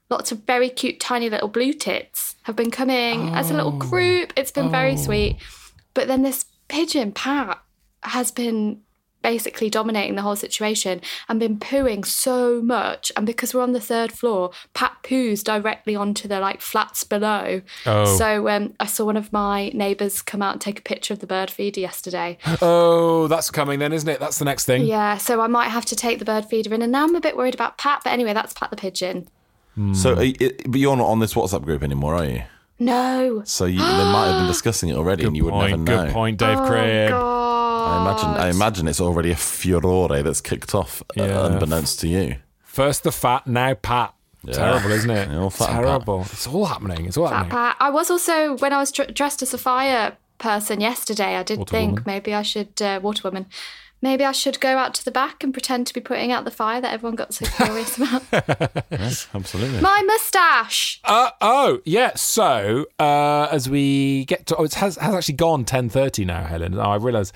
lots 0.09 0.31
of 0.31 0.39
very 0.39 0.69
cute, 0.69 0.99
tiny 0.99 1.29
little 1.29 1.47
blue 1.47 1.73
tits 1.73 2.35
have 2.43 2.55
been 2.55 2.71
coming 2.71 3.29
as 3.35 3.51
a 3.51 3.53
little 3.53 3.71
group. 3.71 4.33
It's 4.35 4.51
been 4.51 4.71
very 4.71 4.95
sweet. 4.97 5.37
But 5.93 6.07
then 6.07 6.21
this 6.21 6.45
pigeon 6.67 7.11
Pat 7.11 7.61
has 8.03 8.31
been 8.31 8.81
basically 9.23 9.69
dominating 9.69 10.15
the 10.15 10.21
whole 10.21 10.35
situation 10.35 11.01
and 11.27 11.39
been 11.39 11.57
pooing 11.59 12.05
so 12.05 12.61
much. 12.61 13.11
And 13.17 13.25
because 13.25 13.53
we're 13.53 13.63
on 13.63 13.73
the 13.73 13.81
third 13.81 14.11
floor, 14.11 14.51
Pat 14.73 14.93
poos 15.03 15.43
directly 15.43 15.95
onto 15.95 16.27
the 16.27 16.39
like 16.39 16.61
flats 16.61 17.03
below. 17.03 17.61
Oh. 17.85 18.17
So 18.17 18.47
um, 18.47 18.73
I 18.79 18.85
saw 18.85 19.05
one 19.05 19.17
of 19.17 19.33
my 19.33 19.69
neighbours 19.73 20.21
come 20.21 20.41
out 20.41 20.53
and 20.53 20.61
take 20.61 20.79
a 20.79 20.83
picture 20.83 21.13
of 21.13 21.19
the 21.19 21.27
bird 21.27 21.51
feeder 21.51 21.81
yesterday. 21.81 22.37
Oh, 22.59 23.27
that's 23.27 23.51
coming 23.51 23.79
then, 23.79 23.93
isn't 23.93 24.09
it? 24.09 24.19
That's 24.19 24.39
the 24.39 24.45
next 24.45 24.65
thing. 24.65 24.85
Yeah, 24.85 25.17
so 25.17 25.41
I 25.41 25.47
might 25.47 25.69
have 25.69 25.85
to 25.85 25.95
take 25.95 26.19
the 26.19 26.25
bird 26.25 26.45
feeder 26.45 26.73
in. 26.73 26.81
And 26.81 26.91
now 26.91 27.03
I'm 27.03 27.15
a 27.15 27.21
bit 27.21 27.37
worried 27.37 27.53
about 27.53 27.77
Pat. 27.77 28.01
But 28.03 28.13
anyway, 28.13 28.33
that's 28.33 28.53
Pat 28.53 28.71
the 28.71 28.75
pigeon. 28.75 29.27
So, 29.93 30.15
are 30.15 30.23
you, 30.23 30.35
but 30.67 30.79
you're 30.79 30.95
not 30.97 31.07
on 31.07 31.19
this 31.19 31.33
WhatsApp 31.35 31.63
group 31.63 31.83
anymore, 31.83 32.15
are 32.15 32.25
you? 32.25 32.43
No. 32.79 33.41
So 33.45 33.65
you, 33.65 33.79
they 33.79 33.83
might 33.85 34.27
have 34.31 34.39
been 34.41 34.47
discussing 34.55 34.89
it 34.89 34.95
already, 34.95 35.23
and 35.25 35.35
you 35.35 35.45
would 35.45 35.51
point, 35.51 35.71
never 35.79 35.83
know. 35.83 36.03
good 36.05 36.13
point, 36.13 36.37
Dave 36.39 36.57
Oh, 36.59 36.67
Craig. 36.67 37.11
I 37.11 38.01
imagine. 38.01 38.29
I 38.29 38.49
imagine 38.49 38.87
it's 38.87 38.99
already 39.01 39.31
a 39.31 39.35
furore 39.35 40.09
that's 40.23 40.41
kicked 40.41 40.73
off, 40.75 41.01
uh, 41.17 41.23
Yeah. 41.23 41.45
unbeknownst 41.47 41.99
to 42.01 42.07
you. 42.07 42.35
First 42.63 43.03
the 43.03 43.11
fat, 43.11 43.47
now 43.47 43.73
Pat. 43.73 44.13
Yeah. 44.43 44.53
Terrible, 44.53 44.91
isn't 44.91 45.09
it? 45.09 45.29
Yeah, 45.31 45.39
all 45.39 45.49
fat 45.49 45.69
and 45.69 45.77
Pat. 45.77 45.85
Terrible. 45.85 46.21
It's 46.21 46.47
all 46.47 46.65
happening. 46.65 47.05
It's 47.05 47.17
all 47.17 47.27
Fat 47.27 47.35
happening. 47.35 47.51
Pat. 47.51 47.77
I 47.79 47.89
was 47.89 48.09
also, 48.11 48.55
when 48.57 48.73
I 48.73 48.77
was 48.77 48.91
dr- 48.91 49.13
dressed 49.13 49.41
as 49.41 49.53
a 49.53 49.57
fire 49.57 50.15
person 50.37 50.79
yesterday, 50.81 51.35
I 51.35 51.43
did 51.43 51.59
Water 51.59 51.71
think 51.71 51.89
woman. 51.91 52.03
maybe 52.05 52.33
I 52.33 52.43
should, 52.43 52.79
uh, 52.81 52.99
water 53.01 53.21
woman, 53.23 53.47
maybe 54.01 54.23
I 54.23 54.31
should 54.31 54.59
go 54.59 54.77
out 54.77 54.93
to 54.95 55.05
the 55.05 55.11
back 55.11 55.43
and 55.43 55.53
pretend 55.53 55.87
to 55.87 55.93
be 55.93 55.99
putting 56.01 56.31
out 56.31 56.45
the 56.45 56.51
fire 56.51 56.79
that 56.81 56.93
everyone 56.93 57.15
got 57.15 57.33
so 57.33 57.45
curious 57.65 57.97
about. 57.97 58.23
Yes, 58.91 59.27
absolutely. 59.33 59.81
My 59.81 60.01
moustache. 60.03 60.99
Uh, 61.03 61.31
oh, 61.41 61.79
yeah. 61.85 62.15
So, 62.15 62.85
uh, 62.99 63.47
as 63.51 63.69
we 63.69 64.25
get 64.25 64.45
to, 64.47 64.55
oh, 64.55 64.63
it 64.63 64.73
has, 64.75 64.97
has 64.97 65.13
actually 65.15 65.35
gone 65.35 65.65
10.30 65.65 66.25
now, 66.25 66.43
Helen. 66.45 66.75
Oh, 66.77 66.81
I 66.81 66.95
realise 66.95 67.31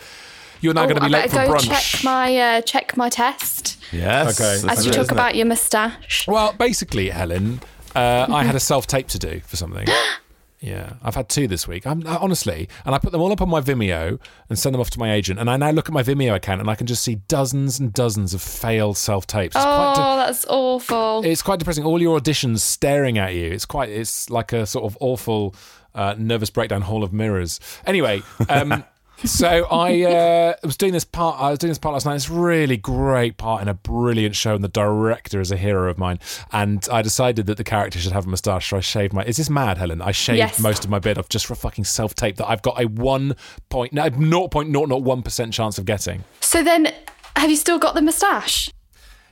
you're 0.62 0.74
now 0.74 0.84
Oh, 0.84 0.88
going 0.88 0.96
to 1.02 1.02
be 1.08 1.16
I 1.16 1.22
late 1.22 1.30
for 1.30 1.36
better 1.38 1.48
go 1.52 1.58
brunch. 1.58 1.68
check 1.94 2.04
my 2.04 2.38
uh, 2.38 2.62
check 2.62 2.96
my 2.98 3.10
test 3.10 3.78
Yes. 3.92 4.40
Okay. 4.40 4.68
as 4.72 4.86
you 4.86 4.92
it, 4.92 4.94
talk 4.94 5.02
isn't 5.04 5.12
it? 5.12 5.12
about 5.12 5.36
your 5.36 5.46
moustache. 5.48 6.28
Well, 6.28 6.54
basically, 6.54 7.10
Helen, 7.10 7.62
uh, 7.96 8.28
I 8.30 8.44
had 8.44 8.56
a 8.56 8.60
self 8.60 8.86
tape 8.88 9.08
to 9.10 9.20
do 9.20 9.40
for 9.42 9.56
something. 9.58 9.88
Yeah, 10.62 10.94
I've 11.02 11.16
had 11.16 11.28
two 11.28 11.48
this 11.48 11.68
week. 11.68 11.88
I'm 11.88 12.06
uh, 12.06 12.20
honestly, 12.22 12.70
and 12.86 12.94
I 12.94 13.00
put 13.00 13.12
them 13.12 13.20
all 13.20 13.32
up 13.32 13.42
on 13.42 13.50
my 13.50 13.62
Vimeo 13.62 14.20
and 14.48 14.60
send 14.60 14.76
them 14.76 14.80
off 14.80 14.92
to 14.92 15.00
my 15.00 15.12
agent. 15.12 15.40
And 15.40 15.50
I 15.50 15.58
now 15.58 15.72
look 15.72 15.90
at 15.90 15.94
my 15.94 16.04
Vimeo 16.04 16.36
account 16.36 16.62
and 16.62 16.70
I 16.70 16.76
can 16.76 16.86
just 16.86 17.04
see 17.04 17.16
dozens 17.16 17.80
and 17.80 17.92
dozens 17.92 18.36
of 18.36 18.44
failed 18.44 18.96
self 18.96 19.26
tapes. 19.26 19.56
Oh, 19.58 20.18
that's 20.18 20.46
awful. 20.48 21.24
it's 21.26 21.42
quite 21.42 21.58
depressing. 21.58 21.84
All 21.84 22.00
your 22.00 22.20
auditions 22.20 22.60
staring 22.60 23.18
at 23.18 23.34
you. 23.34 23.52
It's 23.52 23.66
quite. 23.66 23.90
It's 23.90 24.30
like 24.30 24.54
a 24.54 24.68
sort 24.68 24.86
of 24.86 24.96
awful 25.02 25.56
uh, 25.96 26.14
nervous 26.18 26.52
breakdown 26.52 26.84
hall 26.84 27.04
of 27.04 27.12
mirrors. 27.12 27.60
Anyway. 27.86 28.22
Um, 28.48 28.84
So 29.24 29.68
I 29.70 30.02
uh, 30.04 30.56
was 30.64 30.78
doing 30.78 30.94
this 30.94 31.06
part. 31.06 31.40
I 31.40 31.52
was 31.52 31.60
doing 31.60 31.70
this 31.70 31.78
part 31.78 31.94
last 31.94 32.06
night. 32.08 32.16
It's 32.16 32.28
a 32.30 32.34
really 32.34 32.76
great 32.76 33.38
part 33.38 33.62
in 33.62 33.68
a 33.68 33.74
brilliant 33.76 34.36
show, 34.36 34.56
and 34.56 34.64
the 34.64 34.68
director 34.68 35.40
is 35.40 35.52
a 35.52 35.58
hero 35.58 35.90
of 35.92 36.00
mine. 36.00 36.20
And 36.52 36.88
I 36.92 37.04
decided 37.04 37.46
that 37.46 37.58
the 37.58 37.64
character 37.64 38.00
should 38.00 38.14
have 38.14 38.26
a 38.26 38.30
moustache, 38.30 38.70
so 38.70 38.78
I 38.78 38.80
shaved 38.80 39.14
my. 39.14 39.24
Is 39.24 39.38
this 39.38 39.50
mad, 39.50 39.78
Helen? 39.78 40.02
I 40.02 40.12
shaved 40.12 40.40
Yes. 40.40 40.60
most 40.60 40.84
of 40.84 40.90
my 40.90 40.98
beard 40.98 41.20
off 41.20 41.30
just 41.30 41.46
for 41.46 41.54
a 41.54 41.56
fucking 41.56 41.84
self 41.84 42.16
tape 42.16 42.38
that 42.38 42.50
I've 42.50 42.64
got 42.64 42.82
a 42.82 42.88
one 42.88 43.36
point 43.70 43.94
no 43.94 44.10
zero 44.10 44.48
point 44.48 44.72
zero 44.72 44.88
zero 44.88 44.98
one 44.98 45.22
percent 45.22 45.54
chance 45.54 45.78
of 45.78 45.86
getting. 45.86 46.24
So 46.40 46.64
then, 46.64 46.92
have 47.36 47.50
you 47.52 47.58
still 47.58 47.78
got 47.78 47.94
the 47.94 48.02
moustache? 48.02 48.72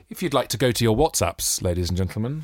If 0.10 0.22
you'd 0.22 0.34
like 0.36 0.50
to 0.50 0.58
go 0.58 0.72
to 0.72 0.84
your 0.84 0.96
WhatsApps, 0.96 1.64
ladies 1.64 1.90
and 1.90 1.98
gentlemen. 1.98 2.44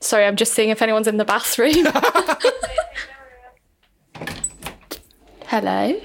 Sorry, 0.00 0.24
I'm 0.24 0.36
just 0.36 0.54
seeing 0.54 0.68
if 0.70 0.80
anyone's 0.80 1.08
in 1.08 1.16
the 1.16 1.24
bathroom. 1.24 1.74
Hello. 5.46 6.00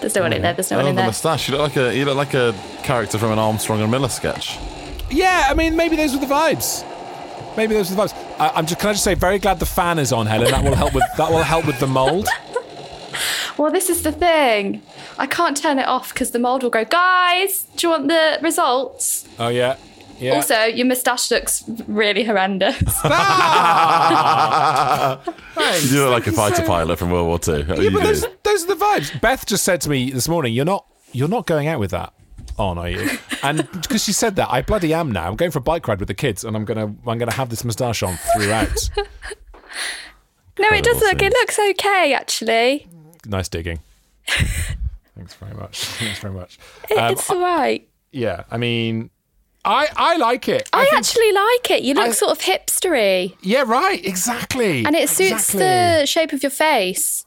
There's 0.00 0.14
no 0.14 0.22
one 0.22 0.32
in 0.32 0.42
there. 0.42 0.54
There's 0.54 0.70
no 0.70 0.78
one 0.78 0.86
oh, 0.86 0.88
in 0.90 0.94
the 0.94 1.00
there. 1.00 1.08
moustache. 1.08 1.48
You 1.48 1.56
look 1.56 1.74
like 1.74 1.76
a 1.76 1.96
you 1.96 2.04
look 2.04 2.16
like 2.16 2.34
a 2.34 2.54
character 2.82 3.18
from 3.18 3.32
an 3.32 3.38
Armstrong 3.38 3.80
and 3.82 3.90
Miller 3.90 4.08
sketch. 4.08 4.58
Yeah, 5.10 5.46
I 5.48 5.54
mean, 5.54 5.76
maybe 5.76 5.96
those 5.96 6.12
were 6.12 6.20
the 6.20 6.26
vibes. 6.26 6.86
Maybe 7.56 7.74
those 7.74 7.90
were 7.90 7.96
the 7.96 8.02
vibes. 8.02 8.40
I, 8.40 8.50
I'm 8.50 8.66
just. 8.66 8.80
Can 8.80 8.90
I 8.90 8.92
just 8.92 9.04
say, 9.04 9.14
very 9.14 9.38
glad 9.38 9.58
the 9.58 9.66
fan 9.66 9.98
is 9.98 10.12
on, 10.12 10.26
Helen. 10.26 10.50
That 10.50 10.64
will 10.64 10.76
help 10.76 10.94
with 10.94 11.04
that 11.16 11.30
will 11.30 11.42
help 11.42 11.66
with 11.66 11.78
the 11.80 11.86
mold. 11.86 12.28
Well, 13.58 13.70
this 13.70 13.90
is 13.90 14.02
the 14.02 14.12
thing. 14.12 14.80
I 15.18 15.26
can't 15.26 15.54
turn 15.54 15.78
it 15.78 15.86
off 15.86 16.14
because 16.14 16.30
the 16.30 16.38
mold 16.38 16.62
will 16.62 16.70
go. 16.70 16.82
Guys, 16.82 17.66
do 17.76 17.86
you 17.86 17.90
want 17.90 18.08
the 18.08 18.38
results? 18.40 19.28
Oh 19.38 19.48
yeah, 19.48 19.76
yeah. 20.20 20.34
Also, 20.34 20.64
your 20.64 20.86
moustache 20.86 21.30
looks 21.30 21.64
really 21.86 22.24
horrendous. 22.24 22.78
you 25.92 26.00
look 26.00 26.12
like 26.12 26.26
a 26.26 26.32
fighter 26.32 26.64
pilot 26.64 26.98
from 26.98 27.10
World 27.10 27.26
War 27.26 27.38
Two. 27.38 27.64
Yeah, 27.66 27.74
you 27.76 27.90
but 27.90 28.02
those, 28.02 28.26
those 28.42 28.64
are 28.64 28.68
the 28.68 28.74
vibes. 28.74 29.20
Beth 29.20 29.46
just 29.46 29.64
said 29.64 29.80
to 29.82 29.90
me 29.90 30.10
this 30.10 30.28
morning, 30.28 30.52
"You're 30.52 30.64
not, 30.64 30.86
you're 31.12 31.28
not 31.28 31.46
going 31.46 31.68
out 31.68 31.80
with 31.80 31.90
that." 31.92 32.12
On 32.58 32.76
are 32.78 32.88
you? 32.90 33.08
And 33.42 33.66
because 33.72 34.04
she 34.04 34.12
said 34.12 34.36
that, 34.36 34.48
I 34.52 34.60
bloody 34.60 34.92
am 34.92 35.10
now. 35.12 35.26
I'm 35.26 35.36
going 35.36 35.50
for 35.50 35.60
a 35.60 35.62
bike 35.62 35.88
ride 35.88 35.98
with 35.98 36.08
the 36.08 36.14
kids, 36.14 36.44
and 36.44 36.54
I'm 36.54 36.66
gonna, 36.66 36.94
I'm 37.06 37.16
gonna 37.16 37.32
have 37.32 37.48
this 37.48 37.64
moustache 37.64 38.02
on 38.02 38.18
throughout. 38.36 38.90
no, 40.58 40.68
it 40.68 40.84
does 40.84 40.96
Incredible 40.96 41.06
look. 41.06 41.22
It 41.22 41.32
looks 41.32 41.58
okay, 41.58 42.12
actually. 42.12 42.86
nice 43.24 43.48
digging. 43.48 43.80
Thanks 45.16 45.34
very 45.34 45.54
much. 45.54 45.84
Thanks 45.84 46.18
very 46.18 46.34
much. 46.34 46.58
Um, 46.96 47.12
it's 47.12 47.30
all 47.30 47.40
right. 47.40 47.88
yeah, 48.12 48.44
I 48.50 48.58
mean, 48.58 49.08
I, 49.64 49.88
I 49.96 50.16
like 50.16 50.48
it. 50.48 50.68
I, 50.72 50.84
think- 50.84 50.94
actually 50.98 51.32
like 51.32 51.70
it. 51.70 51.82
You 51.82 51.94
look 51.94 52.08
I- 52.08 52.12
sort 52.12 52.32
of 52.32 52.38
hipstery. 52.40 53.36
Yeah, 53.42 53.64
right. 53.66 54.04
Exactly. 54.04 54.84
And 54.84 54.96
it 54.96 55.08
suits 55.08 55.32
Exactly. 55.54 55.60
the 55.60 56.06
shape 56.06 56.32
of 56.32 56.42
your 56.42 56.50
face. 56.50 57.26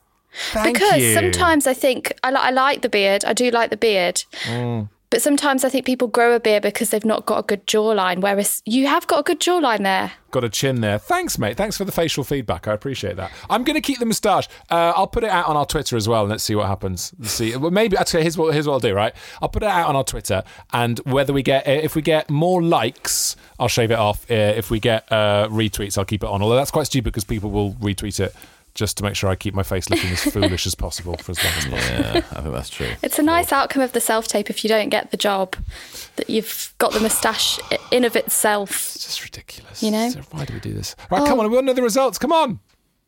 Thank 0.52 0.80
because 0.80 0.98
you. 1.00 1.14
sometimes 1.14 1.68
I 1.68 1.76
think 1.76 2.12
I, 2.24 2.32
li- 2.32 2.38
I 2.40 2.50
like 2.50 2.82
the 2.82 2.90
beard. 2.90 3.24
I 3.24 3.34
do 3.34 3.52
like 3.52 3.70
the 3.70 3.78
beard. 3.78 4.24
Mm. 4.46 4.90
But 5.14 5.22
sometimes 5.22 5.64
I 5.64 5.70
think 5.70 5.86
people 5.86 6.08
grow 6.08 6.34
a 6.34 6.40
beard 6.40 6.64
because 6.64 6.90
they've 6.90 7.06
not 7.06 7.28
got 7.28 7.38
a 7.38 7.44
good 7.44 7.68
jawline, 7.68 8.20
whereas 8.20 8.64
you 8.66 8.88
have 8.88 9.06
got 9.06 9.20
a 9.20 9.22
good 9.22 9.40
jawline 9.40 9.84
there. 9.84 10.14
Got 10.32 10.44
a 10.44 10.50
chin 10.50 10.82
there. 10.82 10.98
Thanks, 10.98 11.38
mate. 11.38 11.56
Thanks 11.56 11.78
for 11.78 11.86
the 11.86 11.92
facial 11.92 12.24
feedback. 12.24 12.68
I 12.68 12.74
appreciate 12.74 13.18
that. 13.18 13.32
I'm 13.48 13.64
going 13.64 13.76
to 13.76 13.82
keep 13.82 14.00
the 14.00 14.08
moustache. 14.08 14.50
Uh, 14.72 14.92
I'll 14.96 15.06
put 15.06 15.24
it 15.24 15.30
out 15.30 15.46
on 15.46 15.56
our 15.56 15.68
Twitter 15.68 15.96
as 15.98 16.10
well, 16.10 16.22
and 16.22 16.32
let's 16.32 16.44
see 16.44 16.56
what 16.56 16.66
happens. 16.66 17.14
Let's 17.20 17.34
see. 17.34 17.56
Well, 17.56 17.70
maybe 17.70 17.96
actually, 17.96 18.24
here's 18.24 18.40
what 18.40 18.56
here's 18.56 18.66
what 18.66 18.74
I'll 18.74 18.80
do. 18.80 18.96
Right, 18.96 19.14
I'll 19.40 19.50
put 19.50 19.62
it 19.62 19.70
out 19.70 19.88
on 19.88 19.96
our 19.96 20.04
Twitter, 20.04 20.42
and 20.72 20.98
whether 21.02 21.32
we 21.32 21.44
get 21.44 21.68
if 21.68 21.96
we 21.96 22.02
get 22.02 22.32
more 22.32 22.64
likes, 22.64 23.36
I'll 23.60 23.68
shave 23.68 23.92
it 23.92 24.00
off. 24.00 24.26
Uh, 24.32 24.34
if 24.34 24.72
we 24.72 24.80
get 24.80 25.12
uh, 25.12 25.48
retweets, 25.52 25.96
I'll 25.96 26.06
keep 26.06 26.24
it 26.24 26.28
on. 26.28 26.42
Although 26.42 26.56
that's 26.56 26.72
quite 26.72 26.88
stupid 26.88 27.14
because 27.14 27.24
people 27.24 27.52
will 27.52 27.74
retweet 27.74 28.20
it 28.20 28.36
just 28.76 28.98
to 28.98 29.04
make 29.04 29.16
sure 29.16 29.30
I 29.30 29.36
keep 29.36 29.54
my 29.54 29.64
face 29.64 29.90
looking 29.90 30.12
as 30.12 30.22
foolish 30.34 30.66
as 30.66 30.76
possible 30.76 31.16
for 31.18 31.32
as 31.32 31.44
long 31.44 31.54
as 31.54 31.66
possible. 31.66 31.78
Yeah, 31.78 32.18
I 32.32 32.42
think 32.42 32.54
that's 32.54 32.70
true. 32.70 32.90
It's 33.02 33.20
a 33.20 33.24
nice 33.24 33.52
outcome 33.52 33.82
of 33.82 33.94
the 33.94 34.02
self 34.02 34.28
tape 34.28 34.50
if 34.50 34.64
you 34.64 34.68
don't 34.68 34.90
get 34.90 35.12
the 35.12 35.18
job, 35.18 35.56
that 36.16 36.30
you've 36.30 36.74
got 36.78 36.94
the 36.94 37.00
moustache 37.00 37.60
in 37.92 38.04
of 38.04 38.16
itself. 38.16 38.72
It's 38.96 39.06
just 39.06 39.24
ridiculous. 39.24 39.84
You 39.84 39.92
know? 39.92 40.10
So 40.10 40.22
why 40.32 40.46
do 40.46 40.54
we 40.54 40.60
do 40.60 40.74
this? 40.74 40.96
Right, 41.12 41.26
come 41.28 41.40
oh. 41.40 41.44
on. 41.44 41.50
We 41.50 41.56
want 41.56 41.66
to 41.68 41.68
know 41.68 41.76
the 41.76 41.84
results. 41.84 42.18
Come 42.18 42.32
on. 42.32 42.60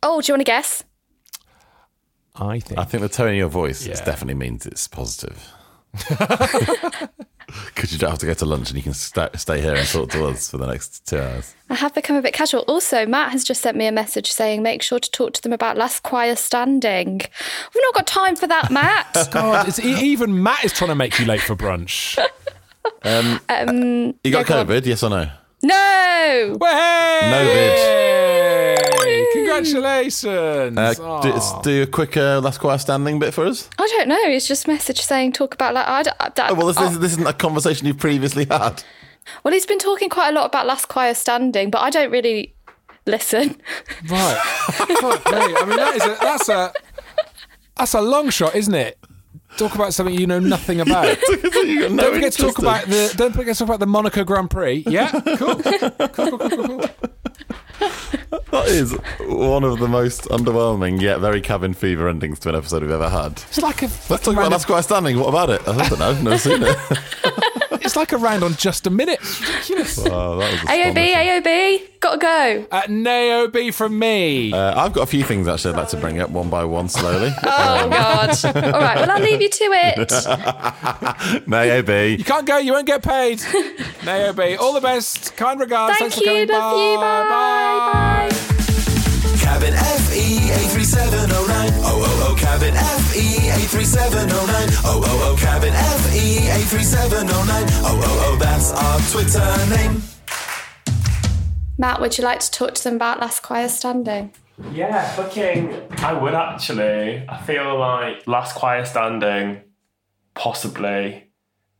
Oh, 0.03 0.21
do 0.21 0.31
you 0.31 0.33
want 0.33 0.41
to 0.41 0.51
guess? 0.51 0.83
I 2.35 2.59
think. 2.59 2.79
I 2.79 2.83
think 2.83 3.01
the 3.01 3.09
tone 3.09 3.29
of 3.29 3.35
your 3.35 3.49
voice 3.49 3.85
Yeah. 3.85 3.95
definitely 4.03 4.35
means 4.35 4.65
it's 4.65 4.87
positive. 4.87 5.51
Because 7.75 7.91
you 7.91 7.99
don't 7.99 8.09
have 8.09 8.19
to 8.19 8.25
go 8.25 8.33
to 8.33 8.45
lunch 8.45 8.69
and 8.69 8.77
you 8.77 8.83
can 8.83 8.93
sta 8.93 9.29
stay 9.35 9.61
here 9.61 9.75
and 9.75 9.87
talk 9.87 10.09
to 10.11 10.25
us 10.25 10.49
for 10.49 10.57
the 10.57 10.65
next 10.65 11.05
two 11.05 11.19
hours. 11.19 11.53
I 11.69 11.75
have 11.75 11.93
become 11.93 12.15
a 12.15 12.21
bit 12.21 12.33
casual. 12.33 12.61
Also, 12.61 13.05
Matt 13.05 13.31
has 13.31 13.43
just 13.43 13.61
sent 13.61 13.75
me 13.75 13.85
a 13.85 13.91
message 13.91 14.31
saying 14.31 14.63
make 14.63 14.81
sure 14.81 14.99
to 14.99 15.11
talk 15.11 15.33
to 15.33 15.41
them 15.41 15.51
about 15.51 15.77
last 15.77 16.03
choir 16.03 16.35
standing. 16.35 17.21
We've 17.73 17.83
not 17.83 17.93
got 17.93 18.07
time 18.07 18.35
for 18.35 18.47
that, 18.47 18.71
Matt. 18.71 19.13
God, 19.31 19.67
it's, 19.67 19.79
even 19.79 20.41
Matt 20.41 20.63
is 20.63 20.73
trying 20.73 20.89
to 20.89 20.95
make 20.95 21.19
you 21.19 21.25
late 21.25 21.41
for 21.41 21.55
brunch. 21.55 22.17
Um, 23.03 23.39
um, 23.49 24.15
you 24.23 24.31
got 24.31 24.49
yeah, 24.49 24.63
go. 24.63 24.65
COVID? 24.65 24.85
Yes 24.85 25.03
or 25.03 25.09
no? 25.09 25.29
No. 25.63 26.57
No 26.59 27.51
vid. 27.53 28.54
Hey, 29.35 29.45
congratulations. 29.45 30.25
Uh, 30.99 31.19
do, 31.21 31.61
do 31.63 31.83
a 31.83 31.87
quick 31.87 32.17
uh, 32.17 32.39
last 32.41 32.59
choir 32.59 32.77
standing 32.77 33.19
bit 33.19 33.33
for 33.33 33.45
us. 33.45 33.69
I 33.77 33.87
don't 33.87 34.07
know. 34.07 34.21
It's 34.25 34.47
just 34.47 34.67
message 34.67 35.01
saying 35.01 35.33
talk 35.33 35.53
about 35.53 35.73
like 35.73 35.87
I 35.87 36.03
don't, 36.03 36.15
I 36.19 36.29
don't- 36.29 36.51
Oh, 36.51 36.53
well, 36.55 36.67
this, 36.67 36.77
oh. 36.77 36.89
this, 36.89 36.97
this 36.97 37.11
isn't 37.13 37.27
a 37.27 37.33
conversation 37.33 37.87
you've 37.87 37.97
previously 37.97 38.45
had. 38.49 38.83
well, 39.43 39.53
he's 39.53 39.65
been 39.65 39.79
talking 39.79 40.09
quite 40.09 40.29
a 40.29 40.31
lot 40.33 40.45
about 40.45 40.65
last 40.67 40.87
choir 40.87 41.13
standing, 41.13 41.69
but 41.69 41.79
I 41.79 41.89
don't 41.89 42.11
really 42.11 42.53
listen. 43.05 43.59
Right. 44.09 44.37
Fuck 44.71 45.25
me. 45.25 45.37
I 45.37 45.65
mean, 45.65 45.77
that 45.77 45.95
is 45.95 46.03
a, 46.03 46.17
that's 46.21 46.49
a 46.49 46.73
that's 47.77 47.93
a 47.93 48.01
long 48.01 48.29
shot, 48.29 48.55
isn't 48.55 48.73
it? 48.75 48.97
Talk 49.57 49.75
about 49.75 49.93
something 49.93 50.13
you 50.15 50.27
know 50.27 50.39
nothing 50.39 50.81
about. 50.81 51.17
You 51.65 51.79
got 51.81 51.91
no 51.91 52.03
don't 52.03 52.13
forget 52.15 52.33
to 52.33 52.41
talk 52.43 52.59
in. 52.59 52.65
about 52.65 52.85
the. 52.85 53.13
Don't 53.17 53.33
forget 53.33 53.55
to 53.55 53.59
talk 53.59 53.69
about 53.69 53.79
the 53.79 53.87
Monaco 53.87 54.23
Grand 54.23 54.51
Prix. 54.51 54.83
Yeah, 54.87 55.09
cool. 55.37 55.55
cool, 55.55 55.79
cool, 55.89 56.09
cool, 56.09 56.37
cool, 56.37 56.49
cool. 56.67 56.85
That 58.51 58.67
is 58.67 58.93
one 59.19 59.63
of 59.63 59.79
the 59.79 59.87
most 59.87 60.23
underwhelming 60.25 61.01
yet 61.01 61.19
very 61.19 61.41
cabin 61.41 61.73
fever 61.73 62.07
endings 62.07 62.39
to 62.39 62.49
an 62.49 62.55
episode 62.55 62.83
we've 62.83 62.91
ever 62.91 63.09
had. 63.09 63.31
It's 63.33 63.61
like 63.61 63.81
a. 63.81 63.85
Let's 64.09 64.23
talk 64.23 64.33
about 64.33 64.51
last 64.51 64.65
choir 64.65 64.81
standing. 64.81 65.19
What 65.19 65.29
about 65.29 65.49
it? 65.49 65.61
I 65.67 65.89
don't 65.89 65.99
know. 65.99 66.09
I've 66.09 66.23
never 66.23 66.37
seen 66.37 66.61
it. 66.63 66.77
It's 66.91 67.85
It's 67.85 67.95
like 67.95 68.13
a 68.13 68.17
round 68.17 68.43
on 68.43 68.55
just 68.55 68.87
a 68.87 68.89
minute. 68.89 69.19
It's 69.21 69.39
ridiculous. 69.41 69.97
Wow, 69.99 70.39
AOB, 70.41 71.13
AOB, 71.13 71.81
gotta 71.99 72.17
go. 72.17 72.65
Uh, 72.71 72.81
Nao 72.89 73.71
from 73.71 73.99
me. 73.99 74.51
Uh, 74.51 74.83
I've 74.83 74.91
got 74.91 75.01
a 75.03 75.05
few 75.05 75.23
things 75.23 75.47
actually 75.47 75.75
I'd 75.75 75.77
like 75.81 75.89
to 75.89 75.97
bring 75.97 76.19
up 76.19 76.31
one 76.31 76.49
by 76.49 76.63
one 76.65 76.89
slowly. 76.89 77.31
Oh, 77.43 77.89
God. 77.89 78.45
All 78.45 78.53
right, 78.81 78.97
well, 78.97 79.11
I'll 79.11 79.21
leave 79.21 79.39
you 79.39 79.44
to 79.49 79.63
it. 79.71 81.47
Nay, 81.47 82.15
You 82.17 82.23
can't 82.23 82.45
go. 82.45 82.57
You 82.57 82.73
won't 82.73 82.87
get 82.87 83.03
paid. 83.03 83.41
Nao 84.05 84.33
All 84.59 84.73
the 84.73 84.81
best. 84.81 85.35
Kind 85.35 85.59
regards. 85.59 85.97
Thank 85.97 86.13
Thanks 86.13 86.15
for 86.15 86.31
you, 86.31 86.47
coming. 86.47 86.61
love 86.61 86.77
you, 86.77 86.97
bye. 86.97 88.29
Bye. 88.29 88.55
Cabin 89.39 89.73
FE 89.73 90.51
83709. 90.51 91.73
Oh, 91.83 92.03
oh, 92.03 92.27
oh, 92.29 92.35
cabin 92.39 92.73
FE 92.73 93.49
83709. 93.63 94.69
Oh, 94.83 95.01
oh, 95.05 95.31
oh, 95.31 95.35
cabin 95.39 95.73
FE 95.73 96.49
83709. 96.49 97.63
Oh, 97.83 98.01
oh, 98.03 98.33
oh, 98.33 98.37
that's 98.39 98.71
our 98.71 98.99
Twitter 99.11 99.45
name. 99.75 100.01
Matt, 101.77 101.99
would 102.01 102.17
you 102.17 102.23
like 102.23 102.39
to 102.39 102.51
talk 102.51 102.73
to 102.75 102.83
them 102.83 102.95
about 102.95 103.19
Last 103.19 103.43
Choir 103.43 103.69
Standing? 103.69 104.31
Yeah, 104.71 105.07
fucking. 105.15 105.87
I 105.97 106.13
would 106.13 106.33
actually. 106.33 107.25
I 107.27 107.41
feel 107.41 107.77
like 107.77 108.25
Last 108.27 108.55
Choir 108.55 108.85
Standing, 108.85 109.61
possibly 110.33 111.31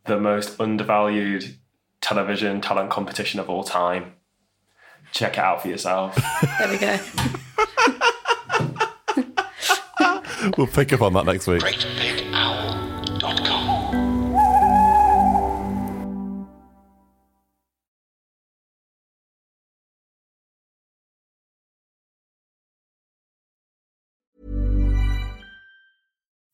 the 0.06 0.20
most 0.20 0.60
undervalued 0.60 1.58
television 2.02 2.62
talent 2.62 2.90
competition 2.92 3.40
of 3.40 3.50
all 3.50 3.64
time. 3.64 4.14
Check 5.12 5.34
it 5.34 5.40
out 5.40 5.62
for 5.62 5.70
yourself. 5.70 6.18
There 6.60 6.70
we 6.70 6.78
go. 6.78 7.00
We'll 10.58 10.68
pick 10.68 10.94
up 10.94 11.02
on 11.02 11.14
that 11.14 11.26
next 11.26 11.48
week. 11.48 11.64